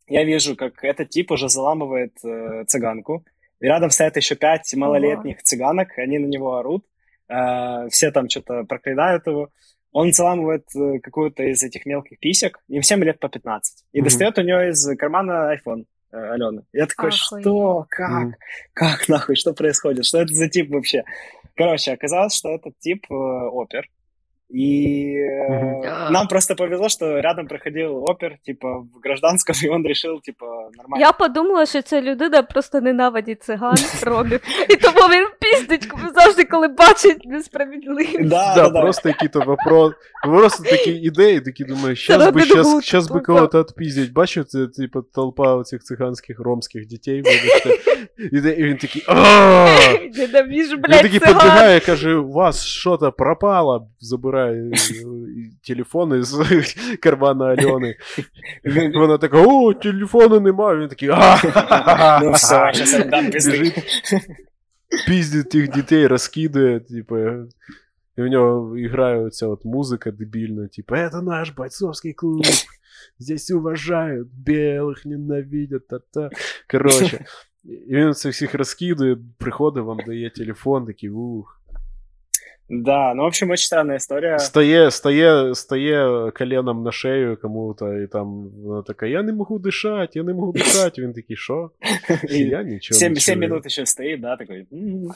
[0.07, 3.25] я вижу, как этот тип уже заламывает э, цыганку.
[3.61, 6.85] И рядом стоят еще пять малолетних цыганок, они на него орут.
[7.29, 9.49] Э, все там что-то проклинают его.
[9.93, 13.85] Он заламывает э, какую-то из этих мелких писек, им всем лет по 15.
[13.93, 14.05] И Мгм.
[14.05, 16.63] достает у нее из кармана iPhone э, Алены.
[16.73, 17.43] Я такой, Охуеть.
[17.43, 17.87] что?
[17.89, 18.11] Как?
[18.11, 18.35] Мгм.
[18.73, 19.37] Как нахуй?
[19.37, 20.05] Что происходит?
[20.05, 21.05] Что это за тип вообще?
[21.55, 23.89] Короче, оказалось, что этот тип э, опер.
[24.49, 26.13] И э, Мгм.
[26.13, 31.00] нам просто повезло, что рядом проходил опер, типа, в гражданском, и он решил, типа, нормально.
[31.06, 34.40] Я подумала, що ця людина просто ненавидить циган, ромів.
[34.70, 38.28] І тому він піздить завжди, коли бачить несправедливість.
[38.30, 38.82] Да, Да, да, да.
[38.82, 43.14] просто какие-то вопрос, просто такие идеи, такие думаю, сейчас бы, Робин сейчас, Гуд, сейчас бы
[43.14, 43.26] тупо.
[43.26, 44.14] кого-то отпиздить.
[44.14, 47.96] Бачите, э, типа толпа этих цыганских ромских детей, вибачте.
[48.32, 49.70] І, де- і він такий, «Ааа!»
[50.18, 51.36] Ненавижу, Він блядь, такий циган.
[51.36, 54.74] підбігає, каже, у вас що-то пропало, забирає е,
[55.68, 56.36] телефон із
[57.02, 57.96] кармана Альони.
[58.96, 60.63] Вона така, о, телефону немає.
[60.64, 63.60] Він такий, а Ну все, сейчас я дам пизды.
[63.60, 63.84] Біжить,
[65.08, 67.18] піздить тих дітей, розкидує, типу.
[68.18, 72.46] І в нього грає оця от музика дебільна, типу, это наш бойцовский клуб.
[73.20, 76.30] Здесь уважають, белых ненавидять, та-та.
[76.72, 77.26] Коротше.
[77.64, 81.62] І він це всіх розкидує, приходить, вам дає телефон, такий, ух.
[82.72, 84.38] Да, ну, в общем, очень странная история.
[84.40, 90.20] Стає, стає, стає коленом на шею кому-то, і там вона така, я не можу дишати,
[90.20, 91.02] я не можу дишати.
[91.02, 91.72] Він такий, що?
[92.30, 93.50] И Я нічого семь, не семь чую.
[93.50, 94.68] минут еще стоит, да, такой.
[94.74, 95.12] «М,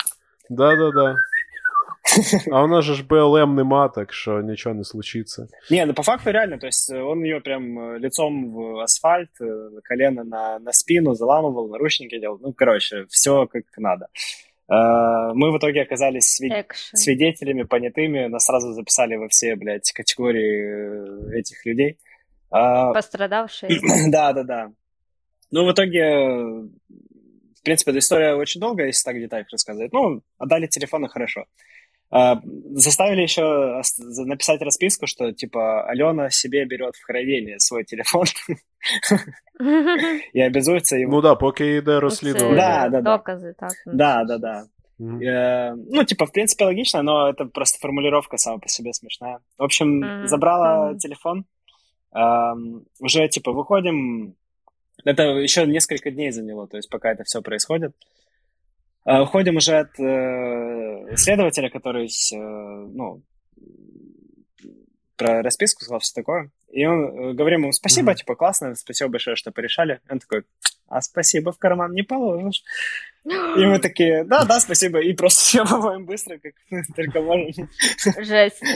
[0.50, 1.16] Да-да-да.
[2.52, 5.48] А у нас же ж БЛМ нема, так що нічого не случиться.
[5.72, 9.30] Не, ну по факту реально, то есть э, он ее прям э, лицом в асфальт,
[9.42, 12.40] э, колено на, на спину заламывал, наручники делал.
[12.44, 14.08] Ну, короче, все как надо.
[14.69, 16.97] Э, Мы в итоге оказались Екшн.
[16.97, 21.99] свидетелями, понятыми, нас сразу записали во все, блядь, категории э, этих людей.
[22.51, 23.69] А, Пострадавший.
[24.11, 24.73] Да, да, да.
[25.51, 26.69] Ну, в итоге, э,
[27.59, 29.93] в принципе, эта история очень долгая, если так в деталях рассказывать.
[29.93, 31.41] Ну, отдали телефоны хорошо.
[31.41, 31.47] А,
[32.11, 33.83] Заставили еще
[34.25, 38.25] написать расписку, что, типа, Алена себе берет в хранение свой телефон
[40.33, 41.13] и обязуется его...
[41.13, 42.57] Ну да, поки йде розслідування.
[42.57, 43.17] Да, да, да.
[43.17, 43.73] Докази, так.
[43.87, 44.65] Да, да, да.
[44.99, 45.21] Мгм.
[45.23, 49.39] Э, Ну, типа, в принципе, логично, но это просто формулировка сама по себе смешная.
[49.59, 51.45] В общем, забрала телефон.
[53.01, 54.35] Уже, типа, выходим.
[55.05, 57.93] Это еще несколько дней заняло, то есть пока это все происходит.
[59.09, 63.23] Э, Уходим уже от э, следователя, который, э, ну,
[65.17, 66.51] про расписку сказал, все такое.
[66.71, 68.17] И он, э, говорим ему спасибо, Мгм.
[68.19, 70.01] типа, классно, спасибо большое, что порешали.
[70.11, 70.43] Он такой,
[70.89, 72.63] а спасибо в карман не положишь.
[73.25, 75.01] И мы такие, да, да, спасибо.
[75.01, 76.53] И просто съебываем быстро, как
[76.95, 77.69] только можем.
[78.19, 78.63] Жесть.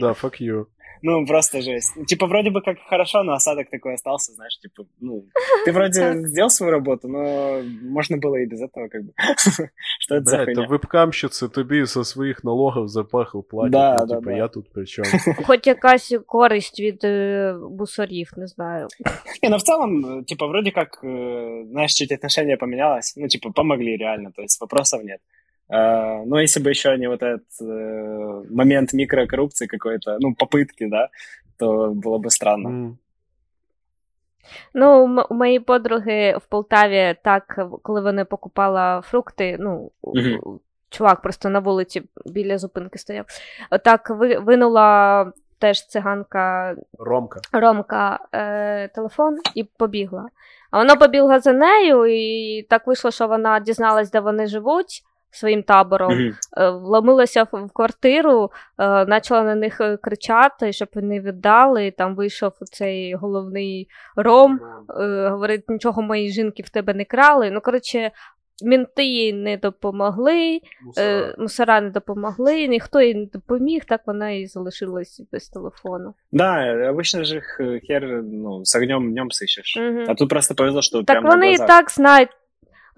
[0.00, 0.66] Да, fuck you.
[1.01, 1.93] Ну, просто жесть.
[2.07, 5.25] Типа, вроде бы как хорошо, но осадок такой остался, знаешь, типа, ну,
[5.65, 6.27] ты вроде Так.
[6.27, 9.13] сделал свою работу, но можно было и без этого, как бы.
[9.99, 10.67] Что это за Блядь, та хуйня?
[10.67, 13.71] вебкамщиці тобі со своїх налогів запаху платять.
[13.71, 14.37] Да, ну, да, типа, да.
[14.37, 15.07] я тут при чому?
[15.45, 18.87] Хоч якась користь від е, бусорів, не знаю.
[19.43, 23.49] Не, ну в целом, э, типа, вроде как, э, знаешь, чуть отношение поменялось, ну, типа,
[23.51, 25.19] помогли реально, то есть вопросов нет.
[25.69, 31.09] Э, Но если бы еще не вот этот э, момент микрокоррупции какой-то, ну, попытки, да,
[31.57, 32.69] то было бы странно.
[32.69, 32.97] М.
[34.73, 40.19] Ну, у м- у моєї подруги в Полтаві так, коли вони покупала фрукти, ну, у-
[40.19, 40.39] Мгм.
[40.43, 43.25] у- чувак просто на вулиці біля зупинки стояв.
[43.71, 47.39] Отак ви- винула теж циганка Ромка.
[47.51, 50.29] Ромка е, телефон і побігла.
[50.71, 55.03] А вона побігла за нею, і так вийшло, що вона дізналась, де вони живуть.
[55.31, 56.33] своїм табором, Мгм.
[56.57, 61.85] е, вломилася в в квартиру, е, почала на них е, кричати, щоб вони віддали.
[61.87, 64.59] І там вийшов цей головний ром,
[64.99, 67.51] е, говорить, нічого мої жінки в тебе не крали.
[67.51, 68.11] Ну, коротше,
[68.65, 70.59] мінти їй не допомогли,
[70.97, 76.13] е, мусора не допомогли, ніхто їй не допоміг, так вона і залишилась без телефону.
[76.31, 76.57] Да,
[76.91, 79.77] обычно же их э, хер ну, с огнем днем сыщешь.
[79.91, 80.05] Мгм.
[80.09, 81.67] А тут просто повезло, что Так прямо на вони і глазах.
[81.67, 82.29] так знають.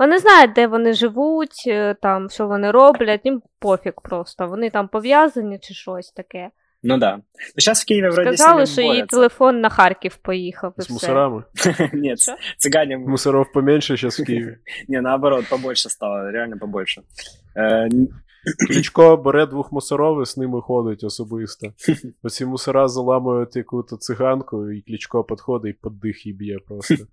[0.03, 4.47] Вони знають, де вони живуть, е, там, що вони роблять, їм пофіг просто.
[4.47, 6.51] Вони там пов'язані чи щось таке.
[6.83, 7.17] Ну да.
[7.17, 7.23] Но
[7.59, 10.75] сейчас в Киеве вроде Сказали, що її телефон на Харків поїхав.
[10.79, 10.93] І С все.
[10.93, 11.45] мусорами.
[11.93, 12.35] Нет, Что?
[12.59, 12.99] цыгане...
[12.99, 14.57] Мусоров поменьше сейчас в Киеве.
[14.89, 17.03] Не, наоборот, побольше стало, реально побольше.
[17.57, 17.89] Э,
[18.69, 21.73] Кличко бере двох мусоров і з ними ходить особисто.
[22.23, 26.95] Оці мусора заламують яку-то циганку, і Кличко підходить і під дих їй б'є просто.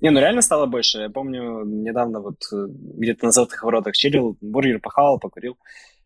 [0.00, 0.98] Не, ну реально стало больше.
[0.98, 5.56] Я помню, недавно вот э, где-то на Золотых Воротах чилил, бургер похавал, покурил.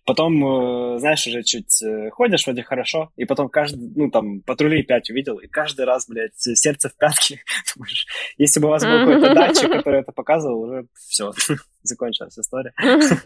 [0.07, 4.83] Потом, э, знаешь, уже чуть э, ходишь, вроде хорошо, и потом каждый, ну там, патрулей
[4.83, 7.41] пять увидел, и каждый раз, блядь, сердце в пятки.
[7.77, 8.07] Думаешь,
[8.39, 11.33] Если бы у вас был какой-то датчик, который это показывал, уже все,
[11.83, 12.73] закончилась история.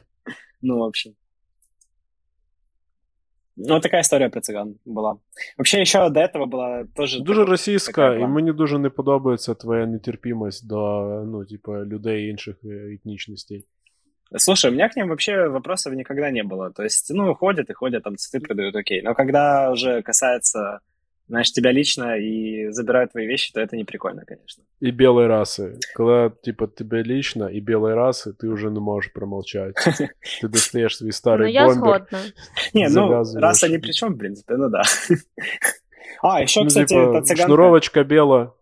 [0.66, 1.14] Ну, в общем.
[3.61, 5.19] Ну, вот такая история про цыган была.
[5.57, 7.19] Вообще, еще до этого была тоже...
[7.19, 8.27] Дуже такая російська, і була.
[8.27, 13.65] мені дуже не подобається твоя нетерпімость до ну, типа, людей інших е, етнічностей.
[14.37, 16.71] Слушай, у меня к ним вообще вопросов никогда не было.
[16.71, 19.01] То есть, ну, ходят и ходят, там цветы продают, окей.
[19.01, 20.79] Но когда уже касается,
[21.27, 24.63] знаешь, тебя лично и забирают твои вещи, то это не прикольно, конечно.
[24.81, 25.73] І білої раси.
[25.95, 29.73] Коли, типа, тебе лично і білої раси, ти вже не можеш промовчати.
[30.41, 31.75] Ти достаєш свій Ну, старий я бомбер.
[31.89, 32.19] згодна.
[32.73, 33.39] Не, ну, Завязываешь.
[33.41, 34.81] раса ни при чем, в принципе, ну да.
[36.23, 37.45] А, еще, Ну, кстати, типа, эта цыганка...
[37.45, 38.53] шнуровочка бела.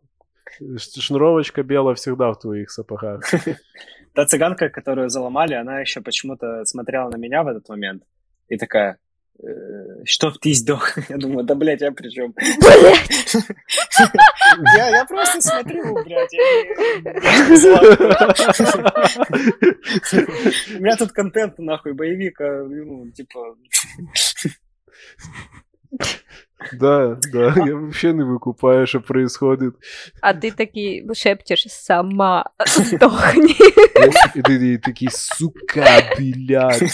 [0.78, 3.22] Ш- Шнуровочка бела всегда в твоих сапогах.
[4.14, 8.04] Та цыганка, которую заломали, она еще почему-то смотрела на меня в этот момент
[8.50, 8.98] и такая,
[9.43, 10.97] «Э, что в ты сдох?
[11.09, 12.35] Я думаю, да, блядь, я при чем?
[14.77, 16.43] Я, я просто смотрю, блядь, я.
[20.77, 23.57] У меня тут контент, нахуй, боевик, а, ну, типа...
[26.74, 29.74] Да, да, я вообще не викупаю, що происходит.
[30.22, 33.56] А ти такий шепчеш сама здохні.
[34.36, 35.86] І ти такий, сука,
[36.20, 36.82] блядь.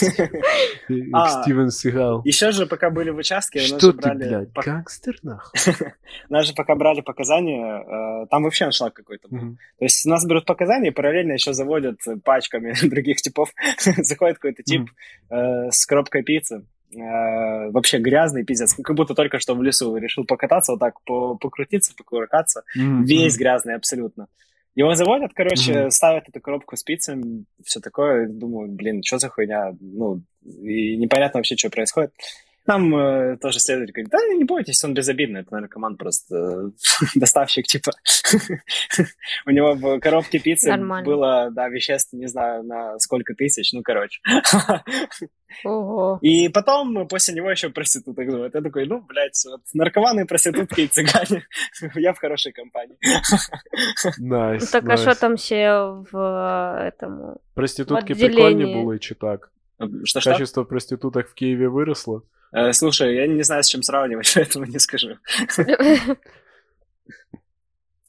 [0.89, 2.23] Як А, Стівен Сігал.
[2.25, 4.17] Еще же, пока были в участке, у нас Что же ты, брали...
[4.27, 5.59] блядь, пок- гангстер, нахуй?
[6.29, 9.37] У нас же пока брали показания, э, там вообще аншлаг какой-то был.
[9.37, 9.57] Мгм.
[9.79, 13.49] То есть у нас берут показания и параллельно еще заводят пачками других типов.
[13.97, 14.89] Заходит какой-то тип
[15.29, 16.63] э, с коробкой пиццы.
[16.92, 18.74] э, вообще грязный пиздец.
[18.74, 22.62] Как будто только что в лесу решил покататься, вот так по- покрутиться, покуркаться.
[22.74, 23.04] Мгм.
[23.04, 24.26] Весь грязный абсолютно.
[24.74, 25.90] Его заводят, короче, Мгм.
[25.90, 28.28] ставят эту коробку с пиццей, все такое.
[28.28, 29.74] Думаю, блин, что за хуйня?
[29.80, 32.12] Ну, и непонятно вообще, что происходит.
[32.67, 36.69] Нам э, тоже следователь говорит, да не бойтесь, он безобидный, это наркоман просто, э,
[37.15, 37.91] доставщик типа.
[39.45, 41.05] У него в коробке пиццы Нормально.
[41.05, 44.21] было, да, веществ, не знаю, на сколько тысяч, ну, короче.
[45.65, 46.19] Ого.
[46.21, 48.55] И потом после него еще проституток зовут.
[48.55, 51.43] Я такой, ну, блядь, вот наркоманы, проститутки и цыгане.
[51.95, 52.97] Я в хорошей компании.
[54.19, 55.01] Найс, Ну, Так а найс.
[55.01, 55.73] що там ще
[56.11, 57.35] в е, этому?
[57.55, 58.35] Проститутки в відділенні?
[58.35, 58.99] прикольні були
[59.79, 59.89] чи так?
[60.05, 60.31] Что-что?
[60.31, 62.23] Качество проституток в Києві виросло?
[62.53, 65.07] Э, Слушай, я не знаю, с чем сравнивать, поэтому не скажу.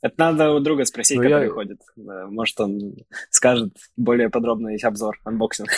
[0.02, 1.78] Это надо у друга спросить, Ну, который я- ходит.
[1.96, 2.94] Да, Может, он
[3.30, 5.68] скажет более подробный обзор, анбоксинг.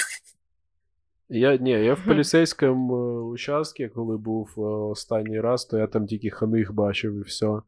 [1.28, 2.08] Я, ні, я в Мгм.
[2.08, 7.22] поліцейському е, участку, коли був е, останній раз, то я там тільки ханих бачив і
[7.22, 7.60] все.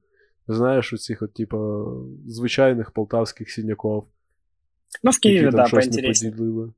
[0.48, 1.86] Знаєш, оцих от, типу,
[2.26, 4.08] звичайних полтавських синяков,
[5.02, 6.32] Ну, в які Киеве, там да, щось не поинтереснее.
[6.32, 6.72] поділили.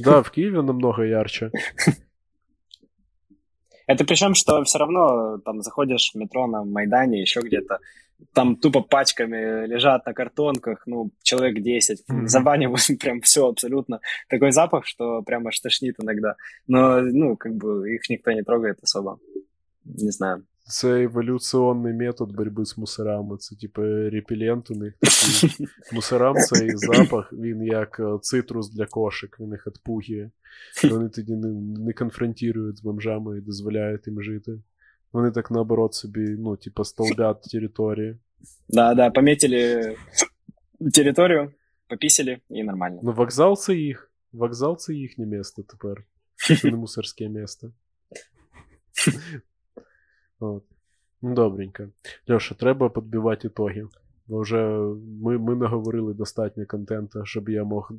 [0.00, 1.50] Да, в Києві намного ярче.
[3.88, 7.78] Это причем, что все равно там заходишь в метро на Майдане, еще где-то,
[8.32, 12.28] там тупо пачками лежат на картонках, ну, человек 10, Мгм.
[12.28, 14.00] забанивают прям все абсолютно.
[14.28, 16.34] Такой запах, что прям аж тошнит иногда.
[16.66, 19.18] Но, ну, как бы их никто не трогает особо.
[19.84, 20.42] Не знаю.
[20.68, 23.36] Це еволюційний метод боротьби з мусорами.
[23.36, 25.66] Це, типу, репелент у них такий.
[25.92, 30.30] Мусорам цей запах, він як е, цитрус для кошик, він їх відпугує.
[30.90, 31.48] Вони тоді не,
[31.84, 34.58] не конфронтують з бомжами і дозволяють їм жити.
[35.12, 38.16] Вони так наоборот собі, ну, типу, столбят території.
[38.68, 39.96] Да, да, пометили
[40.94, 41.52] территорию,
[41.88, 43.00] пописали, и нормально.
[43.02, 44.12] Ну, вокзал це їх.
[44.32, 46.04] Вокзал це їхнє місто тепер.
[46.60, 47.72] Це не мусорське місто.
[50.41, 50.63] От.
[51.21, 51.87] Ну, добренько.
[52.29, 53.87] Льоша, треба підбивати ітоги.
[54.27, 54.57] Бо вже
[55.21, 57.91] ми, ми наговорили достатньо контенту, щоб я мог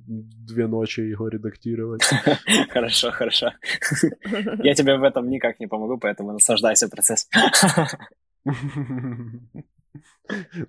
[0.48, 2.05] дві ночі його редактувати.
[2.74, 3.51] Хорошо, хорошо.
[4.64, 7.31] Я тебе в этом никак не помогу, поэтому наслаждайся процессом.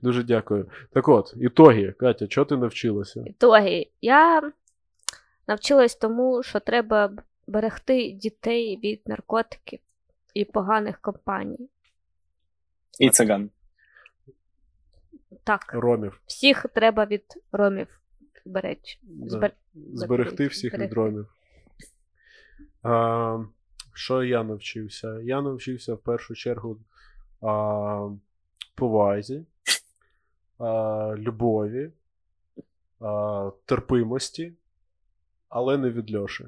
[0.02, 0.70] Дуже дякую.
[0.94, 3.24] Так от, ітоги, Катя, чого ти навчилася?
[3.28, 3.88] Ітоги.
[4.02, 4.52] Я
[5.48, 7.12] навчилась тому, що треба
[7.48, 9.80] берегти дітей від наркотиків
[10.34, 11.69] і поганих компаній.
[13.01, 13.49] И цыган.
[15.43, 16.22] Так, Ромів.
[16.26, 18.01] всіх треба від ромів
[18.45, 18.99] беречь.
[19.03, 19.30] Да.
[19.30, 19.53] Збер...
[19.73, 21.27] Зберегти всіх від ромів.
[22.84, 23.45] А,
[23.93, 25.19] що я навчився?
[25.19, 26.80] Я навчився в першу чергу
[27.41, 28.10] а,
[28.76, 29.45] повазі,
[30.57, 31.91] а, любові,
[32.99, 34.53] а, терпимості,
[35.49, 36.45] але не від Льоші.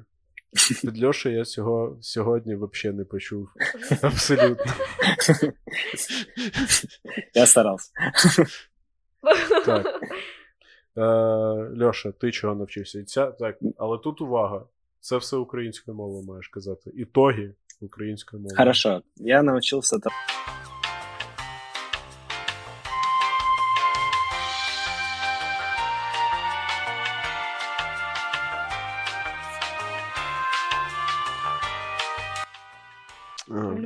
[0.84, 3.48] Від Льоші я цього сьогодні взагалі не почув.
[4.02, 4.72] Абсолютно.
[7.34, 7.92] Я старался.
[9.66, 9.86] Так.
[10.96, 12.98] Е, Льоша, ти чого навчився?
[12.98, 14.64] І Ця, так, але тут увага.
[15.00, 16.90] Це все українською мовою маєш казати.
[16.94, 18.56] Ітоги українською мовою.
[18.56, 19.02] Хорошо.
[19.16, 19.98] Я научился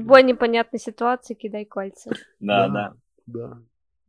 [0.09, 2.09] любой непонятной ситуации кидай кольца.
[2.39, 2.73] Да, Да.
[2.73, 2.93] да.
[3.47, 3.57] да.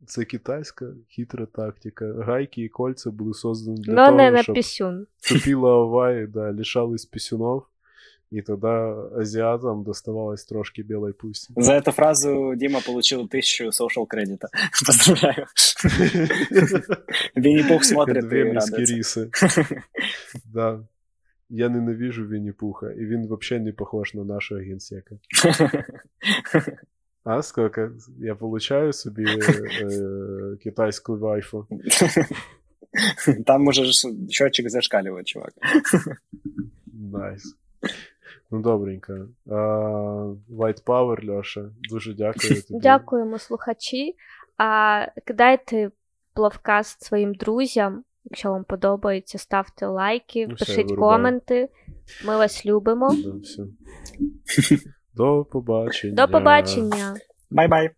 [0.05, 2.13] Це китайська хитра тактика.
[2.13, 5.07] Гайки і кольця були создані для Но того, не на щоб писюн.
[5.29, 7.65] тупила Аваї, да, лишались пісюнов,
[8.31, 8.67] і тоді
[9.21, 11.53] азіатам доставалось трошки білої пусті.
[11.57, 14.47] За эту фразу Дима получил тысячу social кредита.
[14.85, 15.45] Поздравляю.
[17.35, 18.95] Винни-Пух смотрит и Вемельські радуется.
[18.95, 19.29] ріси.
[20.53, 20.79] Да.
[21.54, 25.14] Я ненавижу Вінні-Пуха, і він взагалі не похож на нашого генсека.
[27.24, 27.90] А сколько?
[28.18, 31.66] Я получаю собі е, китайську waifu.
[33.46, 33.92] Там уже
[34.30, 35.52] счетчик зашкаливает, чувак.
[36.86, 37.56] Nice.
[38.50, 39.28] Ну, добренько.
[39.50, 39.54] А,
[40.50, 42.80] White Power, Льоша, дуже дякую тобі.
[42.80, 44.14] Дякуємо, слухачі.
[44.58, 45.90] А, кидайте
[46.34, 48.04] пловкаст своїм друзям.
[48.24, 51.68] Якщо вам подобається, ставте лайки, Ну, пишіть коменти.
[52.26, 53.16] Ми вас любимо.
[53.24, 53.62] Да, все.
[55.14, 56.26] До побачення.
[56.26, 57.16] До побачення!
[57.50, 57.90] Bye-bye.